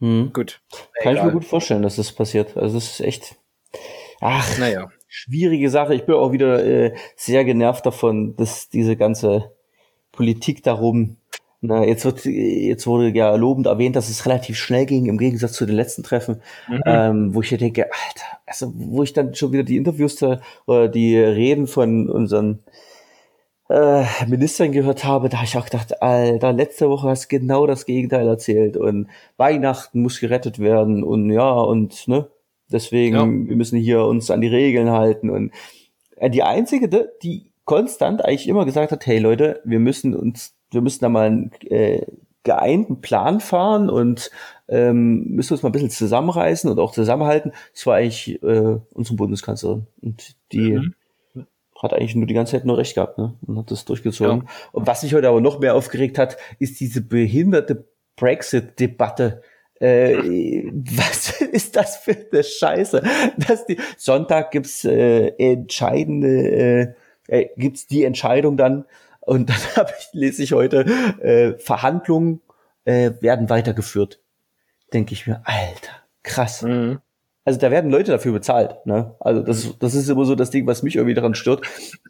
Hm. 0.00 0.30
Gut. 0.32 0.60
Kann 1.02 1.12
Egal. 1.12 1.16
ich 1.16 1.22
mir 1.24 1.32
gut 1.32 1.44
vorstellen, 1.44 1.82
dass 1.82 1.96
das 1.96 2.12
passiert. 2.12 2.56
Also 2.56 2.78
es 2.78 2.92
ist 2.92 3.00
echt. 3.00 3.36
Ach, 4.20 4.58
naja. 4.58 4.90
Schwierige 5.08 5.70
Sache. 5.70 5.94
Ich 5.94 6.04
bin 6.06 6.14
auch 6.14 6.32
wieder 6.32 6.64
äh, 6.64 6.94
sehr 7.16 7.44
genervt 7.44 7.86
davon, 7.86 8.36
dass 8.36 8.68
diese 8.68 8.96
ganze 8.96 9.52
Politik 10.12 10.62
darum. 10.62 11.16
Na, 11.60 11.82
jetzt 11.84 12.04
wird, 12.04 12.26
jetzt 12.26 12.86
wurde 12.86 13.08
ja 13.08 13.34
lobend 13.36 13.66
erwähnt, 13.66 13.96
dass 13.96 14.10
es 14.10 14.26
relativ 14.26 14.58
schnell 14.58 14.84
ging 14.84 15.06
im 15.06 15.16
Gegensatz 15.16 15.52
zu 15.52 15.64
den 15.64 15.76
letzten 15.76 16.02
Treffen, 16.02 16.42
mhm. 16.68 16.82
ähm, 16.84 17.34
wo 17.34 17.40
ich 17.40 17.50
ja 17.50 17.56
denke, 17.56 17.84
Alter, 17.84 18.38
also 18.44 18.70
wo 18.74 19.02
ich 19.02 19.14
dann 19.14 19.34
schon 19.34 19.52
wieder 19.52 19.62
die 19.62 19.78
Interviews 19.78 20.16
da, 20.16 20.42
oder 20.66 20.88
die 20.88 21.16
Reden 21.16 21.66
von 21.66 22.10
unseren 22.10 22.58
äh, 23.68 24.04
Ministerin 24.26 24.72
gehört 24.72 25.04
habe, 25.04 25.28
da 25.28 25.38
habe 25.38 25.46
ich 25.46 25.56
auch 25.56 25.64
gedacht, 25.64 26.02
Alter, 26.02 26.52
letzte 26.52 26.90
Woche 26.90 27.08
hast 27.08 27.24
du 27.24 27.38
genau 27.38 27.66
das 27.66 27.86
Gegenteil 27.86 28.28
erzählt 28.28 28.76
und 28.76 29.08
Weihnachten 29.36 30.02
muss 30.02 30.20
gerettet 30.20 30.58
werden 30.58 31.02
und 31.02 31.30
ja 31.30 31.50
und 31.50 32.06
ne, 32.06 32.28
deswegen 32.70 33.16
ja. 33.16 33.22
wir 33.22 33.56
müssen 33.56 33.78
hier 33.78 34.04
uns 34.04 34.30
an 34.30 34.42
die 34.42 34.48
Regeln 34.48 34.90
halten 34.90 35.30
und 35.30 35.52
äh, 36.16 36.28
die 36.28 36.42
einzige, 36.42 36.88
die 37.22 37.50
konstant 37.64 38.22
eigentlich 38.22 38.48
immer 38.48 38.66
gesagt 38.66 38.92
hat, 38.92 39.06
hey 39.06 39.18
Leute, 39.18 39.62
wir 39.64 39.78
müssen 39.78 40.14
uns, 40.14 40.54
wir 40.70 40.82
müssen 40.82 41.00
da 41.00 41.08
mal 41.08 41.26
einen 41.26 41.52
äh, 41.70 42.04
geeinten 42.42 43.00
Plan 43.00 43.40
fahren 43.40 43.88
und 43.88 44.30
ähm, 44.68 45.24
müssen 45.28 45.54
uns 45.54 45.62
mal 45.62 45.70
ein 45.70 45.72
bisschen 45.72 45.88
zusammenreißen 45.88 46.70
und 46.70 46.78
auch 46.78 46.92
zusammenhalten. 46.92 47.52
Das 47.72 47.86
war 47.86 47.96
eigentlich 47.96 48.42
äh, 48.42 48.76
unsere 48.92 49.16
Bundeskanzlerin 49.16 49.86
und 50.02 50.36
die 50.52 50.72
mhm 50.72 50.94
hat 51.84 51.94
eigentlich 51.94 52.16
nur 52.16 52.26
die 52.26 52.34
ganze 52.34 52.52
Zeit 52.52 52.64
nur 52.64 52.78
recht 52.78 52.94
gehabt, 52.94 53.18
ne? 53.18 53.34
Und 53.46 53.58
hat 53.58 53.70
das 53.70 53.84
durchgezogen. 53.84 54.42
Ja. 54.44 54.50
Und 54.72 54.86
was 54.86 55.02
mich 55.02 55.14
heute 55.14 55.28
aber 55.28 55.40
noch 55.40 55.60
mehr 55.60 55.74
aufgeregt 55.74 56.18
hat, 56.18 56.36
ist 56.58 56.80
diese 56.80 57.02
behinderte 57.02 57.86
Brexit-Debatte. 58.16 59.42
Äh, 59.78 60.14
was 60.72 61.40
ist 61.40 61.76
das 61.76 61.98
für 61.98 62.16
eine 62.32 62.42
Scheiße? 62.42 63.02
Dass 63.36 63.66
die 63.66 63.78
Sonntag 63.96 64.50
gibt's 64.50 64.84
äh, 64.84 65.28
entscheidende, 65.38 66.96
äh, 67.28 67.42
äh, 67.42 67.48
gibt's 67.56 67.86
die 67.86 68.04
Entscheidung 68.04 68.56
dann 68.56 68.86
und 69.20 69.50
dann 69.50 69.56
hab 69.76 69.92
ich, 69.96 70.08
lese 70.12 70.42
ich 70.42 70.52
heute 70.52 70.86
äh, 71.20 71.58
Verhandlungen 71.58 72.40
äh, 72.84 73.12
werden 73.20 73.48
weitergeführt. 73.50 74.20
Denke 74.92 75.12
ich 75.12 75.26
mir, 75.26 75.42
Alter, 75.44 75.92
krass. 76.22 76.62
Mhm 76.62 77.00
also 77.44 77.60
da 77.60 77.70
werden 77.70 77.90
Leute 77.90 78.10
dafür 78.10 78.32
bezahlt. 78.32 78.86
Ne? 78.86 79.14
Also 79.20 79.42
das, 79.42 79.78
das 79.78 79.94
ist 79.94 80.08
immer 80.08 80.24
so 80.24 80.34
das 80.34 80.50
Ding, 80.50 80.66
was 80.66 80.82
mich 80.82 80.96
irgendwie 80.96 81.14
daran 81.14 81.34
stört. 81.34 81.66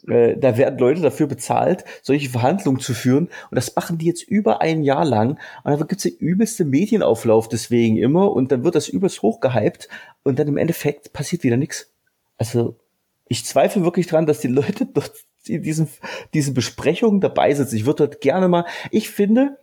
Äh, 0.06 0.36
da 0.36 0.56
werden 0.56 0.78
Leute 0.78 1.02
dafür 1.02 1.26
bezahlt, 1.26 1.84
solche 2.02 2.30
Verhandlungen 2.30 2.78
zu 2.78 2.94
führen. 2.94 3.28
Und 3.50 3.56
das 3.56 3.74
machen 3.74 3.98
die 3.98 4.06
jetzt 4.06 4.22
über 4.22 4.60
ein 4.60 4.82
Jahr 4.84 5.04
lang. 5.04 5.38
Und 5.64 5.72
dann 5.72 5.88
gibt's 5.88 6.04
den 6.04 6.16
übelste 6.16 6.64
Medienauflauf 6.64 7.48
deswegen 7.48 7.96
immer. 7.96 8.30
Und 8.30 8.52
dann 8.52 8.62
wird 8.62 8.76
das 8.76 8.88
übelst 8.88 9.22
hochgehypt. 9.22 9.88
Und 10.22 10.38
dann 10.38 10.46
im 10.46 10.56
Endeffekt 10.56 11.12
passiert 11.12 11.42
wieder 11.42 11.56
nichts. 11.56 11.92
Also 12.38 12.78
ich 13.26 13.44
zweifle 13.44 13.82
wirklich 13.82 14.06
dran, 14.06 14.26
dass 14.26 14.38
die 14.38 14.48
Leute 14.48 14.86
dort 14.94 15.12
in 15.46 15.62
diesen, 15.62 15.88
diesen 16.32 16.54
Besprechungen 16.54 17.20
dabei 17.20 17.52
sitzen. 17.52 17.76
Ich 17.76 17.86
würde 17.86 18.06
dort 18.06 18.20
gerne 18.20 18.46
mal, 18.46 18.66
ich 18.92 19.10
finde, 19.10 19.58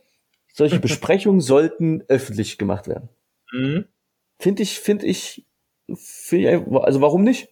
solche 0.54 0.80
Besprechungen 0.82 1.40
sollten 1.40 2.04
öffentlich 2.10 2.58
gemacht 2.58 2.90
werden. 2.90 3.08
Mhm. 3.54 3.86
Finde 4.38 4.64
ich, 4.64 4.80
finde 4.80 5.06
ich 5.06 5.46
also 5.94 7.02
warum 7.02 7.24
nicht? 7.24 7.50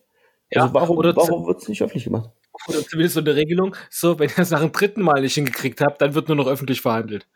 Ja, 0.51 0.63
also 0.63 0.73
warum, 0.73 0.97
warum 0.97 1.47
wird 1.47 1.61
es 1.61 1.67
nicht 1.69 1.81
öffentlich 1.81 2.05
gemacht? 2.05 2.29
Oder 2.67 2.85
zumindest 2.85 3.15
so 3.15 3.21
eine 3.21 3.35
Regelung, 3.35 3.75
so, 3.89 4.19
wenn 4.19 4.29
ihr 4.29 4.39
es 4.39 4.49
nach 4.49 4.61
dem 4.61 4.71
dritten 4.71 5.01
Mal 5.01 5.21
nicht 5.21 5.35
hingekriegt 5.35 5.81
habt, 5.81 6.01
dann 6.01 6.13
wird 6.13 6.27
nur 6.27 6.37
noch 6.37 6.47
öffentlich 6.47 6.81
verhandelt. 6.81 7.27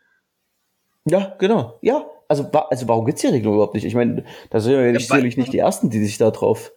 Ja, 1.06 1.34
genau. 1.38 1.78
Ja, 1.82 2.06
also, 2.28 2.50
also 2.50 2.88
warum 2.88 3.04
gibt 3.06 3.16
es 3.16 3.22
die 3.22 3.28
Regelung 3.28 3.54
überhaupt 3.54 3.74
nicht? 3.74 3.84
Ich 3.84 3.94
meine, 3.94 4.24
da 4.50 4.60
sind 4.60 4.72
wir 4.72 4.84
ja 4.84 4.92
nicht, 4.92 5.08
sicherlich 5.08 5.36
nicht 5.36 5.52
die 5.52 5.58
Ersten, 5.58 5.90
die 5.90 6.02
sich 6.04 6.18
da 6.18 6.30
drauf. 6.30 6.72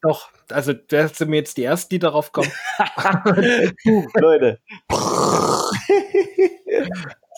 Doch, 0.00 0.30
also 0.50 0.72
das 0.72 1.16
sind 1.16 1.30
mir 1.30 1.36
jetzt 1.36 1.56
die 1.56 1.64
Ersten, 1.64 1.90
die 1.90 1.98
darauf 1.98 2.32
kommen. 2.32 2.50
Leute. 4.14 4.60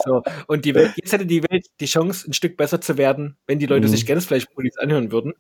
so, 0.05 0.23
und 0.47 0.65
die 0.65 0.75
Welt, 0.75 0.93
jetzt 0.97 1.13
hätte 1.13 1.27
die 1.27 1.43
Welt 1.45 1.67
die 1.81 1.87
Chance, 1.87 2.29
ein 2.29 2.33
Stück 2.33 2.57
besser 2.57 2.81
zu 2.81 2.99
werden, 2.99 3.37
wenn 3.47 3.59
die 3.59 3.67
Leute 3.67 3.87
mhm. 3.87 3.91
sich 3.91 4.05
Gänsfleischpolis 4.05 4.79
anhören 4.79 5.13
würden. 5.13 5.35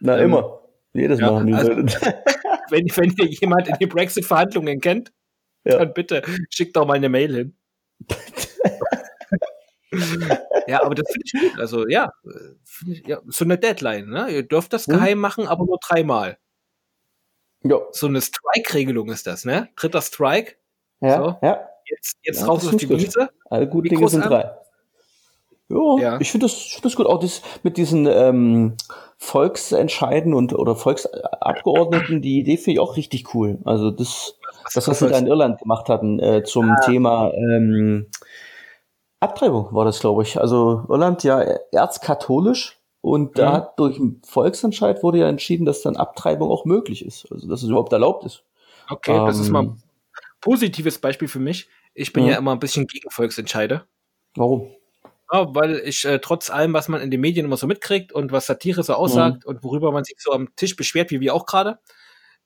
Na, 0.00 0.18
ähm, 0.18 0.24
immer. 0.26 0.60
Jedes 0.92 1.20
ja, 1.20 1.30
Mal. 1.30 1.54
Also, 1.54 1.72
wenn, 2.70 2.86
wenn 2.86 3.14
ihr 3.18 3.26
jemand 3.26 3.68
in 3.68 3.76
die 3.80 3.86
Brexit-Verhandlungen 3.86 4.80
kennt, 4.80 5.12
ja. 5.64 5.78
dann 5.78 5.92
bitte 5.92 6.22
schickt 6.50 6.76
doch 6.76 6.86
mal 6.86 6.94
eine 6.94 7.08
Mail 7.08 7.34
hin. 7.34 7.56
ja, 10.66 10.82
aber 10.82 10.94
das 10.94 11.10
finde 11.10 11.24
ich 11.24 11.32
gut. 11.40 11.60
Also 11.60 11.88
ja, 11.88 12.12
ich, 12.86 13.06
ja, 13.06 13.20
so 13.26 13.44
eine 13.44 13.58
Deadline. 13.58 14.08
Ne? 14.08 14.30
Ihr 14.30 14.42
dürft 14.42 14.72
das 14.72 14.86
hm? 14.86 14.94
geheim 14.94 15.18
machen, 15.18 15.46
aber 15.46 15.64
nur 15.64 15.78
dreimal. 15.80 16.38
Ja. 17.64 17.80
So 17.92 18.06
eine 18.06 18.20
Strike-Regelung 18.20 19.10
ist 19.10 19.26
das, 19.26 19.44
ne? 19.44 19.68
Dritter 19.76 20.00
Strike. 20.00 20.54
Ja, 21.00 21.16
so. 21.16 21.36
ja. 21.42 21.68
Jetzt, 21.86 22.18
jetzt 22.22 22.40
ja, 22.40 22.46
raus 22.46 22.66
auf 22.66 22.76
die 22.76 22.88
Wiese. 22.88 23.30
Alle 23.46 23.66
guten 23.68 23.88
Dinge 23.88 24.08
sind 24.08 24.24
drei. 24.24 24.54
Jo, 25.68 25.98
ja, 25.98 26.18
ich 26.20 26.30
finde 26.30 26.46
das, 26.46 26.54
find 26.54 26.84
das 26.84 26.96
gut. 26.96 27.06
Auch 27.06 27.20
das 27.20 27.42
mit 27.62 27.76
diesen 27.76 28.06
ähm, 28.06 28.76
Volksentscheiden 29.20 30.32
und 30.32 30.54
oder 30.54 30.76
Volksabgeordneten, 30.76 32.22
die 32.22 32.38
Idee 32.38 32.56
finde 32.56 32.74
ich 32.74 32.80
auch 32.80 32.96
richtig 32.96 33.34
cool. 33.34 33.58
Also 33.64 33.90
das, 33.90 34.38
was 34.62 34.74
das, 34.74 34.88
was 34.88 35.02
wir 35.02 35.08
da 35.08 35.18
in 35.18 35.26
Irland 35.26 35.60
gemacht 35.60 35.88
hatten 35.88 36.20
äh, 36.20 36.44
zum 36.44 36.70
ah. 36.70 36.80
Thema 36.80 37.32
ähm, 37.34 38.06
Abtreibung 39.20 39.74
war 39.74 39.84
das, 39.84 39.98
glaube 39.98 40.22
ich. 40.22 40.40
Also 40.40 40.84
Irland 40.88 41.24
ja 41.24 41.40
erzkatholisch 41.72 42.78
und 43.00 43.38
da 43.38 43.58
mhm. 43.58 43.64
durch 43.76 43.98
einen 43.98 44.22
Volksentscheid 44.24 45.02
wurde 45.02 45.18
ja 45.18 45.28
entschieden, 45.28 45.66
dass 45.66 45.82
dann 45.82 45.96
Abtreibung 45.96 46.50
auch 46.50 46.64
möglich 46.64 47.04
ist. 47.04 47.30
Also 47.32 47.48
dass 47.48 47.64
es 47.64 47.68
überhaupt 47.68 47.92
erlaubt 47.92 48.24
ist. 48.24 48.44
Okay, 48.88 49.16
ähm, 49.16 49.26
das 49.26 49.40
ist 49.40 49.50
mal 49.50 49.64
ähm, 49.64 49.70
ein 49.70 49.82
positives 50.40 50.98
Beispiel 50.98 51.28
für 51.28 51.40
mich. 51.40 51.68
Ich 51.92 52.12
bin 52.12 52.24
ja, 52.24 52.32
ja 52.32 52.38
immer 52.38 52.52
ein 52.52 52.60
bisschen 52.60 52.86
gegen 52.86 53.10
Volksentscheide. 53.10 53.84
Warum? 54.36 54.70
Ja, 55.30 55.54
weil 55.54 55.76
ich 55.84 56.04
äh, 56.04 56.20
trotz 56.20 56.48
allem, 56.48 56.72
was 56.72 56.88
man 56.88 57.02
in 57.02 57.10
den 57.10 57.20
Medien 57.20 57.46
immer 57.46 57.58
so 57.58 57.66
mitkriegt 57.66 58.12
und 58.12 58.32
was 58.32 58.46
Satire 58.46 58.82
so 58.82 58.94
aussagt 58.94 59.44
mhm. 59.44 59.50
und 59.50 59.62
worüber 59.62 59.92
man 59.92 60.04
sich 60.04 60.16
so 60.18 60.32
am 60.32 60.54
Tisch 60.56 60.74
beschwert, 60.74 61.10
wie 61.10 61.20
wir 61.20 61.34
auch 61.34 61.44
gerade, 61.44 61.78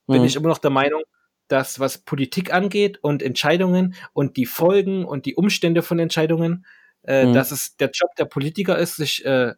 mhm. 0.06 0.14
bin 0.14 0.24
ich 0.24 0.34
immer 0.34 0.48
noch 0.48 0.58
der 0.58 0.70
Meinung, 0.70 1.02
dass 1.46 1.78
was 1.78 1.98
Politik 1.98 2.52
angeht 2.52 2.98
und 3.02 3.22
Entscheidungen 3.22 3.94
und 4.12 4.36
die 4.36 4.46
Folgen 4.46 5.04
und 5.04 5.26
die 5.26 5.36
Umstände 5.36 5.82
von 5.82 5.98
Entscheidungen, 6.00 6.66
äh, 7.04 7.26
mhm. 7.26 7.34
dass 7.34 7.52
es 7.52 7.76
der 7.76 7.90
Job 7.92 8.10
der 8.16 8.24
Politiker 8.24 8.78
ist, 8.78 8.96
sich 8.96 9.24
äh, 9.24 9.54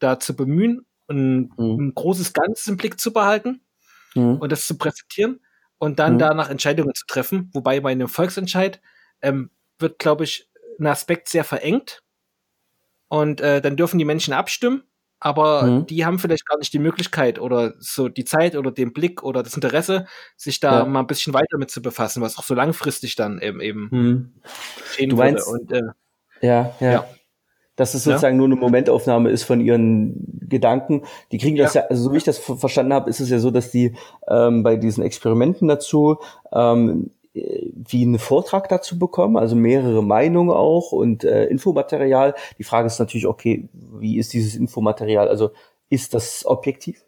da 0.00 0.18
zu 0.18 0.34
bemühen, 0.34 0.84
ein, 1.08 1.52
mhm. 1.56 1.78
ein 1.78 1.94
großes 1.94 2.32
Ganzes 2.32 2.66
im 2.66 2.76
Blick 2.76 2.98
zu 2.98 3.12
behalten 3.12 3.60
mhm. 4.14 4.38
und 4.38 4.50
das 4.50 4.66
zu 4.66 4.78
präsentieren 4.78 5.40
und 5.78 6.00
dann 6.00 6.14
mhm. 6.14 6.18
danach 6.18 6.50
Entscheidungen 6.50 6.94
zu 6.94 7.06
treffen. 7.06 7.50
Wobei 7.52 7.78
bei 7.78 7.92
einem 7.92 8.08
Volksentscheid 8.08 8.80
ähm, 9.22 9.50
wird, 9.78 10.00
glaube 10.00 10.24
ich, 10.24 10.50
ein 10.80 10.86
Aspekt 10.86 11.28
sehr 11.28 11.44
verengt 11.44 12.03
und 13.14 13.40
äh, 13.40 13.60
dann 13.60 13.76
dürfen 13.76 13.98
die 13.98 14.04
Menschen 14.04 14.34
abstimmen 14.34 14.82
aber 15.24 15.62
mhm. 15.62 15.86
die 15.86 16.04
haben 16.04 16.18
vielleicht 16.18 16.46
gar 16.46 16.58
nicht 16.58 16.74
die 16.74 16.78
Möglichkeit 16.78 17.38
oder 17.38 17.72
so 17.78 18.10
die 18.10 18.26
Zeit 18.26 18.56
oder 18.56 18.70
den 18.70 18.92
Blick 18.92 19.22
oder 19.22 19.42
das 19.42 19.54
Interesse, 19.54 20.04
sich 20.36 20.60
da 20.60 20.80
ja. 20.80 20.84
mal 20.84 21.00
ein 21.00 21.06
bisschen 21.06 21.32
weiter 21.32 21.56
mit 21.56 21.70
zu 21.70 21.80
befassen, 21.80 22.20
was 22.20 22.36
auch 22.36 22.42
so 22.42 22.54
langfristig 22.54 23.16
dann 23.16 23.40
eben 23.40 23.62
eben 23.62 23.88
mhm. 23.90 24.32
du 25.08 25.16
meinst, 25.16 25.48
Und, 25.48 25.72
äh, 25.72 25.80
ja, 26.42 26.74
ja, 26.78 26.92
ja. 26.92 27.08
Dass 27.74 27.94
es 27.94 28.04
sozusagen 28.04 28.36
ja. 28.36 28.38
nur 28.38 28.48
eine 28.48 28.56
Momentaufnahme 28.56 29.30
ist 29.30 29.44
von 29.44 29.62
ihren 29.62 30.46
Gedanken. 30.46 31.04
Die 31.32 31.38
kriegen 31.38 31.56
das 31.56 31.72
ja, 31.72 31.86
also 31.88 32.02
so 32.02 32.12
wie 32.12 32.18
ich 32.18 32.24
das 32.24 32.38
verstanden 32.38 32.92
habe, 32.92 33.08
ist 33.08 33.18
es 33.18 33.30
ja 33.30 33.38
so, 33.38 33.50
dass 33.50 33.70
die 33.70 33.96
ähm, 34.28 34.62
bei 34.62 34.76
diesen 34.76 35.02
Experimenten 35.02 35.68
dazu 35.68 36.18
ähm, 36.52 37.12
wie 37.34 38.02
einen 38.02 38.18
Vortrag 38.18 38.68
dazu 38.68 38.98
bekommen, 38.98 39.36
also 39.36 39.56
mehrere 39.56 40.02
Meinungen 40.02 40.50
auch 40.50 40.92
und 40.92 41.24
äh, 41.24 41.46
Infomaterial. 41.46 42.34
Die 42.58 42.64
Frage 42.64 42.86
ist 42.86 42.98
natürlich, 42.98 43.26
okay, 43.26 43.68
wie 43.72 44.18
ist 44.18 44.32
dieses 44.32 44.54
Infomaterial? 44.54 45.28
Also 45.28 45.50
ist 45.90 46.14
das 46.14 46.46
objektiv? 46.46 47.04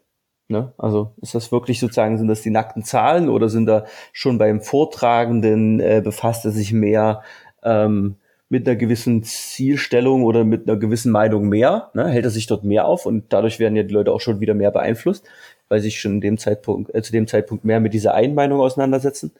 Ne? 0.49 0.73
Also 0.77 1.13
ist 1.21 1.35
das 1.35 1.51
wirklich 1.51 1.79
sozusagen, 1.79 2.17
sind 2.17 2.27
das 2.27 2.41
die 2.41 2.49
nackten 2.49 2.83
Zahlen 2.83 3.29
oder 3.29 3.49
sind 3.49 3.65
da 3.65 3.85
schon 4.11 4.37
beim 4.37 4.61
Vortragenden 4.61 5.79
äh, 5.79 6.01
befasst 6.03 6.45
er 6.45 6.51
sich 6.51 6.73
mehr 6.73 7.21
ähm, 7.63 8.15
mit 8.49 8.65
einer 8.65 8.77
gewissen 8.77 9.23
Zielstellung 9.23 10.23
oder 10.23 10.45
mit 10.45 10.69
einer 10.69 10.77
gewissen 10.77 11.11
Meinung 11.11 11.49
mehr? 11.49 11.89
Ne? 11.93 12.07
Hält 12.07 12.25
er 12.25 12.31
sich 12.31 12.47
dort 12.47 12.63
mehr 12.63 12.85
auf 12.85 13.05
und 13.05 13.25
dadurch 13.33 13.59
werden 13.59 13.75
ja 13.75 13.83
die 13.83 13.93
Leute 13.93 14.11
auch 14.11 14.21
schon 14.21 14.39
wieder 14.39 14.53
mehr 14.53 14.71
beeinflusst 14.71 15.27
weil 15.69 15.79
sich 15.81 15.99
schon 15.99 16.13
in 16.13 16.21
dem 16.21 16.37
Zeitpunkt, 16.37 16.93
äh, 16.93 17.01
zu 17.01 17.11
dem 17.11 17.27
Zeitpunkt 17.27 17.65
mehr 17.65 17.79
mit 17.79 17.93
dieser 17.93 18.13
Einmeinung 18.13 18.61
auseinandersetzen. 18.61 19.31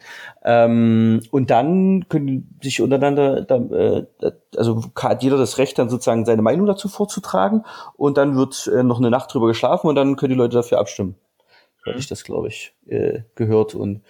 Ähm, 0.44 1.22
und 1.32 1.50
dann 1.50 2.08
können 2.10 2.58
sich 2.62 2.82
untereinander, 2.82 3.42
da, 3.42 3.56
äh, 3.56 4.06
also 4.56 4.84
hat 4.96 5.24
jeder 5.24 5.38
das 5.38 5.58
Recht, 5.58 5.78
dann 5.80 5.90
sozusagen 5.90 6.26
seine 6.26 6.42
Meinung 6.42 6.66
dazu 6.66 6.90
vorzutragen 6.90 7.64
und 7.96 8.18
dann 8.18 8.36
wird 8.36 8.70
äh, 8.74 8.84
noch 8.84 9.00
eine 9.00 9.10
Nacht 9.10 9.34
drüber 9.34 9.48
geschlafen 9.48 9.88
und 9.88 9.96
dann 9.96 10.16
können 10.16 10.34
die 10.34 10.38
Leute 10.38 10.56
dafür 10.56 10.80
abstimmen. 10.80 11.16
So 11.84 11.92
habe 11.92 12.00
ich 12.00 12.08
das, 12.08 12.24
glaube 12.24 12.50
ich, 12.50 12.74
äh, 12.88 13.22
gehört. 13.36 13.76
Und 13.76 14.02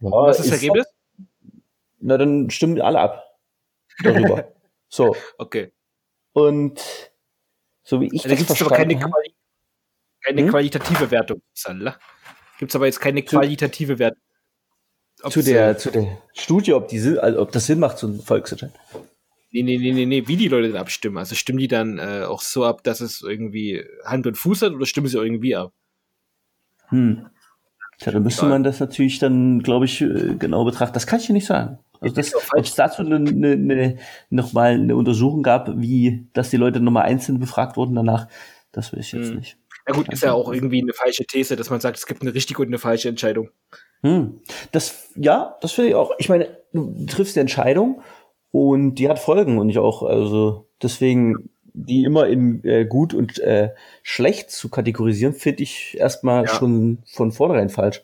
ja, 0.00 0.10
was 0.10 0.40
ist 0.40 0.46
das 0.46 0.54
Ergebnis? 0.54 0.86
Na, 2.00 2.18
dann 2.18 2.50
stimmen 2.50 2.80
alle 2.80 2.98
ab 2.98 3.22
darüber. 4.02 4.48
so. 4.88 5.14
Okay. 5.38 5.72
Und 6.32 6.80
so 7.82 8.00
wie 8.00 8.08
ich 8.12 8.24
also 8.24 8.36
das 8.36 8.58
verstanden 8.58 9.02
habe 9.02 9.12
keine 10.26 10.42
hm? 10.42 10.48
qualitative 10.48 11.10
Wertung. 11.10 11.42
Gibt 12.58 12.70
es 12.70 12.76
aber 12.76 12.86
jetzt 12.86 13.00
keine 13.00 13.22
qualitative 13.22 13.98
Wertung. 13.98 14.22
zu 15.28 15.42
der, 15.42 15.78
zu 15.78 15.90
der 15.90 16.18
Studie, 16.34 16.72
ob, 16.74 16.88
die, 16.88 17.18
also 17.18 17.40
ob 17.40 17.52
das 17.52 17.66
Sinn 17.66 17.78
macht, 17.78 17.98
so 17.98 18.08
ein 18.08 18.20
Volksentscheid. 18.20 18.72
Nee, 19.52 19.62
nee, 19.62 19.78
nee, 19.78 19.92
nee, 19.92 20.06
nee, 20.06 20.26
wie 20.26 20.36
die 20.36 20.48
Leute 20.48 20.68
dann 20.68 20.80
abstimmen. 20.80 21.18
Also 21.18 21.34
stimmen 21.34 21.58
die 21.58 21.68
dann 21.68 21.98
äh, 21.98 22.24
auch 22.24 22.42
so 22.42 22.64
ab, 22.64 22.82
dass 22.82 23.00
es 23.00 23.22
irgendwie 23.22 23.84
Hand 24.04 24.26
und 24.26 24.36
Fuß 24.36 24.62
hat 24.62 24.72
oder 24.72 24.86
stimmen 24.86 25.06
sie 25.06 25.18
irgendwie 25.18 25.54
ab? 25.54 25.72
Hm. 26.88 27.26
Tja, 27.98 28.12
dann 28.12 28.22
müsste 28.22 28.46
man 28.46 28.62
das 28.62 28.80
natürlich 28.80 29.18
dann, 29.18 29.62
glaube 29.62 29.86
ich, 29.86 30.02
äh, 30.02 30.34
genau 30.38 30.64
betrachten. 30.64 30.92
Das 30.92 31.06
kann 31.06 31.20
ich 31.20 31.26
dir 31.26 31.32
nicht 31.32 31.46
sagen. 31.46 31.78
Also 32.00 32.14
das, 32.14 32.34
ob 32.34 32.42
es 32.58 32.74
dazu 32.74 33.02
eine, 33.02 33.16
eine, 33.16 33.98
nochmal 34.28 34.74
eine 34.74 34.96
Untersuchung 34.96 35.42
gab, 35.42 35.70
wie, 35.80 36.28
dass 36.34 36.50
die 36.50 36.58
Leute 36.58 36.80
nochmal 36.80 37.04
einzeln 37.04 37.38
befragt 37.38 37.78
wurden 37.78 37.94
danach, 37.94 38.28
das 38.72 38.92
will 38.92 39.00
ich 39.00 39.12
jetzt 39.12 39.30
hm. 39.30 39.36
nicht. 39.36 39.56
Ja 39.88 39.94
gut, 39.94 40.12
ist 40.12 40.22
ja 40.22 40.32
auch 40.32 40.52
irgendwie 40.52 40.82
eine 40.82 40.92
falsche 40.92 41.24
These, 41.24 41.56
dass 41.56 41.70
man 41.70 41.80
sagt, 41.80 41.96
es 41.96 42.06
gibt 42.06 42.22
eine 42.22 42.34
richtige 42.34 42.60
und 42.60 42.68
eine 42.68 42.78
falsche 42.78 43.08
Entscheidung. 43.08 43.50
Hm. 44.02 44.40
Das, 44.72 45.10
ja, 45.14 45.56
das 45.60 45.72
finde 45.72 45.90
ich 45.90 45.94
auch. 45.94 46.12
Ich 46.18 46.28
meine, 46.28 46.58
du 46.72 47.06
triffst 47.06 47.36
die 47.36 47.40
Entscheidung 47.40 48.02
und 48.50 48.96
die 48.96 49.08
hat 49.08 49.18
Folgen 49.18 49.58
und 49.58 49.68
ich 49.68 49.78
auch, 49.78 50.02
also 50.02 50.68
deswegen 50.82 51.50
die 51.76 52.04
immer 52.04 52.26
in 52.26 52.64
äh, 52.64 52.86
gut 52.86 53.12
und 53.12 53.38
äh, 53.38 53.74
schlecht 54.02 54.50
zu 54.50 54.70
kategorisieren, 54.70 55.34
finde 55.34 55.62
ich 55.62 55.96
erstmal 55.98 56.46
ja. 56.46 56.54
schon 56.54 57.02
von 57.06 57.32
vornherein 57.32 57.68
falsch. 57.68 58.02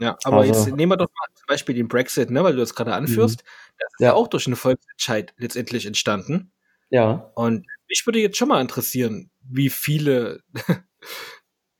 Ja, 0.00 0.16
aber 0.24 0.38
also, 0.38 0.52
jetzt 0.52 0.76
nehmen 0.76 0.92
wir 0.92 0.96
doch 0.96 1.08
mal 1.08 1.26
zum 1.34 1.46
Beispiel 1.46 1.76
den 1.76 1.88
Brexit, 1.88 2.30
ne, 2.30 2.42
weil 2.42 2.52
du 2.52 2.58
das 2.58 2.74
gerade 2.74 2.94
anführst. 2.94 3.42
Mhm. 3.42 3.48
Das 3.78 3.92
ist 3.92 4.00
ja. 4.00 4.06
ja 4.08 4.14
auch 4.14 4.26
durch 4.26 4.46
einen 4.46 4.56
Volksentscheid 4.56 5.32
letztendlich 5.38 5.86
entstanden. 5.86 6.50
Ja. 6.90 7.30
Und 7.34 7.66
mich 7.88 8.04
würde 8.04 8.18
jetzt 8.18 8.36
schon 8.36 8.48
mal 8.48 8.60
interessieren, 8.60 9.30
wie 9.42 9.70
viele 9.70 10.40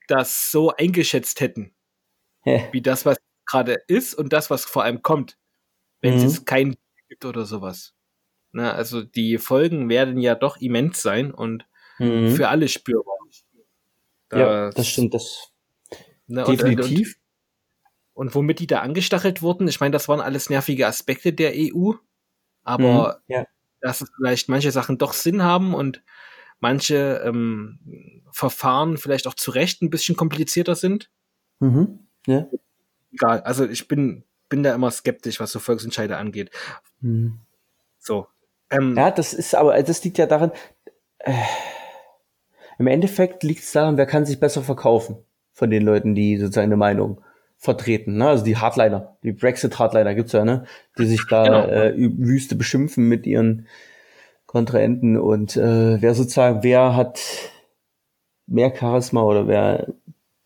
das 0.07 0.51
so 0.51 0.73
eingeschätzt 0.75 1.41
hätten, 1.41 1.75
wie 2.73 2.83
das, 2.83 3.05
was 3.05 3.19
gerade 3.47 3.79
ist 3.87 4.15
und 4.15 4.33
das, 4.33 4.51
was 4.51 4.65
vor 4.65 4.85
allem 4.85 5.03
kommt, 5.03 5.39
wenn 6.01 6.13
mhm. 6.13 6.19
es 6.19 6.23
jetzt 6.25 6.47
kein 6.47 6.77
gibt 7.09 7.25
oder 7.25 7.45
sowas. 7.45 7.95
Na, 8.53 8.73
also 8.73 9.03
die 9.03 9.39
Folgen 9.39 9.89
werden 9.89 10.19
ja 10.19 10.35
doch 10.35 10.57
immens 10.59 11.03
sein 11.03 11.33
und 11.33 11.67
mhm. 11.99 12.31
für 12.31 12.49
alle 12.49 12.69
spürbar. 12.69 13.15
Das, 14.29 14.41
ja, 14.41 14.71
das 14.71 14.87
stimmt, 14.87 15.15
das 15.15 15.53
na, 16.27 16.45
definitiv. 16.45 17.17
Und, 18.13 18.27
und, 18.27 18.27
und, 18.29 18.35
womit 18.35 18.59
die 18.61 18.67
da 18.67 18.81
angestachelt 18.81 19.43
wurden, 19.43 19.69
ich 19.69 19.81
meine, 19.81 19.93
das 19.93 20.09
waren 20.09 20.21
alles 20.21 20.51
nervige 20.51 20.87
Aspekte 20.87 21.33
der 21.33 21.53
EU, 21.57 21.93
aber 22.63 23.23
mhm, 23.27 23.35
ja. 23.35 23.47
dass 23.81 24.05
vielleicht 24.17 24.49
manche 24.51 24.71
Sachen 24.71 24.99
doch 24.99 25.15
Sinn 25.15 25.43
haben 25.43 25.75
und 25.75 26.03
manche 26.61 27.23
ähm, 27.25 28.23
Verfahren 28.33 28.97
vielleicht 28.97 29.27
auch 29.27 29.35
zu 29.35 29.51
Recht 29.51 29.83
ein 29.83 29.91
bisschen 29.91 30.17
komplizierter 30.17 30.75
sind. 30.75 31.11
Mhm. 31.61 32.01
Ja. 32.27 32.47
Egal, 33.13 33.41
also 33.41 33.67
ich 33.67 33.89
bin, 33.89 34.25
bin 34.49 34.63
da 34.63 34.75
immer 34.75 34.91
skeptisch, 34.91 35.41
was 35.41 35.53
so 35.53 35.59
Volksentscheide 35.59 36.17
angeht. 36.17 36.51
Mhm. 37.01 37.41
So. 37.99 38.27
Ähm, 38.71 38.95
ja, 38.97 39.11
das 39.11 39.33
ist 39.33 39.55
aber, 39.55 39.83
das 39.83 40.05
liegt 40.05 40.19
ja 40.19 40.27
daran, 40.27 40.53
äh, 41.21 41.33
im 42.79 42.87
Endeffekt 42.87 43.43
liegt 43.43 43.63
es 43.63 43.73
daran, 43.73 43.97
wer 43.97 44.07
kann 44.07 44.27
sich 44.27 44.39
besser 44.39 44.63
verkaufen 44.63 45.17
von 45.53 45.71
den 45.71 45.85
Leuten, 45.85 46.15
die 46.15 46.37
sozusagen 46.37 46.67
eine 46.67 46.77
Meinung 46.77 47.23
vertreten. 47.57 48.19
Ne? 48.19 48.29
Also 48.29 48.45
die 48.45 48.57
Hardliner, 48.57 49.17
die 49.23 49.33
Brexit-Hardliner 49.33 50.15
gibt's 50.15 50.33
ja, 50.33 50.45
ne? 50.45 50.65
die 50.97 51.07
sich 51.07 51.27
da 51.29 51.43
genau. 51.43 51.67
äh, 51.67 51.95
Wüste 51.97 52.55
beschimpfen 52.55 53.09
mit 53.09 53.27
ihren 53.27 53.67
Kontrahenten 54.49 55.19
und 55.19 55.57
äh, 55.57 56.01
wer 56.01 56.15
sozusagen, 56.15 56.63
wer 56.63 56.97
hat 56.97 57.21
mehr 58.47 58.75
Charisma 58.75 59.23
oder 59.23 59.47
wer 59.47 59.93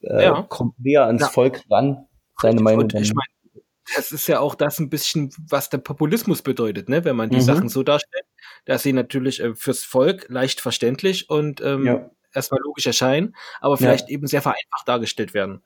äh, 0.00 0.24
ja. 0.24 0.42
kommt 0.42 0.78
näher 0.80 1.06
ans 1.06 1.22
ja. 1.22 1.28
Volk 1.28 1.62
ran, 1.70 2.08
seine 2.40 2.58
und, 2.58 2.64
Meinung. 2.64 2.82
Und 2.82 2.94
ich 2.94 3.14
meine, 3.14 3.62
das 3.94 4.10
ist 4.10 4.26
ja 4.26 4.40
auch 4.40 4.56
das 4.56 4.80
ein 4.80 4.90
bisschen, 4.90 5.30
was 5.48 5.70
der 5.70 5.78
Populismus 5.78 6.42
bedeutet, 6.42 6.88
ne? 6.88 7.04
wenn 7.04 7.14
man 7.14 7.30
die 7.30 7.36
mhm. 7.36 7.42
Sachen 7.42 7.68
so 7.68 7.84
darstellt, 7.84 8.24
dass 8.64 8.82
sie 8.82 8.92
natürlich 8.92 9.40
äh, 9.40 9.54
fürs 9.54 9.84
Volk 9.84 10.26
leicht 10.28 10.60
verständlich 10.60 11.30
und 11.30 11.60
ähm, 11.60 11.86
ja. 11.86 12.10
erstmal 12.34 12.60
logisch 12.60 12.88
erscheinen, 12.88 13.36
aber 13.60 13.76
vielleicht 13.76 14.08
eben 14.08 14.26
sehr 14.26 14.42
vereinfacht 14.42 14.88
dargestellt 14.88 15.32
werden. 15.32 15.62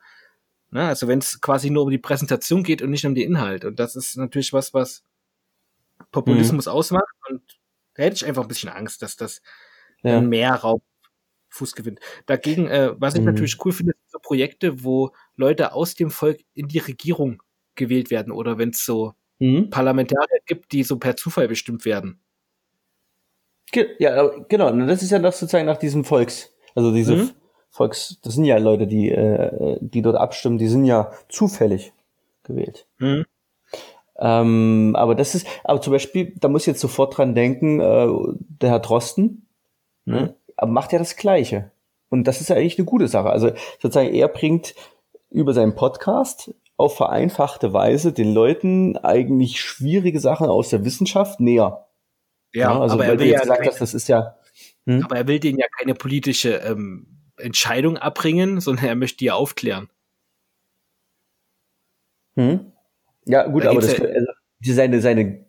Ne? 0.70 0.86
Also 0.86 1.08
wenn 1.08 1.20
es 1.20 1.40
quasi 1.40 1.70
nur 1.70 1.84
um 1.84 1.90
die 1.90 1.96
Präsentation 1.96 2.62
geht 2.64 2.82
und 2.82 2.90
nicht 2.90 3.06
um 3.06 3.14
den 3.14 3.28
Inhalt. 3.28 3.64
Und 3.64 3.80
das 3.80 3.96
ist 3.96 4.18
natürlich 4.18 4.52
was, 4.52 4.74
was 4.74 5.04
Populismus 6.12 6.66
mhm. 6.66 6.72
ausmacht 6.72 7.14
und 7.30 7.40
da 7.96 8.02
hätte 8.02 8.16
ich 8.16 8.26
einfach 8.26 8.42
ein 8.42 8.48
bisschen 8.48 8.70
Angst, 8.70 9.02
dass 9.02 9.16
das 9.16 9.40
ja. 10.02 10.20
mehr 10.20 10.54
Raum 10.54 10.80
Fuß 11.48 11.74
gewinnt. 11.74 12.00
Dagegen, 12.26 12.68
äh, 12.68 12.90
was 12.98 13.14
ich 13.14 13.20
mhm. 13.20 13.26
natürlich 13.26 13.64
cool 13.64 13.72
finde, 13.72 13.92
sind 13.92 14.10
so 14.10 14.18
Projekte, 14.18 14.84
wo 14.84 15.12
Leute 15.36 15.72
aus 15.72 15.94
dem 15.94 16.10
Volk 16.10 16.40
in 16.54 16.68
die 16.68 16.78
Regierung 16.78 17.42
gewählt 17.74 18.10
werden 18.10 18.32
oder 18.32 18.58
wenn 18.58 18.70
es 18.70 18.84
so 18.84 19.14
mhm. 19.38 19.70
Parlamentarier 19.70 20.40
gibt, 20.46 20.72
die 20.72 20.82
so 20.82 20.98
per 20.98 21.16
Zufall 21.16 21.48
bestimmt 21.48 21.84
werden. 21.84 22.20
Ja, 23.98 24.28
genau. 24.48 24.70
Das 24.86 25.02
ist 25.02 25.10
ja 25.10 25.18
das 25.18 25.40
sozusagen 25.40 25.66
nach 25.66 25.76
diesem 25.76 26.04
Volks, 26.04 26.54
also 26.74 26.92
diese 26.92 27.16
mhm. 27.16 27.30
Volks, 27.70 28.18
das 28.22 28.34
sind 28.34 28.44
ja 28.44 28.56
Leute, 28.58 28.86
die, 28.86 29.10
äh, 29.10 29.78
die 29.80 30.02
dort 30.02 30.16
abstimmen, 30.16 30.56
die 30.56 30.68
sind 30.68 30.84
ja 30.84 31.12
zufällig 31.28 31.92
gewählt. 32.42 32.86
Mhm. 32.98 33.26
Ähm, 34.18 34.94
aber 34.96 35.14
das 35.14 35.34
ist, 35.34 35.46
aber 35.64 35.80
zum 35.80 35.92
Beispiel, 35.92 36.32
da 36.36 36.48
muss 36.48 36.62
ich 36.62 36.68
jetzt 36.68 36.80
sofort 36.80 37.16
dran 37.16 37.34
denken, 37.34 37.80
äh, 37.80 38.08
der 38.38 38.70
Herr 38.70 38.80
Drosten, 38.80 39.46
ne, 40.04 40.34
mhm. 40.60 40.72
macht 40.72 40.92
ja 40.92 40.98
das 40.98 41.16
Gleiche. 41.16 41.70
Und 42.08 42.24
das 42.24 42.40
ist 42.40 42.48
ja 42.48 42.56
eigentlich 42.56 42.78
eine 42.78 42.86
gute 42.86 43.08
Sache. 43.08 43.30
Also 43.30 43.52
sozusagen, 43.80 44.14
er 44.14 44.28
bringt 44.28 44.74
über 45.30 45.52
seinen 45.52 45.74
Podcast 45.74 46.54
auf 46.76 46.96
vereinfachte 46.96 47.72
Weise 47.72 48.12
den 48.12 48.32
Leuten 48.32 48.96
eigentlich 48.98 49.60
schwierige 49.60 50.20
Sachen 50.20 50.48
aus 50.48 50.68
der 50.70 50.84
Wissenschaft 50.84 51.40
näher. 51.40 51.86
Ja, 52.52 52.72
ja 52.72 52.80
also 52.80 52.94
aber 52.94 53.06
er 53.06 53.18
will 53.18 53.28
ja 53.28 53.40
gesagt 53.40 53.66
hast, 53.66 53.80
das 53.80 53.94
ist 53.94 54.08
ja. 54.08 54.36
Hm? 54.86 55.04
Aber 55.04 55.16
er 55.16 55.26
will 55.26 55.40
denen 55.40 55.58
ja 55.58 55.66
keine 55.78 55.94
politische 55.94 56.54
ähm, 56.56 57.06
Entscheidung 57.38 57.96
abbringen, 57.96 58.60
sondern 58.60 58.86
er 58.86 58.94
möchte 58.94 59.18
die 59.18 59.30
aufklären. 59.30 59.88
Hm? 62.36 62.72
Ja, 63.26 63.46
gut, 63.46 63.64
da 63.64 63.70
aber 63.70 63.80
das, 63.80 63.98
ja, 63.98 64.04
also, 64.04 64.32
seine, 64.62 65.00
seine, 65.00 65.44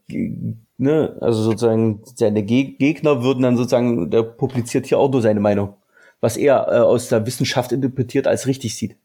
ne, 0.77 1.17
also 1.21 1.43
sozusagen 1.43 2.01
seine 2.03 2.43
Gegner 2.43 3.23
würden 3.23 3.43
dann 3.43 3.57
sozusagen, 3.57 4.09
der 4.09 4.23
publiziert 4.23 4.87
hier 4.87 4.99
auch 4.99 5.11
nur 5.11 5.21
seine 5.21 5.39
Meinung, 5.39 5.75
was 6.19 6.37
er 6.37 6.67
äh, 6.67 6.79
aus 6.79 7.09
der 7.09 7.25
Wissenschaft 7.25 7.71
interpretiert 7.71 8.27
als 8.27 8.47
richtig 8.47 8.75
sieht. 8.75 8.95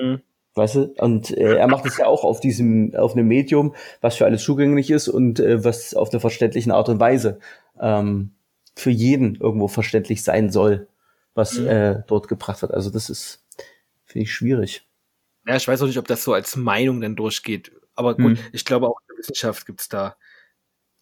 Mhm. 0.00 0.20
Weißt 0.54 0.76
du? 0.76 0.94
Und 0.98 1.36
äh, 1.36 1.56
er 1.56 1.66
macht 1.66 1.84
es 1.84 1.98
ja 1.98 2.06
auch 2.06 2.22
auf 2.22 2.38
diesem, 2.38 2.94
auf 2.94 3.14
einem 3.14 3.26
Medium, 3.26 3.74
was 4.00 4.16
für 4.16 4.24
alles 4.24 4.44
zugänglich 4.44 4.90
ist 4.90 5.08
und 5.08 5.40
äh, 5.40 5.64
was 5.64 5.94
auf 5.94 6.12
einer 6.12 6.20
verständlichen 6.20 6.70
Art 6.70 6.88
und 6.88 7.00
Weise 7.00 7.40
ähm, 7.80 8.30
für 8.76 8.90
jeden 8.90 9.34
irgendwo 9.34 9.66
verständlich 9.66 10.22
sein 10.22 10.50
soll, 10.50 10.86
was 11.34 11.58
mhm. 11.58 11.66
äh, 11.66 12.02
dort 12.06 12.28
gebracht 12.28 12.62
wird. 12.62 12.72
Also 12.72 12.90
das 12.90 13.10
ist, 13.10 13.44
finde 14.04 14.24
ich, 14.24 14.32
schwierig. 14.32 14.86
Ja, 15.44 15.56
ich 15.56 15.66
weiß 15.66 15.82
auch 15.82 15.86
nicht, 15.86 15.98
ob 15.98 16.06
das 16.06 16.22
so 16.22 16.32
als 16.32 16.54
Meinung 16.54 17.00
dann 17.00 17.16
durchgeht. 17.16 17.72
Aber 17.94 18.16
gut, 18.16 18.32
mhm. 18.32 18.38
ich 18.52 18.64
glaube 18.64 18.88
auch 18.88 18.98
in 19.00 19.14
der 19.14 19.18
Wissenschaft 19.18 19.66
gibt's 19.66 19.88
da 19.88 20.16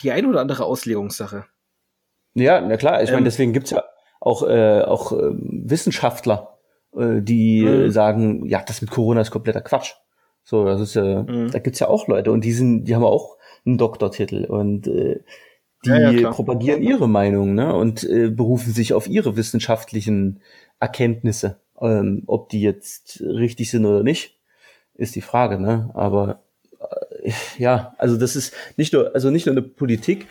die 0.03 0.12
ein 0.12 0.26
oder 0.26 0.40
andere 0.40 0.64
Auslegungssache. 0.64 1.45
Ja, 2.34 2.61
na 2.61 2.76
klar. 2.76 3.03
Ich 3.03 3.09
ähm, 3.09 3.16
meine, 3.16 3.24
deswegen 3.24 3.53
gibt's 3.53 3.70
ja 3.70 3.84
auch, 4.20 4.43
äh, 4.43 4.82
auch 4.82 5.12
äh, 5.12 5.30
Wissenschaftler, 5.32 6.59
äh, 6.97 7.20
die 7.20 7.62
mhm. 7.62 7.90
sagen, 7.90 8.47
ja, 8.47 8.62
das 8.62 8.80
mit 8.80 8.90
Corona 8.90 9.20
ist 9.20 9.30
kompletter 9.30 9.61
Quatsch. 9.61 9.95
So, 10.45 10.64
das 10.64 10.80
ist 10.80 10.95
ja, 10.95 11.22
mhm. 11.22 11.51
da 11.51 11.59
gibt's 11.59 11.78
ja 11.78 11.88
auch 11.88 12.09
Leute 12.09 12.32
und 12.32 12.45
die 12.45 12.53
sind, 12.53 12.84
die 12.84 12.95
haben 12.95 13.05
auch 13.05 13.36
einen 13.64 13.78
Doktortitel 13.78 14.45
und 14.45 14.86
äh, 14.88 15.20
die 15.84 15.90
ja, 15.90 16.11
ja, 16.11 16.30
propagieren 16.30 16.82
ihre 16.82 17.09
Meinung, 17.09 17.55
ne? 17.55 17.74
Und 17.74 18.05
äh, 18.05 18.28
berufen 18.30 18.72
sich 18.72 18.93
auf 18.93 19.09
ihre 19.09 19.36
wissenschaftlichen 19.36 20.40
Erkenntnisse. 20.78 21.61
Ähm, 21.80 22.22
ob 22.26 22.49
die 22.51 22.62
jetzt 22.62 23.20
richtig 23.20 23.70
sind 23.70 23.84
oder 23.84 24.05
nicht, 24.05 24.38
ist 24.95 25.16
die 25.16 25.22
Frage, 25.22 25.61
ne? 25.61 25.90
Aber 25.95 26.28
äh, 26.28 26.34
ja, 27.59 27.95
also 27.99 28.16
das 28.16 28.37
ist 28.37 28.55
nicht 28.77 28.93
nur, 28.93 29.14
also 29.14 29.31
nicht 29.31 29.47
nur 29.47 29.55
eine 29.55 29.62
Politik, 29.62 30.27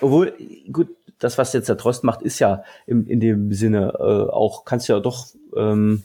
obwohl, 0.00 0.34
gut, 0.70 0.88
das, 1.18 1.38
was 1.38 1.52
jetzt 1.52 1.68
der 1.68 1.78
Trost 1.78 2.04
macht, 2.04 2.22
ist 2.22 2.38
ja 2.38 2.62
im, 2.86 3.06
in 3.06 3.20
dem 3.20 3.52
Sinne 3.52 3.94
äh, 3.98 4.30
auch, 4.30 4.64
kannst 4.64 4.88
ja 4.88 5.00
doch 5.00 5.28
ähm, 5.56 6.04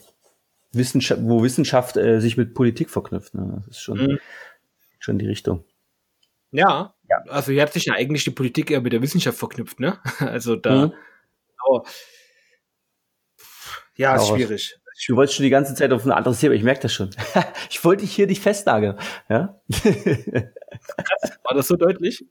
Wissenschaft, 0.71 1.21
wo 1.23 1.43
Wissenschaft 1.43 1.97
äh, 1.97 2.19
sich 2.21 2.37
mit 2.37 2.53
Politik 2.53 2.89
verknüpft. 2.89 3.33
Ne? 3.33 3.55
Das 3.57 3.67
ist 3.67 3.81
schon, 3.81 3.97
mhm. 3.97 4.19
schon 4.99 5.19
die 5.19 5.27
Richtung. 5.27 5.65
Ja, 6.51 6.95
ja, 7.09 7.17
also 7.29 7.51
hier 7.51 7.61
hat 7.61 7.73
sich 7.73 7.85
ja 7.85 7.93
eigentlich 7.93 8.23
die 8.23 8.31
Politik 8.31 8.71
eher 8.71 8.81
mit 8.81 8.93
der 8.93 9.01
Wissenschaft 9.01 9.37
verknüpft, 9.37 9.79
ne? 9.79 9.99
Also 10.19 10.55
da, 10.55 10.87
mhm. 10.87 10.93
aber, 11.57 11.83
ja, 13.95 14.15
ist 14.15 14.27
schwierig. 14.27 14.80
Du 15.07 15.15
wolltest 15.15 15.37
schon 15.37 15.43
die 15.43 15.49
ganze 15.49 15.73
Zeit 15.73 15.91
auf 15.93 16.05
ein 16.05 16.11
anderes 16.11 16.39
Thema, 16.39 16.53
ich 16.53 16.63
merke 16.63 16.81
das 16.81 16.93
schon. 16.93 17.09
ich 17.69 17.83
wollte 17.83 18.03
dich 18.03 18.13
hier 18.13 18.27
nicht 18.27 18.41
festnageln. 18.41 18.97
Ja? 19.29 19.59
War 21.43 21.55
das 21.55 21.67
so 21.67 21.75
deutlich? 21.75 22.25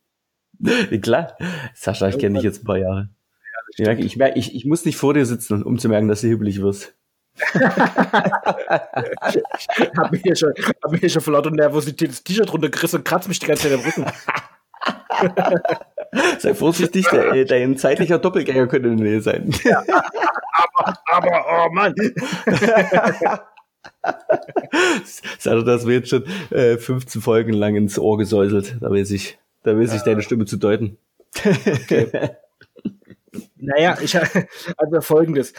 Klar. 1.02 1.36
Sascha, 1.74 2.08
ich 2.08 2.18
kenne 2.18 2.36
dich 2.36 2.44
jetzt 2.44 2.62
ein 2.62 2.66
paar 2.66 2.78
Jahre. 2.78 3.10
Ich 3.72 3.78
merke, 3.84 4.02
ich, 4.02 4.16
merke 4.16 4.38
ich, 4.38 4.54
ich 4.54 4.64
muss 4.64 4.84
nicht 4.84 4.96
vor 4.96 5.14
dir 5.14 5.26
sitzen, 5.26 5.62
um 5.62 5.78
zu 5.78 5.88
merken, 5.88 6.08
dass 6.08 6.22
du 6.22 6.28
hibbelig 6.28 6.60
wirst. 6.60 6.94
hab 7.54 7.78
mir 10.10 10.18
hier 10.18 10.34
schon, 10.36 10.52
hab 10.82 10.90
mir 10.90 10.98
hier 10.98 11.08
schon 11.08 11.22
vor 11.22 11.32
lauter 11.32 11.50
Nervosität 11.50 12.10
das 12.10 12.22
T-Shirt 12.24 12.52
runtergerissen 12.52 12.98
und 12.98 13.04
kratzt 13.04 13.28
mich 13.28 13.38
die 13.38 13.46
ganze 13.46 13.68
Zeit 13.68 13.78
am 13.78 13.84
Rücken. 13.84 14.04
Sei 16.38 16.54
vorsichtig, 16.54 17.06
der, 17.08 17.32
äh, 17.32 17.44
dein 17.44 17.76
zeitlicher 17.76 18.18
Doppelgänger 18.18 18.66
könnte 18.66 18.88
in 18.88 18.96
der 18.96 19.06
Nähe 19.06 19.20
sein. 19.20 19.54
Ja, 19.64 19.82
aber, 20.52 20.98
aber, 21.10 21.44
oh 21.48 21.72
Mann. 21.72 21.94
Sag 25.38 25.64
das 25.64 25.86
wir 25.86 25.94
jetzt 25.94 26.08
schon 26.08 26.24
äh, 26.50 26.76
15 26.76 27.22
Folgen 27.22 27.52
lang 27.52 27.76
ins 27.76 27.98
Ohr 27.98 28.18
gesäuselt. 28.18 28.76
Da 28.80 28.90
weiß 28.90 29.10
ich, 29.12 29.38
da 29.62 29.78
weiß 29.78 29.94
ich 29.94 30.02
deine 30.02 30.22
Stimme 30.22 30.46
zu 30.46 30.56
deuten. 30.56 30.98
Okay. 31.36 32.30
naja, 33.56 33.96
ich 34.00 34.16
also 34.16 35.00
folgendes 35.00 35.52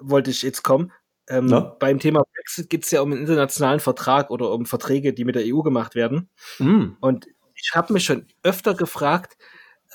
wollte 0.00 0.30
ich 0.30 0.42
jetzt 0.42 0.62
kommen. 0.62 0.92
Ähm, 1.28 1.46
no? 1.46 1.76
Beim 1.78 1.98
Thema 1.98 2.24
Brexit 2.34 2.70
geht 2.70 2.84
es 2.84 2.90
ja 2.92 3.00
um 3.00 3.10
einen 3.10 3.22
internationalen 3.22 3.80
Vertrag 3.80 4.30
oder 4.30 4.52
um 4.52 4.66
Verträge, 4.66 5.12
die 5.12 5.24
mit 5.24 5.34
der 5.34 5.42
EU 5.44 5.62
gemacht 5.62 5.94
werden. 5.94 6.28
Mm. 6.58 6.90
Und 7.00 7.26
ich 7.54 7.72
habe 7.74 7.92
mich 7.92 8.04
schon 8.04 8.26
öfter 8.42 8.74
gefragt, 8.74 9.36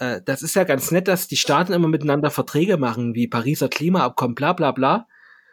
äh, 0.01 0.21
das 0.25 0.41
ist 0.41 0.55
ja 0.55 0.63
ganz 0.63 0.89
nett, 0.89 1.07
dass 1.07 1.27
die 1.27 1.37
Staaten 1.37 1.73
immer 1.73 1.87
miteinander 1.87 2.31
Verträge 2.31 2.77
machen, 2.77 3.13
wie 3.13 3.27
Pariser 3.27 3.69
Klimaabkommen, 3.69 4.33
bla 4.33 4.53
bla 4.53 4.71
bla. 4.71 5.07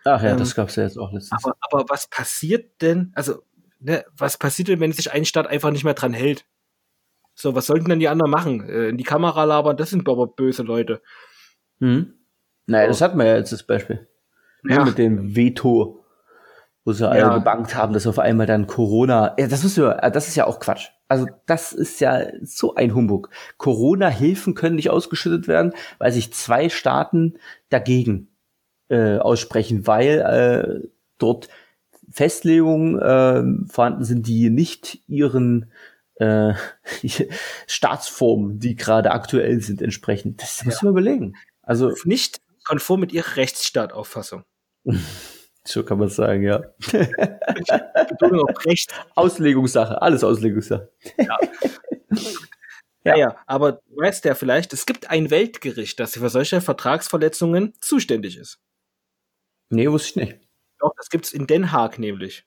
Ach 0.05 0.23
ja, 0.23 0.31
ähm, 0.31 0.39
das 0.39 0.55
gab's 0.55 0.77
ja 0.77 0.85
jetzt 0.85 0.99
auch 0.99 1.13
letztens. 1.13 1.45
Aber, 1.45 1.55
aber 1.61 1.85
was 1.91 2.09
passiert 2.09 2.81
denn, 2.81 3.13
also, 3.15 3.43
ne, 3.79 4.07
was 4.17 4.39
passiert 4.39 4.69
denn, 4.69 4.81
wenn 4.81 4.93
sich 4.93 5.13
ein 5.13 5.27
Staat 5.27 5.47
einfach 5.47 5.71
nicht 5.71 5.85
mehr 5.85 5.93
dran 5.93 6.15
hält? 6.15 6.47
So, 7.35 7.55
was 7.55 7.67
sollten 7.67 7.91
denn 7.91 8.01
die 8.01 8.09
anderen 8.09 8.31
machen? 8.31 8.67
Äh, 8.67 8.89
in 8.89 8.97
die 8.97 9.05
Kamera 9.05 9.45
labern, 9.45 9.77
das 9.77 9.91
sind 9.91 10.09
aber 10.09 10.27
böse 10.27 10.63
Leute. 10.63 11.03
Hm. 11.81 12.15
Naja, 12.67 12.87
oh. 12.87 12.89
das 12.89 13.03
hatten 13.03 13.19
wir 13.19 13.27
ja 13.27 13.37
jetzt 13.37 13.53
das 13.53 13.65
Beispiel. 13.65 14.09
Ja. 14.65 14.83
Mit 14.85 14.97
dem 14.97 15.37
Veto, 15.37 16.05
wo 16.89 16.93
sie 16.95 17.07
alle 17.07 17.35
gebankt 17.35 17.75
haben, 17.75 17.93
dass 17.93 18.07
auf 18.07 18.19
einmal 18.19 18.47
dann 18.47 18.67
Corona, 18.67 19.35
ja, 19.39 19.47
das 19.47 19.63
ist 19.63 19.77
ja, 19.77 20.09
das 20.09 20.27
ist 20.27 20.37
ja 20.37 20.47
auch 20.47 20.59
Quatsch. 20.59 20.89
Also 21.07 21.27
das 21.45 21.75
ist 21.75 22.01
ja 22.01 22.23
so 22.43 22.77
ein 22.77 22.95
Humbug. 22.95 23.29
Corona-Hilfen 23.59 24.55
können 24.55 24.77
nicht 24.77 24.89
ausgeschüttet 24.89 25.49
werden, 25.49 25.75
weil 25.99 26.13
sich 26.13 26.33
zwei 26.33 26.71
Staaten 26.71 27.35
dagegen 27.69 28.29
äh, 28.89 29.19
aussprechen, 29.19 29.87
weil 29.87 30.21
äh, 30.21 30.89
dort 31.19 31.51
Festlegungen 32.11 32.99
äh, 32.99 33.71
vorhanden 33.71 34.05
sind, 34.05 34.27
die 34.27 34.49
nicht 34.49 35.03
ihren 35.07 35.71
äh, 36.15 36.55
Staatsformen, 37.67 38.61
die 38.61 38.77
gerade 38.77 39.11
aktuell 39.11 39.61
sind, 39.61 39.83
entsprechen. 39.83 40.39
Das 40.39 40.65
muss 40.65 40.81
ja. 40.81 40.85
man 40.85 40.93
überlegen. 40.93 41.37
Also 41.61 41.93
nicht 42.05 42.41
konform 42.65 43.01
mit 43.01 43.13
ihrer 43.13 43.37
Rechtsstaatauffassung. 43.37 44.45
so 45.69 45.85
kann 45.85 45.99
man 45.99 46.09
sagen, 46.09 46.43
ja. 46.43 46.63
Auslegungssache, 49.15 50.01
alles 50.01 50.25
Auslegungssache. 50.25 50.91
Ja. 51.17 51.39
ja. 53.05 53.17
ja, 53.17 53.37
aber 53.47 53.73
du 53.73 53.97
weißt 53.97 54.25
ja 54.25 54.35
vielleicht, 54.35 54.73
es 54.73 54.87
gibt 54.87 55.11
ein 55.11 55.31
Weltgericht, 55.31 56.01
das 56.01 56.15
für 56.15 56.29
solche 56.29 56.61
Vertragsverletzungen 56.61 57.75
zuständig 57.81 58.37
ist. 58.37 58.61
Nee, 59.71 59.91
wusste 59.91 60.09
ich 60.09 60.17
nicht. 60.27 60.41
Doch, 60.81 60.93
das 60.97 61.11
gibt's 61.11 61.33
in 61.33 61.47
Den 61.47 61.73
Haag 61.73 61.99
nämlich. 61.99 62.47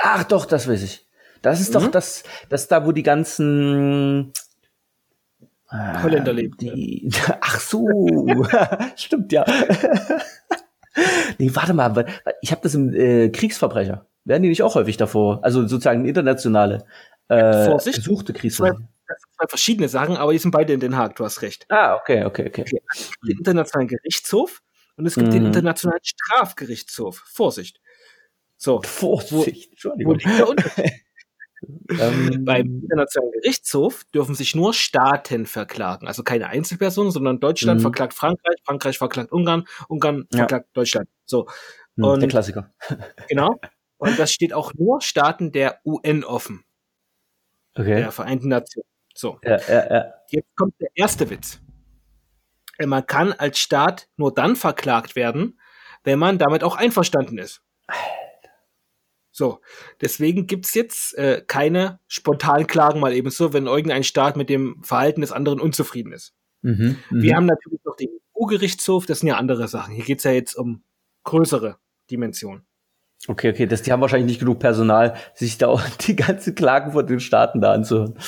Ach 0.00 0.24
doch, 0.24 0.46
das 0.46 0.68
weiß 0.68 0.82
ich. 0.82 1.06
Das 1.42 1.60
ist 1.60 1.70
mhm. 1.70 1.74
doch 1.74 1.90
das, 1.90 2.24
das 2.48 2.68
da, 2.68 2.86
wo 2.86 2.92
die 2.92 3.02
ganzen 3.02 4.32
Holländer 5.72 6.32
leben. 6.32 6.56
Die, 6.58 7.10
ach 7.40 7.60
so, 7.60 7.86
stimmt 8.96 9.32
ja. 9.32 9.44
Nee, 11.42 11.54
warte 11.54 11.74
mal, 11.74 12.06
ich 12.40 12.52
habe 12.52 12.62
das 12.62 12.74
im 12.74 12.94
äh, 12.94 13.28
Kriegsverbrecher. 13.30 14.06
Werden 14.24 14.42
die 14.42 14.48
nicht 14.48 14.62
auch 14.62 14.76
häufig 14.76 14.96
davor? 14.96 15.40
Also 15.42 15.66
sozusagen 15.66 16.04
internationale 16.04 16.84
äh, 17.28 17.66
Vorsicht. 17.66 17.96
gesuchte 17.96 18.32
Kriegsverbrecher. 18.32 18.88
Das 19.08 19.20
sind 19.20 19.34
zwei 19.36 19.46
verschiedene 19.48 19.88
Sachen, 19.88 20.16
aber 20.16 20.32
die 20.32 20.38
sind 20.38 20.52
beide 20.52 20.72
in 20.72 20.80
Den 20.80 20.96
Haag, 20.96 21.16
du 21.16 21.24
hast 21.24 21.42
recht. 21.42 21.66
Ah, 21.68 21.96
okay, 21.96 22.24
okay, 22.24 22.46
okay. 22.46 22.62
okay. 22.62 22.82
Den 23.26 23.38
Internationalen 23.38 23.88
Gerichtshof 23.88 24.62
und 24.96 25.06
es 25.06 25.14
gibt 25.16 25.28
mhm. 25.28 25.32
den 25.32 25.46
Internationalen 25.46 26.00
Strafgerichtshof. 26.02 27.22
Vorsicht. 27.26 27.80
So. 28.56 28.80
Vorsicht, 28.82 29.72
Entschuldigung. 29.72 30.18
Wo? 30.18 30.54
Ähm, 32.00 32.44
Beim 32.44 32.80
Internationalen 32.82 33.32
Gerichtshof 33.32 34.04
dürfen 34.14 34.34
sich 34.34 34.54
nur 34.54 34.74
Staaten 34.74 35.46
verklagen, 35.46 36.06
also 36.06 36.22
keine 36.22 36.48
Einzelpersonen, 36.48 37.12
sondern 37.12 37.40
Deutschland 37.40 37.80
mhm. 37.80 37.82
verklagt 37.82 38.14
Frankreich, 38.14 38.56
Frankreich 38.64 38.98
verklagt 38.98 39.32
Ungarn, 39.32 39.64
Ungarn 39.88 40.26
ja. 40.32 40.38
verklagt 40.38 40.68
Deutschland. 40.74 41.08
So. 41.24 41.46
Mhm, 41.96 42.04
und, 42.04 42.20
der 42.20 42.28
Klassiker. 42.28 42.72
genau. 43.28 43.60
Und 43.98 44.18
das 44.18 44.32
steht 44.32 44.52
auch 44.52 44.74
nur 44.74 45.00
Staaten 45.00 45.52
der 45.52 45.80
UN 45.84 46.24
offen. 46.24 46.64
Okay. 47.74 47.96
Der 47.96 48.12
Vereinten 48.12 48.48
Nationen. 48.48 48.86
So. 49.14 49.38
Ja, 49.44 49.58
ja, 49.68 49.94
ja. 49.94 50.14
Jetzt 50.30 50.56
kommt 50.56 50.74
der 50.80 50.88
erste 50.94 51.30
Witz. 51.30 51.60
Äh, 52.78 52.86
man 52.86 53.06
kann 53.06 53.32
als 53.32 53.58
Staat 53.58 54.08
nur 54.16 54.34
dann 54.34 54.56
verklagt 54.56 55.16
werden, 55.16 55.60
wenn 56.04 56.18
man 56.18 56.38
damit 56.38 56.64
auch 56.64 56.76
einverstanden 56.76 57.38
ist. 57.38 57.62
So, 59.32 59.60
deswegen 60.00 60.46
gibt's 60.46 60.74
jetzt 60.74 61.16
äh, 61.16 61.42
keine 61.46 61.98
spontanen 62.06 62.66
Klagen 62.66 63.00
mal 63.00 63.14
eben 63.14 63.30
so, 63.30 63.54
wenn 63.54 63.66
irgendein 63.66 64.04
Staat 64.04 64.36
mit 64.36 64.50
dem 64.50 64.82
Verhalten 64.82 65.22
des 65.22 65.32
anderen 65.32 65.58
unzufrieden 65.58 66.12
ist. 66.12 66.34
Mhm, 66.60 66.98
Wir 67.10 67.32
mhm. 67.32 67.36
haben 67.36 67.46
natürlich 67.46 67.80
noch 67.84 67.96
den 67.96 68.10
EU-Gerichtshof, 68.36 69.06
das 69.06 69.20
sind 69.20 69.28
ja 69.28 69.36
andere 69.36 69.68
Sachen. 69.68 69.94
Hier 69.94 70.04
geht's 70.04 70.24
ja 70.24 70.32
jetzt 70.32 70.54
um 70.54 70.84
größere 71.24 71.78
Dimensionen. 72.10 72.66
Okay, 73.26 73.50
okay, 73.50 73.66
das, 73.66 73.82
die 73.82 73.92
haben 73.92 74.00
wahrscheinlich 74.00 74.26
nicht 74.26 74.40
genug 74.40 74.58
Personal, 74.58 75.16
sich 75.34 75.56
da 75.56 75.68
auch 75.68 75.82
die 76.06 76.14
ganzen 76.14 76.54
Klagen 76.54 76.92
von 76.92 77.06
den 77.06 77.20
Staaten 77.20 77.62
da 77.62 77.72
anzuhören. 77.72 78.18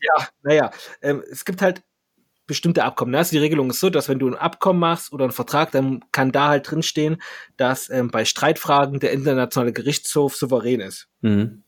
Ja, 0.00 0.28
naja, 0.42 0.70
ähm, 1.02 1.22
es 1.30 1.44
gibt 1.44 1.62
halt 1.62 1.82
bestimmte 2.46 2.84
Abkommen. 2.84 3.12
Ne? 3.12 3.18
Also 3.18 3.32
die 3.32 3.38
Regelung 3.38 3.70
ist 3.70 3.80
so, 3.80 3.90
dass 3.90 4.08
wenn 4.08 4.18
du 4.18 4.28
ein 4.28 4.34
Abkommen 4.34 4.80
machst 4.80 5.12
oder 5.12 5.24
einen 5.24 5.32
Vertrag, 5.32 5.70
dann 5.72 6.04
kann 6.12 6.32
da 6.32 6.48
halt 6.48 6.70
drinstehen, 6.70 7.22
dass 7.56 7.88
ähm, 7.90 8.10
bei 8.10 8.24
Streitfragen 8.24 9.00
der 9.00 9.12
internationale 9.12 9.72
Gerichtshof 9.72 10.36
souverän 10.36 10.80
ist. 10.80 11.08
Mhm. 11.20 11.62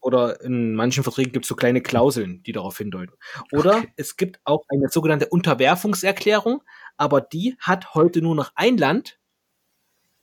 Oder 0.00 0.40
in 0.40 0.74
manchen 0.74 1.04
Verträgen 1.04 1.32
gibt 1.32 1.44
es 1.44 1.48
so 1.48 1.54
kleine 1.54 1.80
Klauseln, 1.80 2.42
die 2.42 2.52
darauf 2.52 2.76
hindeuten. 2.76 3.14
Oder 3.52 3.76
okay. 3.76 3.92
es 3.96 4.16
gibt 4.16 4.40
auch 4.44 4.64
eine 4.68 4.88
sogenannte 4.88 5.28
Unterwerfungserklärung, 5.28 6.62
aber 6.96 7.20
die 7.20 7.56
hat 7.60 7.94
heute 7.94 8.20
nur 8.20 8.34
noch 8.34 8.50
ein 8.56 8.76
Land 8.76 9.20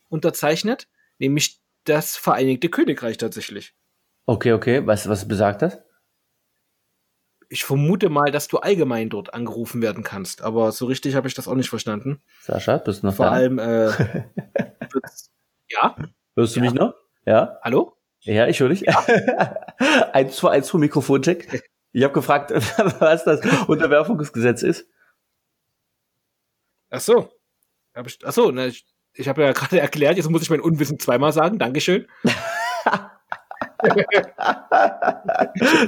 unterzeichnet, 0.10 0.90
nämlich 1.18 1.62
das 1.86 2.18
Vereinigte 2.18 2.68
Königreich 2.68 3.18
tatsächlich. 3.18 3.74
Okay, 4.26 4.52
okay. 4.52 4.86
Was, 4.86 5.08
was 5.08 5.28
besagt 5.28 5.62
das? 5.62 5.80
Ich 7.50 7.66
vermute 7.66 8.10
mal, 8.10 8.32
dass 8.32 8.48
du 8.48 8.60
allgemein 8.60 9.10
dort 9.10 9.34
angerufen 9.34 9.82
werden 9.82 10.04
kannst, 10.04 10.44
aber 10.44 10.72
so 10.72 10.86
richtig 10.86 11.16
habe 11.16 11.28
ich 11.28 11.34
das 11.34 11.48
auch 11.48 11.56
nicht 11.56 11.70
verstanden. 11.70 12.22
Sascha, 12.42 12.78
bist 12.78 13.02
du 13.02 13.08
noch 13.08 13.16
Vor 13.16 13.26
da? 13.26 13.32
allem, 13.32 13.58
äh, 13.58 13.88
ja. 15.70 15.96
Hörst 16.36 16.56
du 16.56 16.60
ja. 16.60 16.66
mich 16.66 16.74
noch? 16.74 16.94
Ja. 17.26 17.58
Hallo? 17.64 17.98
Ja, 18.22 18.48
ich 18.48 18.60
höre 18.60 18.70
dich. 18.70 18.82
Ja. 18.82 19.04
1 20.14 20.36
zu 20.36 20.48
1 20.48 20.70
vom 20.70 20.82
Mikrofoncheck. 20.82 21.64
Ich 21.92 22.04
habe 22.04 22.14
gefragt, 22.14 22.52
was 23.00 23.24
das 23.24 23.42
Unterwerfungsgesetz 23.68 24.62
ist. 24.62 24.88
Ach 26.92 27.02
so. 27.02 27.30
Hab 27.96 28.06
ich, 28.06 28.20
ach 28.24 28.34
so, 28.34 28.52
ne, 28.52 28.68
ich, 28.68 28.86
ich 29.14 29.28
habe 29.28 29.42
ja 29.42 29.52
gerade 29.54 29.80
erklärt, 29.80 30.18
jetzt 30.18 30.30
muss 30.30 30.44
ich 30.44 30.50
mein 30.50 30.62
Unwissen 30.62 31.00
zweimal 31.00 31.34
sagen. 31.34 31.58
Dankeschön. 31.58 32.08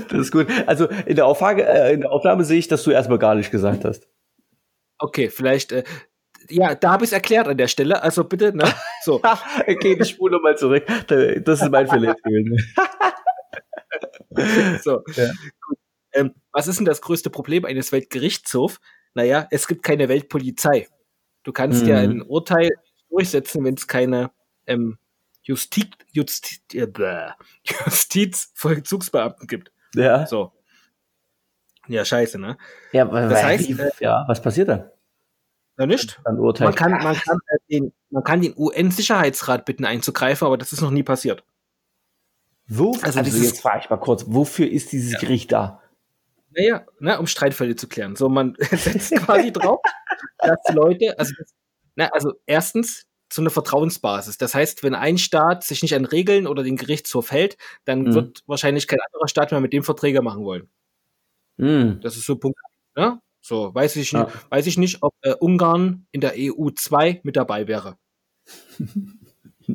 Das 0.10 0.20
ist 0.20 0.32
gut. 0.32 0.48
Also 0.66 0.88
in 0.88 1.16
der, 1.16 1.26
Auflage, 1.26 1.68
äh, 1.68 1.94
in 1.94 2.02
der 2.02 2.12
Aufnahme 2.12 2.44
sehe 2.44 2.60
ich, 2.60 2.68
dass 2.68 2.84
du 2.84 2.92
erstmal 2.92 3.20
gar 3.20 3.36
nicht 3.36 3.52
gesagt 3.52 3.86
hast. 3.86 4.08
Okay, 4.98 5.30
vielleicht, 5.30 5.72
äh, 5.72 5.84
ja, 6.50 6.76
da 6.76 6.92
habe 6.92 7.04
ich 7.04 7.10
es 7.10 7.14
erklärt 7.14 7.48
an 7.48 7.58
der 7.58 7.68
Stelle. 7.68 8.02
Also 8.02 8.24
bitte, 8.24 8.56
ne? 8.56 8.66
So. 9.04 9.16
okay, 9.68 9.98
ich 10.00 10.10
spule 10.10 10.40
mal 10.40 10.58
zurück. 10.58 10.86
Das 11.08 11.62
ist 11.62 11.70
mein 11.70 11.88
gewesen. 11.88 12.58
so. 14.82 15.04
Ja. 15.16 15.32
Ähm, 16.14 16.34
was 16.52 16.68
ist 16.68 16.78
denn 16.78 16.86
das 16.86 17.02
größte 17.02 17.30
Problem 17.30 17.66
eines 17.66 17.92
Weltgerichtshofs? 17.92 18.80
Naja, 19.14 19.48
es 19.52 19.68
gibt 19.68 19.84
keine 19.84 20.10
Weltpolizei. 20.10 20.88
Du 21.44 21.52
kannst 21.52 21.84
mhm. 21.84 21.90
ja 21.90 21.98
ein 21.98 22.22
Urteil 22.22 22.70
durchsetzen, 23.10 23.64
wenn 23.64 23.76
es 23.76 23.88
keine 23.88 24.32
ähm, 24.68 24.98
Justiz, 25.44 25.88
Justiz, 26.12 26.62
äh, 26.74 27.32
Justizvollzugsbeamten 27.86 29.48
gibt. 29.48 29.72
Ja. 29.96 30.26
So. 30.28 30.54
Ja, 31.88 32.06
scheiße, 32.06 32.40
ne? 32.40 32.58
Ja, 32.92 33.06
das 33.06 33.44
heißt, 33.44 33.70
äh, 33.70 33.92
ja, 34.00 34.24
was 34.28 34.42
passiert 34.42 34.70
da? 34.70 34.92
Ja, 35.78 35.86
nicht. 35.86 36.22
Man 36.26 36.76
kann, 36.76 36.92
man 36.92 37.16
kann, 37.16 37.40
äh, 37.48 37.58
den, 37.70 37.94
man 38.10 38.24
kann 38.24 38.42
den 38.42 38.54
UN-Sicherheitsrat 38.56 39.66
bitten 39.66 39.86
einzugreifen, 39.86 40.46
aber 40.46 40.58
das 40.58 40.74
ist 40.74 40.82
noch 40.82 40.92
nie 40.92 41.04
passiert. 41.04 41.44
Wo, 42.68 42.96
also, 43.02 43.20
also 43.20 43.38
jetzt 43.38 43.62
frage 43.62 43.82
ich 43.84 43.90
mal 43.90 43.98
kurz, 43.98 44.26
wofür 44.28 44.70
ist 44.70 44.92
dieses 44.92 45.14
ja. 45.14 45.20
Gericht 45.20 45.52
da? 45.52 45.82
Naja, 46.52 46.86
ne, 47.00 47.20
um 47.20 47.28
Streitfälle 47.28 47.76
zu 47.76 47.88
klären. 47.88 48.16
So, 48.16 48.30
man 48.30 48.56
setzt 48.60 49.16
quasi 49.16 49.52
drauf, 49.52 49.82
dass 50.38 50.60
Leute, 50.74 51.18
also, 51.18 51.34
na, 51.96 52.10
also 52.10 52.34
erstens, 52.46 53.08
so 53.32 53.42
eine 53.42 53.50
Vertrauensbasis. 53.50 54.38
Das 54.38 54.54
heißt, 54.54 54.84
wenn 54.84 54.94
ein 54.96 55.18
Staat 55.18 55.64
sich 55.64 55.82
nicht 55.82 55.96
an 55.96 56.06
Regeln 56.06 56.48
oder 56.48 56.64
den 56.64 56.76
Gerichtshof 56.76 57.32
hält, 57.32 57.58
dann 57.86 58.02
mhm. 58.02 58.14
wird 58.14 58.44
wahrscheinlich 58.46 58.88
kein 58.88 59.00
anderer 59.00 59.28
Staat 59.28 59.52
mehr 59.52 59.62
mit 59.62 59.74
dem 59.74 59.84
Verträge 59.84 60.22
machen 60.22 60.44
wollen. 60.44 60.70
Mhm. 61.58 62.00
Das 62.02 62.18
ist 62.18 62.26
so 62.26 62.36
Punkt. 62.36 62.60
Ne? 62.96 63.20
So, 63.42 63.74
weiß 63.74 63.96
ich, 63.96 64.12
ja. 64.12 64.28
weiß 64.50 64.68
ich 64.68 64.78
nicht, 64.78 65.02
ob 65.02 65.16
äh, 65.22 65.34
Ungarn 65.34 66.06
in 66.12 66.22
der 66.22 66.34
EU 66.36 66.70
2 66.70 67.22
mit 67.24 67.36
dabei 67.36 67.68
wäre. 67.68 67.98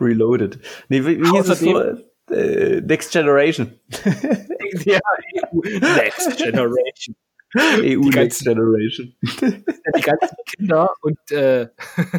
Reloaded. 0.00 0.58
Nee, 0.88 1.04
wie, 1.04 1.20
wie 1.20 1.30
hieß 1.30 1.48
es 1.48 1.60
so? 1.60 1.80
Äh, 2.30 2.80
Next 2.80 3.12
Generation. 3.12 3.78
ja, 4.84 5.00
EU 5.52 5.60
Next 5.62 6.36
Generation. 6.38 7.14
EU 7.56 8.08
Next 8.08 8.44
Generation. 8.44 9.14
Die 9.22 10.00
ganzen 10.00 10.36
Kinder 10.46 10.90
und, 11.02 11.18
äh, 11.30 11.68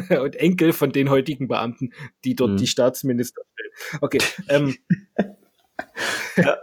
und 0.20 0.36
Enkel 0.36 0.72
von 0.72 0.92
den 0.92 1.10
heutigen 1.10 1.48
Beamten, 1.48 1.92
die 2.24 2.34
dort 2.34 2.52
mhm. 2.52 2.56
die 2.56 2.66
Staatsminister 2.66 3.42
stellen. 3.52 4.00
Okay. 4.00 4.20
Ähm, 4.48 4.76
ja. 6.36 6.58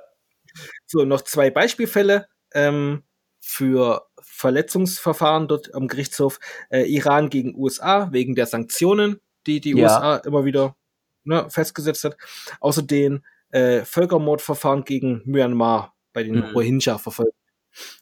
So, 0.86 1.06
noch 1.06 1.22
zwei 1.22 1.50
Beispielfälle 1.50 2.28
ähm, 2.54 3.04
für 3.40 4.08
Verletzungsverfahren 4.22 5.48
dort 5.48 5.74
am 5.74 5.88
Gerichtshof. 5.88 6.40
Äh, 6.70 6.84
Iran 6.84 7.30
gegen 7.30 7.56
USA 7.56 8.12
wegen 8.12 8.36
der 8.36 8.46
Sanktionen, 8.46 9.20
die 9.48 9.60
die 9.60 9.72
ja. 9.72 9.84
USA 9.84 10.16
immer 10.18 10.46
wieder 10.46 10.76
ne, 11.24 11.50
festgesetzt 11.50 12.04
hat. 12.04 12.18
Außerdem 12.60 13.24
äh, 13.50 13.84
Völkermordverfahren 13.84 14.86
gegen 14.86 15.22
Myanmar 15.26 15.96
bei 16.14 16.24
den 16.24 16.36
mhm. 16.36 16.44
Rohingya-Verfolgten. 16.54 17.41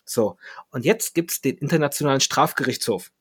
So, 0.05 0.37
und 0.71 0.85
jetzt 0.85 1.13
gibt's 1.13 1.41
den 1.41 1.57
Internationalen 1.57 2.19
Strafgerichtshof. 2.19 3.11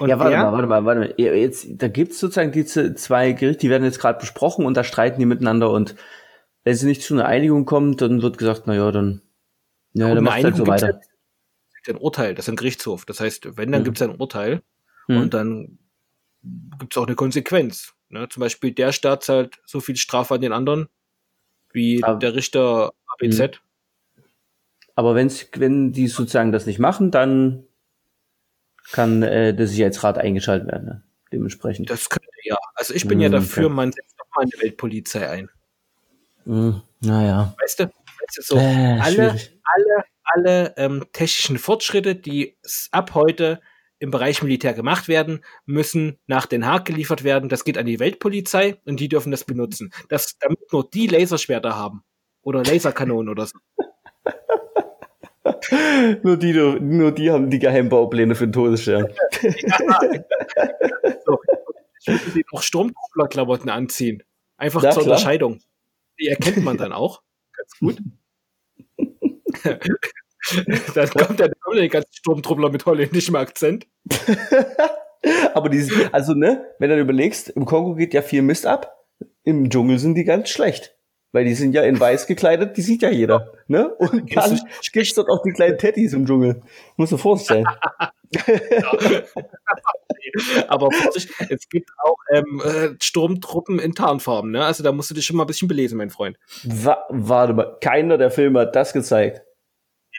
Und 0.00 0.08
ja, 0.08 0.18
warte 0.18 0.36
mal, 0.36 0.52
warte 0.52 0.66
mal, 0.66 0.84
warte 0.84 1.00
mal. 1.00 1.14
Jetzt, 1.16 1.66
da 1.70 1.88
gibt's 1.88 2.18
sozusagen 2.18 2.50
diese 2.50 2.94
zwei 2.94 3.32
Gerichte, 3.32 3.60
die 3.60 3.70
werden 3.70 3.84
jetzt 3.84 4.00
gerade 4.00 4.18
besprochen 4.18 4.66
und 4.66 4.76
da 4.76 4.82
streiten 4.82 5.20
die 5.20 5.26
miteinander 5.26 5.70
und 5.70 5.94
wenn 6.64 6.74
sie 6.74 6.86
nicht 6.86 7.02
zu 7.02 7.14
einer 7.14 7.26
Einigung 7.26 7.64
kommt, 7.64 8.00
dann 8.00 8.20
wird 8.20 8.38
gesagt, 8.38 8.64
na 8.66 8.74
ja, 8.74 8.90
dann, 8.90 9.22
ja, 9.94 10.14
dann 10.14 10.24
macht 10.24 10.42
halt 10.42 10.56
so 10.56 10.66
weiter. 10.66 10.86
Halt, 10.86 11.04
ein 11.88 11.96
Urteil, 11.96 12.34
das 12.34 12.44
ist 12.46 12.50
ein 12.50 12.56
Gerichtshof. 12.56 13.06
Das 13.06 13.20
heißt, 13.20 13.56
wenn, 13.56 13.72
dann 13.72 13.80
mhm. 13.80 13.84
gibt's 13.86 14.02
ein 14.02 14.14
Urteil 14.14 14.62
mhm. 15.06 15.16
und 15.16 15.34
dann 15.34 15.78
gibt's 16.78 16.98
auch 16.98 17.06
eine 17.06 17.16
Konsequenz. 17.16 17.94
Ne? 18.10 18.28
Zum 18.28 18.40
Beispiel 18.40 18.72
der 18.72 18.92
Staat 18.92 19.24
zahlt 19.24 19.60
so 19.64 19.80
viel 19.80 19.96
Strafe 19.96 20.34
an 20.34 20.40
den 20.40 20.52
anderen, 20.52 20.88
wie 21.72 22.04
Aber, 22.04 22.18
der 22.18 22.34
Richter 22.34 22.92
ABZ. 23.06 23.38
Mhm. 23.40 23.50
Aber 24.98 25.14
wenn's, 25.14 25.46
wenn 25.54 25.92
die 25.92 26.08
sozusagen 26.08 26.50
das 26.50 26.66
nicht 26.66 26.80
machen, 26.80 27.12
dann 27.12 27.68
kann 28.90 29.22
äh, 29.22 29.54
der 29.54 29.68
Sicherheitsrat 29.68 30.18
eingeschaltet 30.18 30.66
werden. 30.66 30.86
Ne? 30.86 31.04
Dementsprechend. 31.32 31.88
Das 31.88 32.08
könnte 32.08 32.26
ja. 32.42 32.56
Also 32.74 32.94
ich 32.94 33.06
bin 33.06 33.18
mm, 33.18 33.20
ja 33.20 33.28
dafür, 33.28 33.66
okay. 33.66 33.74
man 33.74 33.92
setzt 33.92 34.18
doch 34.18 34.26
mal 34.34 34.42
eine 34.42 34.60
Weltpolizei 34.60 35.30
ein. 35.30 35.50
Mm, 36.46 36.80
naja. 36.98 37.54
Weißt 37.60 37.78
du, 37.78 37.84
weißt 37.84 38.38
du 38.38 38.42
so, 38.42 38.56
äh, 38.56 38.98
alle, 39.00 39.38
alle, 39.62 40.04
alle 40.24 40.74
ähm, 40.76 41.04
technischen 41.12 41.58
Fortschritte, 41.58 42.16
die 42.16 42.58
ab 42.90 43.14
heute 43.14 43.60
im 44.00 44.10
Bereich 44.10 44.42
Militär 44.42 44.74
gemacht 44.74 45.06
werden, 45.06 45.44
müssen 45.64 46.18
nach 46.26 46.46
Den 46.46 46.66
Haag 46.66 46.86
geliefert 46.86 47.22
werden. 47.22 47.48
Das 47.48 47.62
geht 47.62 47.78
an 47.78 47.86
die 47.86 48.00
Weltpolizei 48.00 48.80
und 48.84 48.98
die 48.98 49.08
dürfen 49.08 49.30
das 49.30 49.44
benutzen. 49.44 49.92
Das, 50.08 50.36
damit 50.40 50.72
nur 50.72 50.90
die 50.90 51.06
Laserschwerter 51.06 51.76
haben. 51.76 52.02
Oder 52.42 52.64
Laserkanonen 52.64 53.28
oder 53.28 53.46
so. 53.46 53.58
nur, 56.22 56.36
die, 56.36 56.52
nur 56.52 57.12
die 57.12 57.30
haben 57.30 57.50
die 57.50 57.58
Geheimbaupläne 57.58 58.34
für 58.34 58.46
den 58.46 58.52
Todesstern. 58.52 59.08
so. 61.24 61.40
Ich 62.00 62.06
würde 62.06 62.30
sie 62.32 62.44
noch 62.52 62.62
Sturmtruppler-Klamotten 62.62 63.68
anziehen. 63.68 64.22
Einfach 64.56 64.82
Na, 64.82 64.90
zur 64.90 65.02
klar. 65.02 65.16
Unterscheidung. 65.16 65.60
Die 66.20 66.28
erkennt 66.28 66.64
man 66.64 66.76
dann 66.76 66.92
auch. 66.92 67.22
Ganz 67.56 67.78
gut. 67.78 68.02
dann 70.94 71.10
kommt 71.10 71.40
der, 71.40 71.52
kommt 71.60 71.76
der 71.76 71.88
ganze 71.88 72.08
Sturmtruppler 72.12 72.70
mit 72.70 72.86
holländischem 72.86 73.36
Akzent. 73.36 73.86
Aber 75.54 75.68
die, 75.68 75.88
also 76.12 76.34
ne, 76.34 76.64
wenn 76.78 76.90
du 76.90 76.98
überlegst, 76.98 77.50
im 77.50 77.64
Kongo 77.64 77.94
geht 77.94 78.14
ja 78.14 78.22
viel 78.22 78.42
Mist 78.42 78.66
ab. 78.66 79.04
Im 79.42 79.68
Dschungel 79.68 79.98
sind 79.98 80.14
die 80.14 80.24
ganz 80.24 80.48
schlecht. 80.48 80.96
Weil 81.38 81.44
die 81.44 81.54
sind 81.54 81.72
ja 81.72 81.82
in 81.82 82.00
weiß 82.00 82.26
gekleidet, 82.26 82.76
die 82.76 82.82
sieht 82.82 83.00
ja 83.00 83.10
jeder. 83.10 83.52
Ne? 83.68 83.94
Und 83.94 84.34
dann 84.34 84.60
gibt's 84.92 85.14
dort 85.14 85.28
auch 85.28 85.40
die 85.44 85.52
kleinen 85.52 85.78
Teddys 85.78 86.12
im 86.12 86.26
Dschungel. 86.26 86.62
Muss 86.96 87.10
du 87.10 87.16
vorstellen. 87.16 87.64
Aber 90.66 90.90
Vorsicht, 90.90 91.30
es 91.48 91.68
gibt 91.68 91.90
auch 92.02 92.16
ähm, 92.32 92.60
äh, 92.64 92.88
Sturmtruppen 93.00 93.78
in 93.78 93.94
Tarnfarben, 93.94 94.50
ne? 94.50 94.64
Also 94.64 94.82
da 94.82 94.90
musst 94.90 95.12
du 95.12 95.14
dich 95.14 95.26
schon 95.26 95.36
mal 95.36 95.44
ein 95.44 95.46
bisschen 95.46 95.68
belesen, 95.68 95.96
mein 95.96 96.10
Freund. 96.10 96.36
Wa 96.64 97.06
warte 97.08 97.52
mal, 97.52 97.78
keiner 97.80 98.18
der 98.18 98.32
Filme 98.32 98.58
hat 98.58 98.74
das 98.74 98.92
gezeigt. 98.92 99.42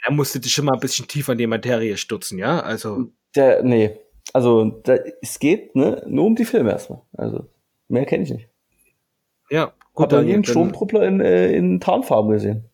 Da 0.05 0.13
musst 0.13 0.33
du 0.35 0.39
dich 0.39 0.53
schon 0.53 0.63
mal 0.63 0.75
ein 0.75 0.79
bisschen 0.79 1.05
tiefer 1.05 1.33
in 1.33 1.37
die 1.37 1.47
Materie 1.47 1.97
stürzen, 1.97 2.39
ja? 2.39 2.61
Also. 2.61 3.11
Der, 3.35 3.61
nee. 3.61 3.99
Also, 4.31 4.63
da, 4.85 4.95
es 5.21 5.37
geht 5.37 5.75
ne, 5.75 6.01
nur 6.07 6.27
um 6.27 6.37
die 6.37 6.45
Filme 6.45 6.71
erstmal. 6.71 7.01
Also, 7.11 7.49
mehr 7.89 8.05
kenne 8.05 8.23
ich 8.23 8.31
nicht 8.31 8.47
Ja, 9.49 9.73
gut. 9.93 10.13
Hab 10.13 10.23
nie 10.23 10.33
einen 10.33 10.45
Sturmtruppler 10.45 11.03
in, 11.03 11.19
äh, 11.21 11.51
in 11.51 11.79
Tarnfarben 11.79 12.31
gesehen. 12.31 12.69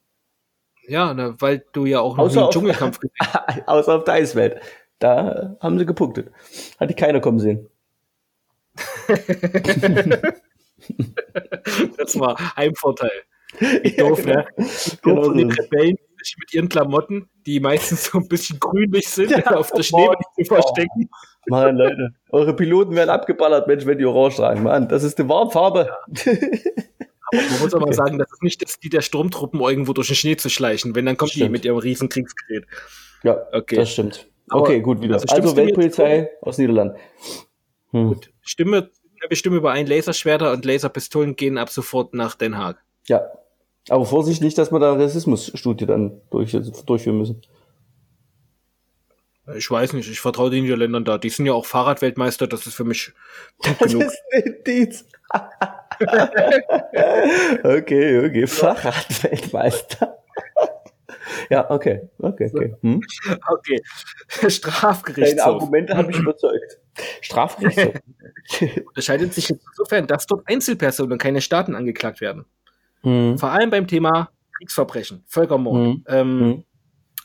Ja, 0.88 1.14
na, 1.14 1.36
weil 1.40 1.66
du 1.74 1.86
ja 1.86 2.00
auch 2.00 2.18
noch 2.18 2.26
außer 2.26 2.36
nie 2.36 2.42
einen 2.44 2.52
Dschungelkampf 2.52 3.00
gesehen 3.00 3.16
hast. 3.20 3.68
Außer 3.68 3.96
auf 3.96 4.04
der 4.04 4.14
Eiswelt. 4.16 4.62
Da 5.00 5.58
haben 5.60 5.80
sie 5.80 5.86
gepunktet. 5.86 6.32
Hat 6.80 6.90
die 6.90 6.94
keiner 6.94 7.20
kommen 7.20 7.40
sehen. 7.40 7.68
das 11.98 12.20
war 12.20 12.38
ein 12.56 12.76
Vorteil. 12.76 13.12
Ich 13.84 13.96
doof, 13.98 14.26
ne? 14.26 14.46
Genau 15.02 15.24
von 15.24 15.38
den 15.38 15.52
Rebellen 15.52 15.98
mit 16.40 16.54
ihren 16.54 16.70
Klamotten, 16.70 17.30
die 17.46 17.60
meistens 17.60 18.06
so 18.06 18.18
ein 18.18 18.28
bisschen 18.28 18.60
grünlich 18.60 19.08
sind, 19.08 19.30
ja, 19.30 19.46
auf 19.52 19.72
der 19.72 19.84
Schneewand 19.84 20.18
zu 20.36 20.44
verstecken. 20.46 21.08
Mann, 21.46 21.76
Leute, 21.76 22.16
eure 22.30 22.56
Piloten 22.56 22.96
werden 22.96 23.12
abgeballert, 23.12 23.68
Mensch, 23.68 23.86
wenn 23.86 24.00
die 24.00 24.06
orange 24.06 24.38
tragen. 24.38 24.64
Mann, 24.64 24.88
das 24.88 25.04
ist 25.04 25.20
die 25.20 25.30
Warnfarbe. 25.30 25.88
Ja. 25.88 26.34
Aber 27.32 27.42
man 27.42 27.60
muss 27.60 27.74
aber 27.74 27.94
sagen, 27.94 28.18
das 28.18 28.32
ist 28.32 28.44
nicht 28.44 28.62
das 28.62 28.80
die 28.80 28.90
der 28.90 29.02
Sturmtruppen 29.02 29.60
irgendwo 29.60 29.94
durch 29.94 30.08
den 30.08 30.16
Schnee 30.16 30.38
zu 30.38 30.50
schleichen, 30.50 30.96
wenn 30.96 31.06
dann 31.06 31.18
kommt 31.18 31.36
die 31.36 31.50
mit 31.50 31.66
ihrem 31.66 31.78
riesen 31.78 32.10
Kriegsgerät. 32.10 32.66
Ja, 33.24 33.38
okay. 33.52 33.78
das 33.78 33.92
stimmt. 33.92 34.28
Okay, 34.50 34.82
gut, 34.82 35.02
wieder. 35.02 35.16
Also, 35.16 35.28
also 35.28 35.56
Weltpolizei 35.56 36.30
aus 36.42 36.58
Niederlanden. 36.58 36.98
Hm. 37.92 38.10
Gut, 38.10 38.30
Stimme, 38.42 38.92
wir 39.28 39.38
stimmen 39.38 39.58
überein, 39.58 39.88
Laserschwerter 39.88 40.52
und 40.52 40.66
Laserpistolen 40.66 41.36
gehen 41.36 41.58
ab 41.58 41.70
sofort 41.70 42.14
nach 42.14 42.36
Den 42.36 42.58
Haag. 42.58 42.78
Ja, 43.08 43.24
aber 43.90 44.06
vorsichtig, 44.06 44.54
dass 44.54 44.72
wir 44.72 44.80
da 44.80 44.94
Rassismusstudie 44.94 45.86
dann 45.86 46.22
durch, 46.30 46.56
durchführen 46.86 47.18
müssen. 47.18 47.42
Ich 49.54 49.70
weiß 49.70 49.94
nicht, 49.94 50.10
ich 50.10 50.20
vertraue 50.20 50.50
den 50.50 50.64
Niederländern 50.64 51.06
da. 51.06 51.20
Die 51.20 51.30
sind 51.30 51.46
ja 51.46 51.54
auch 51.54 51.68
Fahrradweltmeister, 51.68 52.48
das 52.48 52.66
ist 52.66 52.74
für 52.74 52.84
mich 52.84 53.14
gut 53.58 53.76
das 53.80 53.92
genug. 53.92 54.08
Ist 54.08 54.24
ein 54.34 54.42
Indiz. 54.42 55.06
okay, 57.64 58.26
okay, 58.26 58.48
Fahrradweltmeister. 58.48 60.18
ja, 61.50 61.70
okay, 61.70 62.10
okay, 62.20 62.52
okay. 62.54 62.76
Hm? 62.82 63.02
Okay, 63.48 63.82
Strafgerichtshof. 64.50 65.38
Deine 65.38 65.44
Argumente 65.44 65.96
haben 65.96 66.08
mich 66.08 66.18
überzeugt. 66.18 66.80
Strafgerichtshof. 67.22 67.94
Unterscheidet 68.88 69.34
sich 69.34 69.52
insofern, 69.52 70.08
dass 70.08 70.26
dort 70.26 70.48
Einzelpersonen 70.48 71.14
und 71.14 71.20
keine 71.20 71.42
Staaten 71.42 71.76
angeklagt 71.76 72.20
werden. 72.20 72.46
Mhm. 73.04 73.38
Vor 73.38 73.50
allem 73.50 73.70
beim 73.70 73.86
Thema 73.88 74.30
Kriegsverbrechen, 74.58 75.24
Völkermord. 75.28 75.76
Mhm. 75.76 76.04
Ähm, 76.08 76.40
mhm. 76.40 76.64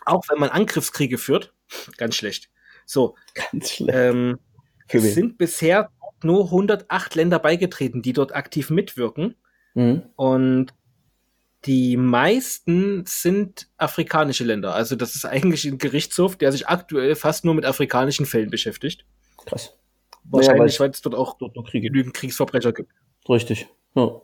Auch 0.05 0.23
wenn 0.29 0.39
man 0.39 0.51
Angriffskriege 0.51 1.17
führt, 1.19 1.55
ganz 1.97 2.17
schlecht. 2.17 2.51
So, 2.87 3.17
ganz 3.53 3.71
schlecht. 3.71 3.99
Ähm, 3.99 4.39
es 4.89 5.15
sind 5.15 5.39
bisher 5.39 5.91
nur 6.23 6.47
108 6.47 7.15
Länder 7.15 7.39
beigetreten, 7.39 8.03
die 8.03 8.13
dort 8.13 8.35
aktiv 8.35 8.71
mitwirken. 8.71 9.37
Mhm. 9.75 10.03
Und 10.17 10.75
die 11.67 11.97
meisten 11.97 13.05
sind 13.07 13.69
afrikanische 13.77 14.45
Länder. 14.45 14.75
Also 14.75 14.97
das 14.97 15.15
ist 15.15 15.25
eigentlich 15.27 15.65
ein 15.67 15.79
Gerichtshof, 15.79 16.37
der 16.37 16.53
sich 16.53 16.69
aktuell 16.69 17.15
fast 17.15 17.45
nur 17.45 17.55
mit 17.55 17.67
afrikanischen 17.67 18.27
Fällen 18.27 18.51
beschäftigt. 18.51 19.05
Krass. 19.47 19.77
Wahrscheinlich, 20.25 20.75
ja, 20.75 20.81
weil 20.81 20.91
es 20.91 21.03
dort 21.03 21.15
auch 21.15 21.37
dort 21.39 21.57
noch 21.57 21.69
Kriege. 21.69 21.89
genügend 21.89 22.15
Kriegsverbrecher 22.15 22.73
gibt. 22.73 22.93
Richtig. 23.29 23.69
Ja. 23.95 24.21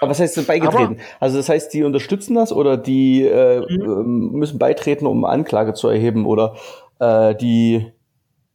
Aber 0.00 0.10
was 0.10 0.20
heißt 0.20 0.36
denn 0.36 0.46
beigetreten? 0.46 0.94
Aber, 0.94 1.02
also 1.20 1.36
das 1.36 1.48
heißt, 1.48 1.72
die 1.74 1.82
unterstützen 1.82 2.34
das 2.34 2.52
oder 2.52 2.76
die 2.76 3.22
äh, 3.24 3.60
mhm. 3.60 3.82
Ähm, 3.82 4.30
müssen 4.32 4.58
beitreten, 4.58 5.06
um 5.06 5.24
Anklage 5.24 5.74
zu 5.74 5.88
erheben 5.88 6.26
oder 6.26 6.56
äh, 6.98 7.34
die, 7.34 7.92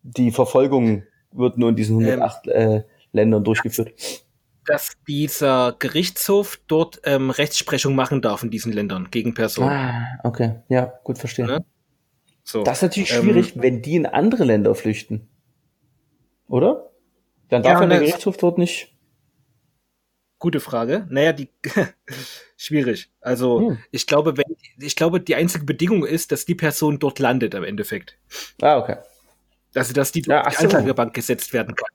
die 0.02 0.32
Verfolgung 0.32 1.04
wird 1.32 1.58
nur 1.58 1.70
in 1.70 1.76
diesen 1.76 2.00
108 2.00 2.48
ähm, 2.48 2.54
äh, 2.54 2.84
Ländern 3.12 3.44
durchgeführt? 3.44 3.94
Dass 4.66 4.94
dieser 5.08 5.76
Gerichtshof 5.78 6.60
dort 6.68 7.02
ähm, 7.06 7.30
Rechtsprechung 7.30 7.96
machen 7.96 8.22
darf 8.22 8.42
in 8.42 8.50
diesen 8.50 8.74
Ländern 8.74 9.10
gegen 9.12 9.36
Personen. 9.36 9.70
Ah, 9.70 10.20
okay. 10.24 10.56
Ja, 10.70 10.94
gut 11.04 11.20
verstehen. 11.20 11.48
Ja? 11.48 11.60
So, 12.44 12.64
das 12.64 12.80
ist 12.80 12.82
natürlich 12.84 13.10
schwierig, 13.10 13.56
ähm, 13.56 13.62
wenn 13.62 13.82
die 13.84 13.96
in 13.96 14.06
andere 14.08 14.44
Länder 14.44 14.74
flüchten. 14.74 15.28
Oder? 16.48 16.90
Dann 17.50 17.62
darf 17.62 17.74
ja, 17.74 17.88
der 17.88 18.00
ne, 18.00 18.06
Gerichtshof 18.06 18.38
dort 18.38 18.58
nicht 18.58 18.95
Gute 20.46 20.60
Frage. 20.60 21.08
Naja, 21.10 21.34
die 21.34 21.50
schwierig. 22.56 23.10
Also 23.20 23.62
hm. 23.62 23.78
ich 23.90 24.06
glaube, 24.06 24.38
wenn 24.38 24.56
ich 24.78 24.96
glaube, 24.96 25.20
die 25.20 25.34
einzige 25.34 25.66
Bedingung 25.66 26.06
ist, 26.06 26.32
dass 26.32 26.46
die 26.46 26.54
Person 26.54 27.00
dort 27.00 27.18
landet 27.18 27.56
am 27.56 27.64
Endeffekt. 27.64 28.16
Ah, 28.62 28.78
okay. 28.78 28.98
Also 29.74 29.92
dass 29.94 30.12
die, 30.12 30.22
ja, 30.22 30.48
die 30.48 30.56
Anklagebank 30.56 31.16
gesetzt 31.16 31.52
werden 31.52 31.74
kann. 31.74 31.90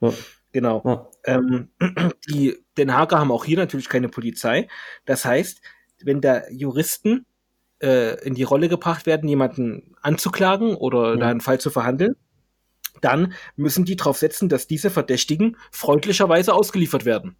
Ja. 0.00 0.12
Genau. 0.50 0.82
Ja. 0.84 1.36
Ähm, 1.36 1.68
die 2.28 2.58
Den 2.76 2.92
Haager 2.92 3.20
haben 3.20 3.30
auch 3.30 3.44
hier 3.44 3.56
natürlich 3.56 3.88
keine 3.88 4.08
Polizei. 4.08 4.66
Das 5.04 5.24
heißt, 5.24 5.62
wenn 6.02 6.20
da 6.20 6.42
Juristen 6.50 7.24
äh, 7.80 8.20
in 8.26 8.34
die 8.34 8.42
Rolle 8.42 8.68
gebracht 8.68 9.06
werden, 9.06 9.28
jemanden 9.28 9.94
anzuklagen 10.02 10.74
oder 10.74 11.16
da 11.16 11.28
einen 11.28 11.40
Fall 11.40 11.60
zu 11.60 11.70
verhandeln, 11.70 12.16
dann 13.00 13.34
müssen 13.54 13.84
die 13.84 13.94
darauf 13.94 14.18
setzen, 14.18 14.48
dass 14.48 14.66
diese 14.66 14.90
Verdächtigen 14.90 15.56
freundlicherweise 15.70 16.52
ausgeliefert 16.52 17.04
werden. 17.04 17.36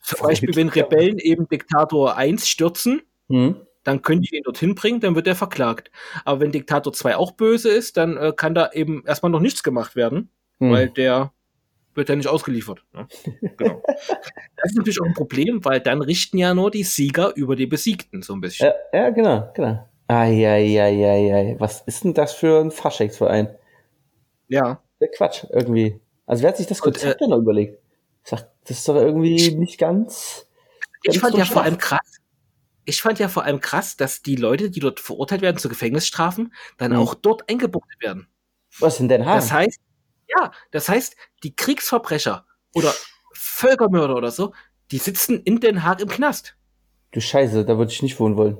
Zum 0.00 0.26
Beispiel, 0.26 0.54
wenn 0.56 0.68
Rebellen 0.68 1.18
eben 1.18 1.48
Diktator 1.48 2.16
1 2.16 2.48
stürzen, 2.48 3.02
hm. 3.28 3.56
dann 3.84 4.02
können 4.02 4.22
die 4.22 4.36
ihn 4.36 4.42
dorthin 4.42 4.74
bringen, 4.74 5.00
dann 5.00 5.14
wird 5.14 5.26
er 5.26 5.36
verklagt. 5.36 5.90
Aber 6.24 6.40
wenn 6.40 6.52
Diktator 6.52 6.92
2 6.92 7.16
auch 7.16 7.32
böse 7.32 7.68
ist, 7.68 7.96
dann 7.96 8.16
äh, 8.16 8.32
kann 8.36 8.54
da 8.54 8.70
eben 8.72 9.04
erstmal 9.06 9.30
noch 9.30 9.40
nichts 9.40 9.62
gemacht 9.62 9.94
werden, 9.94 10.30
hm. 10.58 10.72
weil 10.72 10.88
der 10.88 11.32
wird 11.94 12.08
ja 12.08 12.16
nicht 12.16 12.28
ausgeliefert. 12.28 12.84
Ne? 12.92 13.06
Genau. 13.56 13.82
das 13.86 14.70
ist 14.70 14.76
natürlich 14.76 15.00
auch 15.00 15.06
ein 15.06 15.14
Problem, 15.14 15.64
weil 15.64 15.80
dann 15.80 16.02
richten 16.02 16.38
ja 16.38 16.54
nur 16.54 16.70
die 16.70 16.84
Sieger 16.84 17.34
über 17.36 17.56
die 17.56 17.66
Besiegten 17.66 18.22
so 18.22 18.34
ein 18.34 18.40
bisschen. 18.40 18.72
Ja, 18.92 19.00
ja 19.00 19.10
genau, 19.10 19.50
genau. 19.54 19.86
Eieieiei, 20.08 21.56
was 21.58 21.82
ist 21.82 22.02
denn 22.02 22.14
das 22.14 22.32
für 22.32 22.60
ein 22.60 22.72
Faschexverein? 22.72 23.54
Ja. 24.48 24.82
Der 25.00 25.08
Quatsch, 25.08 25.44
irgendwie. 25.50 26.00
Also 26.26 26.42
wer 26.42 26.50
hat 26.50 26.56
sich 26.56 26.66
das 26.66 26.80
Konzept 26.80 27.20
denn 27.20 27.32
überlegt? 27.32 27.78
Ich 28.24 28.30
sag, 28.30 28.49
das 28.64 28.78
ist 28.78 28.88
doch 28.88 28.96
irgendwie 28.96 29.52
nicht 29.52 29.78
ganz. 29.78 30.46
Ich 31.02 31.18
fand 31.18 31.36
ja 31.36 31.44
vor 31.44 31.62
allem 31.62 31.78
krass. 31.78 32.18
Ich 32.84 33.02
fand 33.02 33.18
ja 33.18 33.28
vor 33.28 33.44
allem 33.44 33.60
krass, 33.60 33.96
dass 33.96 34.22
die 34.22 34.36
Leute, 34.36 34.70
die 34.70 34.80
dort 34.80 35.00
verurteilt 35.00 35.42
werden 35.42 35.58
zu 35.58 35.68
Gefängnisstrafen, 35.68 36.52
dann 36.76 36.92
mhm. 36.92 36.98
auch 36.98 37.14
dort 37.14 37.48
eingebuchtet 37.48 38.00
werden. 38.02 38.28
Was 38.78 39.00
in 39.00 39.08
Den 39.08 39.26
Haag? 39.26 39.36
Das 39.36 39.52
heißt, 39.52 39.80
ja, 40.28 40.52
das 40.70 40.88
heißt, 40.88 41.16
die 41.42 41.54
Kriegsverbrecher 41.54 42.46
oder 42.74 42.92
Völkermörder 43.32 44.16
oder 44.16 44.30
so, 44.30 44.52
die 44.90 44.98
sitzen 44.98 45.40
in 45.42 45.60
Den 45.60 45.82
Haag 45.84 46.00
im 46.00 46.08
Knast. 46.08 46.56
Du 47.12 47.20
Scheiße, 47.20 47.64
da 47.64 47.78
würde 47.78 47.92
ich 47.92 48.02
nicht 48.02 48.18
wohnen 48.20 48.36
wollen. 48.36 48.58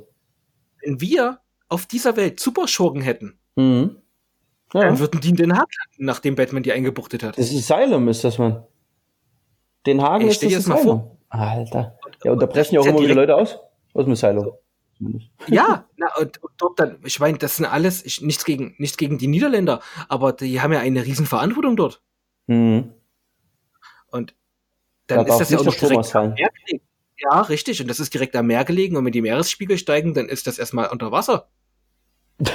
Wenn 0.82 1.00
wir 1.00 1.40
auf 1.68 1.86
dieser 1.86 2.16
Welt 2.16 2.40
Superschurken 2.40 3.02
hätten, 3.02 3.38
mhm. 3.56 3.96
ja. 4.74 4.80
dann 4.80 4.98
würden 4.98 5.20
die 5.20 5.30
in 5.30 5.36
Den 5.36 5.56
Haag 5.56 5.68
landen, 5.78 6.04
nachdem 6.04 6.34
Batman 6.34 6.62
die 6.62 6.72
eingebuchtet 6.72 7.22
hat. 7.22 7.38
Das 7.38 7.52
ist 7.52 7.70
Asylum, 7.70 8.08
ist 8.08 8.24
das, 8.24 8.38
man. 8.38 8.64
Den 9.86 10.02
Hagen 10.02 10.24
ich 10.24 10.32
ist 10.32 10.42
das 10.42 10.52
jetzt 10.52 10.68
mal 10.68 10.78
vor. 10.78 11.16
Alter. 11.28 11.98
Ja, 12.24 12.32
unterbrechen 12.32 12.74
ja 12.74 12.80
auch 12.80 12.86
immer 12.86 13.00
wieder 13.00 13.14
Leute 13.14 13.34
aus? 13.34 13.58
Aus 13.94 14.04
dem 14.04 14.16
Silo. 14.16 14.58
Ja, 15.48 15.86
na, 15.96 16.08
und, 16.18 16.42
und 16.42 16.52
dort 16.58 16.78
dann, 16.78 16.98
ich 17.04 17.20
meine, 17.20 17.38
das 17.38 17.56
sind 17.56 17.64
alles, 17.64 18.04
ich, 18.04 18.20
nichts 18.20 18.44
gegen, 18.44 18.74
nichts 18.76 18.98
gegen 18.98 19.16
die 19.16 19.28
Niederländer, 19.28 19.80
aber 20.10 20.34
die 20.34 20.60
haben 20.60 20.74
ja 20.74 20.80
eine 20.80 21.06
riesen 21.06 21.24
Verantwortung 21.24 21.74
dort. 21.74 22.02
Mhm. 22.46 22.92
Und 24.10 24.34
dann 25.06 25.24
da 25.24 25.32
ist 25.32 25.40
das 25.40 25.50
ja 25.50 25.58
auch 25.58 25.64
noch 25.64 25.74
direkt 25.74 26.14
am 26.14 26.34
Meer 26.34 26.50
gelegen. 26.50 26.84
Ja, 27.18 27.40
richtig, 27.40 27.80
und 27.80 27.88
das 27.88 27.98
ist 28.00 28.12
direkt 28.12 28.36
am 28.36 28.46
Meer 28.46 28.64
gelegen 28.64 28.96
und 28.96 29.04
wenn 29.04 29.12
die 29.12 29.22
Meeresspiegel 29.22 29.78
steigen, 29.78 30.12
dann 30.14 30.28
ist 30.28 30.46
das 30.46 30.58
erstmal 30.58 30.88
unter 30.88 31.12
Wasser. 31.12 31.48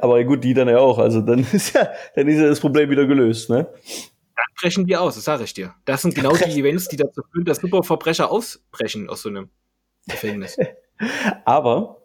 aber 0.00 0.24
gut, 0.24 0.44
die 0.44 0.54
dann 0.54 0.68
ja 0.68 0.78
auch, 0.78 0.98
also 0.98 1.20
dann 1.20 1.40
ist 1.52 1.74
ja, 1.74 1.88
dann 2.14 2.28
ist 2.28 2.38
ja 2.38 2.48
das 2.48 2.60
Problem 2.60 2.90
wieder 2.90 3.06
gelöst, 3.06 3.50
ne? 3.50 3.66
Brechen 4.62 4.86
die 4.86 4.96
aus, 4.96 5.16
das 5.16 5.24
sage 5.24 5.44
ich 5.44 5.54
dir. 5.54 5.74
Das 5.84 6.02
sind 6.02 6.14
genau 6.14 6.34
die 6.34 6.58
Events, 6.58 6.88
die 6.88 6.96
dazu 6.96 7.22
führen, 7.32 7.44
dass 7.44 7.58
Superverbrecher 7.58 8.30
ausbrechen 8.30 9.10
aus 9.10 9.22
so 9.22 9.28
einem 9.28 9.50
Gefängnis. 10.08 10.56
Aber 11.44 12.02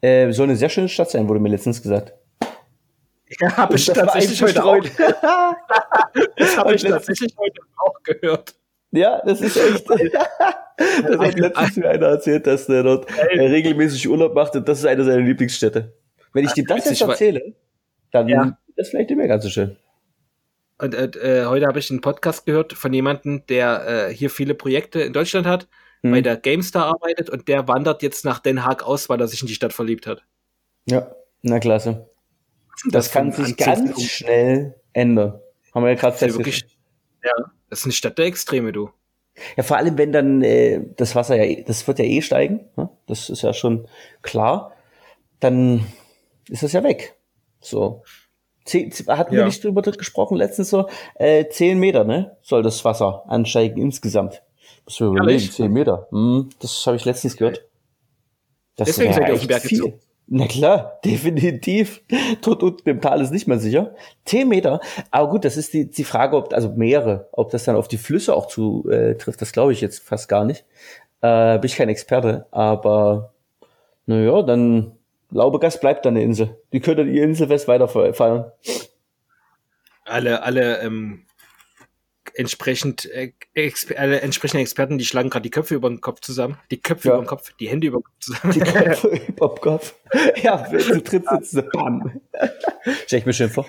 äh, 0.00 0.30
soll 0.32 0.44
eine 0.44 0.56
sehr 0.56 0.68
schöne 0.68 0.88
Stadt 0.88 1.10
sein, 1.10 1.28
wurde 1.28 1.40
mir 1.40 1.50
letztens 1.50 1.82
gesagt. 1.82 2.14
Ja, 3.40 3.56
habe 3.56 3.74
ich 3.74 3.86
tatsächlich 3.86 4.40
heute 4.42 4.64
auch. 4.64 4.76
das 6.36 6.56
habe 6.56 6.74
ich 6.74 6.82
tatsächlich 6.82 7.34
heute 7.36 7.60
auch 7.78 8.00
gehört. 8.04 8.54
Ja, 8.92 9.20
das 9.24 9.40
ist 9.40 9.56
echt. 9.56 9.90
das 9.90 11.18
hat 11.18 11.38
letztens 11.38 11.76
mir 11.76 11.88
einer 11.88 12.06
erzählt, 12.06 12.46
dass 12.46 12.66
der 12.66 12.84
dort 12.84 13.10
äh, 13.10 13.40
regelmäßig 13.40 14.08
Urlaub 14.08 14.34
macht 14.34 14.54
und 14.54 14.68
das 14.68 14.80
ist 14.80 14.84
eine 14.84 15.02
seiner 15.02 15.22
Lieblingsstädte. 15.22 15.94
Wenn 16.32 16.44
ich 16.44 16.52
dir 16.52 16.64
das 16.64 16.84
jetzt 16.84 17.00
erzähle, 17.00 17.54
dann 18.12 18.28
ja. 18.28 18.42
ist 18.68 18.78
das 18.78 18.88
vielleicht 18.90 19.10
nicht 19.10 19.18
mehr 19.18 19.26
ganz 19.26 19.42
so 19.42 19.50
schön. 19.50 19.76
Und 20.78 20.94
äh, 20.94 21.44
heute 21.46 21.66
habe 21.66 21.78
ich 21.78 21.90
einen 21.90 22.00
Podcast 22.00 22.46
gehört 22.46 22.72
von 22.72 22.92
jemandem, 22.92 23.46
der 23.46 24.08
äh, 24.08 24.14
hier 24.14 24.28
viele 24.28 24.54
Projekte 24.54 25.00
in 25.00 25.12
Deutschland 25.12 25.46
hat, 25.46 25.68
hm. 26.02 26.10
bei 26.10 26.20
der 26.20 26.36
GameStar 26.36 26.86
arbeitet 26.86 27.30
und 27.30 27.46
der 27.48 27.68
wandert 27.68 28.02
jetzt 28.02 28.24
nach 28.24 28.40
Den 28.40 28.64
Haag 28.64 28.82
aus, 28.82 29.08
weil 29.08 29.20
er 29.20 29.28
sich 29.28 29.40
in 29.40 29.46
die 29.46 29.54
Stadt 29.54 29.72
verliebt 29.72 30.06
hat. 30.06 30.24
Ja, 30.86 31.14
na 31.42 31.60
klasse. 31.60 32.10
Das, 32.84 32.92
das 32.92 33.12
kann 33.12 33.30
sich 33.30 33.56
ganz 33.56 34.02
schnell 34.02 34.74
ändern. 34.92 35.40
Haben 35.72 35.84
wir 35.84 35.90
ja 35.90 35.96
gerade 35.96 36.16
festgestellt. 36.16 36.76
Ja, 37.22 37.32
das 37.70 37.80
ist 37.80 37.84
eine 37.86 37.92
Stadt 37.92 38.18
der 38.18 38.26
Extreme, 38.26 38.72
du. 38.72 38.90
Ja, 39.56 39.62
vor 39.62 39.76
allem, 39.76 39.98
wenn 39.98 40.12
dann 40.12 40.42
äh, 40.42 40.80
das 40.96 41.14
Wasser 41.14 41.42
ja, 41.42 41.62
das 41.64 41.86
wird 41.86 41.98
ja 41.98 42.04
eh 42.04 42.22
steigen, 42.22 42.68
ne? 42.76 42.88
das 43.06 43.30
ist 43.30 43.42
ja 43.42 43.52
schon 43.52 43.88
klar, 44.22 44.76
dann 45.40 45.86
ist 46.48 46.62
das 46.62 46.72
ja 46.72 46.84
weg. 46.84 47.16
So. 47.60 48.04
Zehn, 48.64 48.90
hatten 49.08 49.34
ja. 49.34 49.40
wir 49.40 49.46
nicht 49.46 49.62
drüber 49.62 49.82
gesprochen 49.82 50.36
letztens 50.36 50.70
so, 50.70 50.88
äh, 51.16 51.46
zehn 51.48 51.78
Meter, 51.78 52.04
ne? 52.04 52.36
Soll 52.42 52.62
das 52.62 52.84
Wasser 52.84 53.24
ansteigen 53.28 53.80
insgesamt. 53.80 54.42
Muss 54.86 55.00
wir 55.00 55.08
überlegen, 55.08 55.50
zehn 55.50 55.72
Meter. 55.72 56.08
Hm, 56.10 56.48
das 56.60 56.86
habe 56.86 56.96
ich 56.96 57.04
letztens 57.04 57.36
gehört. 57.36 57.64
Das 58.76 58.86
Deswegen 58.86 59.12
seid 59.12 59.28
ihr 59.28 59.34
auf 59.34 59.40
den 59.40 59.48
Berg 59.48 59.62
viel. 59.62 59.78
gezogen. 59.78 60.00
Na 60.26 60.46
klar, 60.46 60.98
definitiv. 61.04 62.00
Dort 62.40 62.62
unten 62.62 62.88
im 62.88 63.00
Tal 63.00 63.20
ist 63.20 63.30
nicht 63.30 63.46
mehr 63.46 63.58
sicher. 63.58 63.94
Zehn 64.24 64.48
Meter. 64.48 64.80
Aber 65.10 65.28
gut, 65.28 65.44
das 65.44 65.58
ist 65.58 65.74
die, 65.74 65.90
die 65.90 66.04
Frage, 66.04 66.36
ob, 66.36 66.52
also 66.54 66.70
Meere, 66.70 67.28
ob 67.32 67.50
das 67.50 67.64
dann 67.64 67.76
auf 67.76 67.88
die 67.88 67.98
Flüsse 67.98 68.34
auch 68.34 68.46
zu 68.46 68.88
äh, 68.90 69.16
trifft, 69.16 69.42
das 69.42 69.52
glaube 69.52 69.72
ich 69.72 69.82
jetzt 69.82 70.02
fast 70.02 70.28
gar 70.28 70.46
nicht. 70.46 70.64
Äh, 71.20 71.58
bin 71.58 71.66
ich 71.66 71.76
kein 71.76 71.90
Experte, 71.90 72.46
aber 72.50 73.34
naja, 74.06 74.42
dann 74.42 74.92
Laubegas 75.34 75.80
bleibt 75.80 76.06
dann 76.06 76.14
eine 76.14 76.22
Insel. 76.22 76.56
Die 76.72 76.78
können 76.78 77.12
ihr 77.12 77.24
Inselfest 77.24 77.66
weiter 77.66 77.88
feiern. 77.88 78.52
Alle, 80.04 80.44
alle 80.44 80.80
ähm, 80.80 81.26
entsprechend 82.34 83.06
äh, 83.06 83.32
Exper 83.54 83.98
alle 83.98 84.20
entsprechenden 84.20 84.62
Experten, 84.62 84.96
die 84.96 85.04
schlagen 85.04 85.30
gerade 85.30 85.42
die 85.42 85.50
Köpfe 85.50 85.74
über 85.74 85.88
den 85.88 86.00
Kopf 86.00 86.20
zusammen. 86.20 86.56
Die 86.70 86.80
Köpfe 86.80 87.08
ja. 87.08 87.14
über 87.14 87.24
den 87.24 87.26
Kopf, 87.26 87.52
die 87.58 87.68
Hände 87.68 87.88
über 87.88 87.98
den 87.98 88.04
Kopf 88.04 88.18
zusammen. 88.20 88.52
Die 88.52 88.60
Köpfe 88.60 89.08
über 89.28 89.48
den 89.48 89.60
Kopf. 89.60 89.94
Ja, 90.40 90.68
du 90.70 91.02
trittst 91.02 91.30
jetzt 91.32 91.50
so 91.50 91.62
bam. 91.72 92.20
Stell 93.06 93.18
ich 93.18 93.26
mir 93.26 93.32
schön 93.32 93.50
vor. 93.50 93.66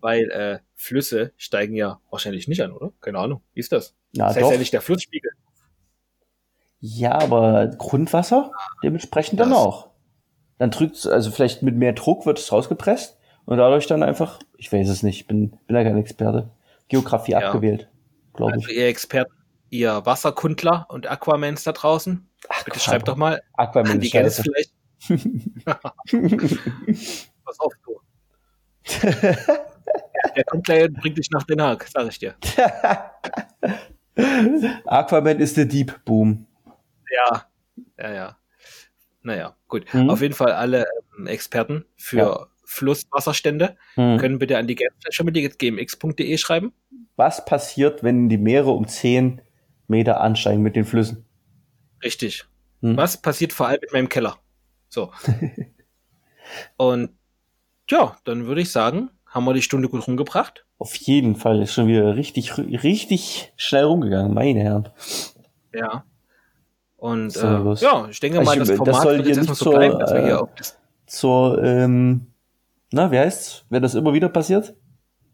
Weil 0.00 0.30
äh, 0.30 0.58
Flüsse 0.74 1.32
steigen 1.36 1.76
ja 1.76 2.00
wahrscheinlich 2.10 2.48
nicht 2.48 2.60
an, 2.62 2.72
oder? 2.72 2.92
Keine 3.00 3.18
Ahnung. 3.20 3.40
Wie 3.54 3.60
ist 3.60 3.70
das? 3.70 3.94
Na, 4.12 4.26
das 4.26 4.36
heißt 4.36 4.46
doch. 4.46 4.52
ja 4.52 4.58
nicht 4.58 4.72
der 4.72 4.80
Flussspiegel. 4.80 5.30
Ja, 6.80 7.12
aber 7.12 7.68
Grundwasser 7.68 8.50
dementsprechend 8.82 9.38
das. 9.38 9.48
dann 9.48 9.56
auch. 9.56 9.95
Dann 10.58 10.70
drückt 10.70 11.06
also 11.06 11.30
vielleicht 11.30 11.62
mit 11.62 11.76
mehr 11.76 11.92
Druck 11.92 12.26
wird 12.26 12.38
es 12.38 12.50
rausgepresst 12.50 13.18
und 13.44 13.58
dadurch 13.58 13.86
dann 13.86 14.02
einfach, 14.02 14.38
ich 14.56 14.72
weiß 14.72 14.88
es 14.88 15.02
nicht, 15.02 15.26
bin, 15.26 15.50
bin 15.66 15.76
ja 15.76 15.84
kein 15.84 15.98
Experte. 15.98 16.50
Geografie 16.88 17.32
ja. 17.32 17.38
abgewählt, 17.38 17.88
glaube 18.32 18.54
also 18.54 18.68
ich. 18.68 18.76
Ihr 18.76 18.86
Experten, 18.86 19.32
ihr 19.70 20.06
Wasserkundler 20.06 20.86
und 20.88 21.10
Aquamans 21.10 21.64
da 21.64 21.72
draußen, 21.72 22.28
Ach, 22.48 22.64
bitte 22.64 22.78
schreibt 22.80 23.08
doch 23.08 23.16
mal. 23.16 23.42
Aquaman 23.54 24.00
die 24.00 24.10
Gänse 24.10 24.42
vielleicht. 24.42 24.72
Pass 27.44 27.60
auf, 27.60 27.72
du. 27.84 28.00
Der 30.36 30.44
kommt 30.44 30.64
gleich 30.64 30.84
und 30.84 30.94
bringt 31.00 31.18
dich 31.18 31.30
nach 31.30 31.44
Den 31.44 31.60
Haag, 31.60 31.86
sag 31.88 32.08
ich 32.08 32.18
dir. 32.18 32.34
Aquaman 34.86 35.38
ist 35.38 35.56
der 35.56 35.66
Deep 35.66 36.04
Boom. 36.04 36.46
Ja, 37.10 37.46
ja, 37.98 38.12
ja. 38.12 38.36
Naja, 39.26 39.56
gut. 39.66 39.92
Mhm. 39.92 40.08
Auf 40.08 40.22
jeden 40.22 40.34
Fall 40.34 40.52
alle 40.52 40.86
ähm, 41.18 41.26
Experten 41.26 41.84
für 41.96 42.16
ja. 42.16 42.46
Flusswasserstände 42.64 43.76
hm. 43.94 44.18
können 44.18 44.38
bitte 44.38 44.56
an 44.56 44.68
die 44.68 44.76
gmx.de 44.76 46.38
schreiben. 46.38 46.72
Was 47.16 47.44
passiert, 47.44 48.04
wenn 48.04 48.28
die 48.28 48.38
Meere 48.38 48.70
um 48.70 48.86
10 48.86 49.42
Meter 49.88 50.20
ansteigen 50.20 50.62
mit 50.62 50.76
den 50.76 50.84
Flüssen? 50.84 51.24
Richtig. 52.04 52.44
Hm. 52.82 52.96
Was 52.96 53.20
passiert 53.20 53.52
vor 53.52 53.66
allem 53.66 53.80
mit 53.80 53.92
meinem 53.92 54.08
Keller? 54.08 54.38
So. 54.88 55.10
Und 56.76 57.10
ja, 57.90 58.16
dann 58.22 58.46
würde 58.46 58.60
ich 58.60 58.70
sagen, 58.70 59.10
haben 59.26 59.44
wir 59.44 59.54
die 59.54 59.62
Stunde 59.62 59.88
gut 59.88 60.06
rumgebracht. 60.06 60.64
Auf 60.78 60.94
jeden 60.94 61.34
Fall 61.34 61.60
ist 61.62 61.74
schon 61.74 61.88
wieder 61.88 62.14
richtig, 62.14 62.56
richtig 62.58 63.52
schnell 63.56 63.86
rumgegangen, 63.86 64.32
meine 64.32 64.60
Herren. 64.60 64.88
Ja. 65.74 66.04
Und 66.96 67.36
äh, 67.36 67.40
ja, 67.40 68.08
ich 68.10 68.20
denke 68.20 68.40
mal, 68.40 68.58
das 68.58 68.70
Format 68.70 68.94
das 68.94 69.02
soll 69.02 69.18
wird 69.18 69.26
jetzt 69.28 69.36
erstmal 69.36 69.56
so 69.56 69.70
bleiben, 69.70 69.98
dass 69.98 70.14
wir 70.14 70.24
hier 70.24 70.40
äh, 70.40 70.46
das 70.56 70.78
zur 71.06 71.62
ähm, 71.62 72.26
na, 72.92 73.10
wie 73.10 73.18
heißt's, 73.18 73.64
wenn 73.68 73.82
das 73.82 73.94
immer 73.94 74.12
wieder 74.12 74.28
passiert? 74.28 74.74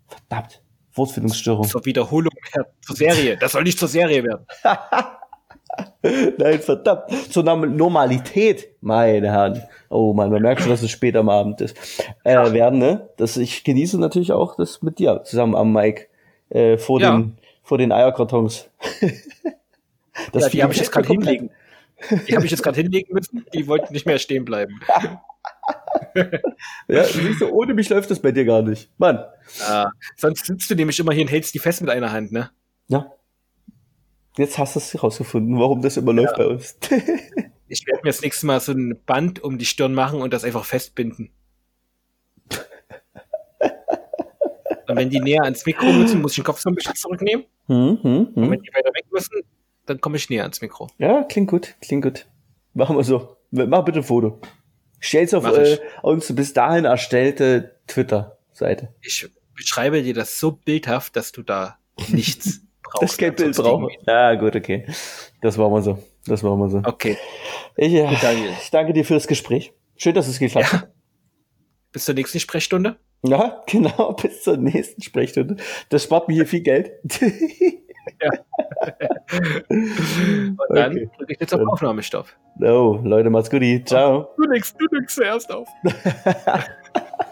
Verdammt, 0.09 0.63
Wortfindungsstörung. 0.95 1.67
Zur 1.69 1.85
Wiederholung 1.85 2.33
zur 2.81 2.97
Serie. 2.97 3.37
Das 3.37 3.53
soll 3.53 3.63
nicht 3.63 3.79
zur 3.79 3.89
Serie 3.89 4.25
werden. 4.25 4.47
Nein, 6.39 6.61
verdammt. 6.61 7.05
Zur 7.31 7.45
Normalität, 7.45 8.71
meine 8.81 9.31
Herren. 9.31 9.63
Oh 9.89 10.13
man, 10.13 10.31
man 10.31 10.43
merkt 10.43 10.63
schon, 10.63 10.71
dass 10.71 10.83
es 10.83 10.91
spät 10.91 11.17
am 11.17 11.29
Abend 11.29 11.61
ist. 11.61 11.77
Äh, 12.25 12.53
werden, 12.53 12.79
ne? 12.79 13.09
Das, 13.17 13.37
ich 13.37 13.65
genieße 13.65 13.99
natürlich 13.99 14.33
auch 14.33 14.57
das 14.57 14.83
mit 14.83 14.99
dir 14.99 15.23
zusammen 15.25 15.55
am 15.55 15.73
Mike 15.73 16.09
äh, 16.51 16.77
vor, 16.79 17.01
ja. 17.01 17.13
den, 17.13 17.39
vor 17.63 17.79
den 17.79 17.93
Eierkartons. 17.93 18.69
das 20.33 20.45
ja, 20.45 20.49
die 20.49 20.63
habe 20.63 20.73
ich 20.73 20.79
jetzt 20.79 20.93
gerade 20.93 21.09
hinlegen. 21.09 21.51
Die 22.29 22.35
habe 22.35 22.45
ich 22.45 22.51
jetzt 22.51 22.63
gerade 22.63 22.81
hinlegen 22.81 23.15
müssen. 23.15 23.45
Die 23.55 23.67
wollten 23.67 23.93
nicht 23.93 24.07
mehr 24.07 24.19
stehen 24.19 24.45
bleiben. 24.45 24.81
ja, 26.89 27.05
siehst 27.05 27.41
du, 27.41 27.49
ohne 27.49 27.75
mich 27.75 27.89
läuft 27.89 28.11
das 28.11 28.21
bei 28.21 28.33
dir 28.33 28.45
gar 28.45 28.63
nicht. 28.63 28.91
Mann. 28.99 29.25
Ja, 29.61 29.91
sonst 30.17 30.47
sitzt 30.47 30.71
du 30.71 30.75
nämlich 30.75 30.99
immer 30.99 31.13
hier 31.13 31.23
und 31.23 31.31
hältst 31.31 31.55
die 31.55 31.59
fest 31.59 31.81
mit 31.81 31.91
einer 31.91 32.13
Hand, 32.13 32.33
ne? 32.33 32.51
Ja. 32.89 33.13
Jetzt 34.37 34.59
hast 34.59 34.77
du 34.77 34.79
es 34.81 35.03
rausgefunden, 35.03 35.59
warum 35.59 35.83
das 35.83 35.97
immer 35.97 36.13
ja. 36.13 36.23
läuft 36.23 36.37
bei 36.37 36.47
uns. 36.47 36.77
ich 37.69 37.87
werde 37.87 38.01
mir 38.03 38.11
das 38.11 38.23
nächste 38.23 38.47
Mal 38.47 38.61
so 38.61 38.73
ein 38.73 38.99
Band 39.05 39.43
um 39.43 39.59
die 39.59 39.67
Stirn 39.67 39.95
machen 39.95 40.21
und 40.21 40.33
das 40.33 40.45
einfach 40.45 40.65
festbinden. 40.65 41.31
und 44.89 44.97
wenn 44.97 45.11
die 45.11 45.21
näher 45.21 45.45
ans 45.45 45.65
Mikro 45.67 45.93
müssen, 45.93 46.23
muss 46.23 46.33
ich 46.33 46.37
den 46.37 46.45
Kopf 46.45 46.61
so 46.61 46.71
ein 46.71 46.75
bisschen 46.75 46.95
zurücknehmen. 46.95 47.45
Hm, 47.67 47.99
hm, 48.03 48.29
hm. 48.35 48.43
Und 48.43 48.51
wenn 48.51 48.61
die 48.61 48.73
weiter 48.75 48.91
weg 48.95 49.05
müssen, 49.11 49.43
dann 49.87 50.01
komme 50.01 50.17
ich 50.17 50.31
näher 50.31 50.43
ans 50.43 50.61
Mikro. 50.61 50.89
Ja, 50.99 51.25
klingt 51.25 51.51
gut, 51.51 51.75
klingt 51.81 52.05
gut. 52.05 52.27
Machen 52.75 52.97
wir 52.97 53.05
so. 53.05 53.37
Mach 53.51 53.85
bitte 53.85 54.01
ein 54.01 54.05
Foto. 54.05 54.41
Stell's 54.99 55.35
auf 55.35 55.45
äh, 55.45 55.79
unsere 56.03 56.35
bis 56.35 56.53
dahin 56.53 56.85
erstellte 56.85 57.77
Twitter-Seite. 57.89 58.95
Ich 59.01 59.29
beschreibe 59.55 60.03
dir 60.03 60.15
das 60.15 60.39
so 60.39 60.53
bildhaft, 60.53 61.17
dass 61.17 61.33
du 61.33 61.43
da 61.43 61.79
nichts 62.09 62.61
brauchst. 62.83 63.03
das 63.03 63.17
kein 63.19 63.35
Bild 63.35 63.57
brauchen. 63.57 63.89
Ja, 64.07 64.35
gut, 64.37 64.55
okay. 64.55 64.87
Das 65.41 65.57
machen 65.57 65.73
wir 65.73 65.83
so. 65.83 65.99
Das 66.27 66.43
machen 66.43 66.59
wir 66.61 66.71
so. 66.71 66.79
Okay. 66.85 67.19
Ich, 67.77 67.93
ja, 67.93 68.11
ich 68.13 68.71
danke 68.71 68.93
dir 68.93 69.05
für 69.05 69.15
das 69.15 69.27
Gespräch. 69.27 69.73
Schön, 69.97 70.15
dass 70.15 70.29
es 70.29 70.39
geklappt 70.39 70.73
hat. 70.73 70.93
Bis 71.91 72.05
zur 72.05 72.15
nächsten 72.15 72.41
Sprechstunde. 72.41 72.97
Ja, 73.23 73.63
genau, 73.67 74.13
bis 74.15 74.43
zur 74.43 74.57
nächsten 74.57 75.03
Sprechstunde. 75.03 75.57
Das 75.89 76.05
spart 76.05 76.29
mir 76.29 76.35
hier 76.35 76.47
viel 76.47 76.63
Geld. 76.63 76.93
ja. 78.21 78.31
Und 79.69 80.59
dann 80.71 80.93
okay. 80.93 81.11
drücke 81.17 81.33
ich 81.33 81.41
jetzt 81.41 81.55
auf 81.55 81.61
Aufnahmestopp. 81.67 82.27
Oh, 82.61 83.01
Leute, 83.03 83.31
macht's 83.31 83.51
gut. 83.51 83.89
Ciao. 83.89 84.29
Du 84.37 84.49
nix, 84.49 84.75
du 84.77 84.87
nix 84.93 85.15
zuerst 85.15 85.51
auf. 85.53 85.69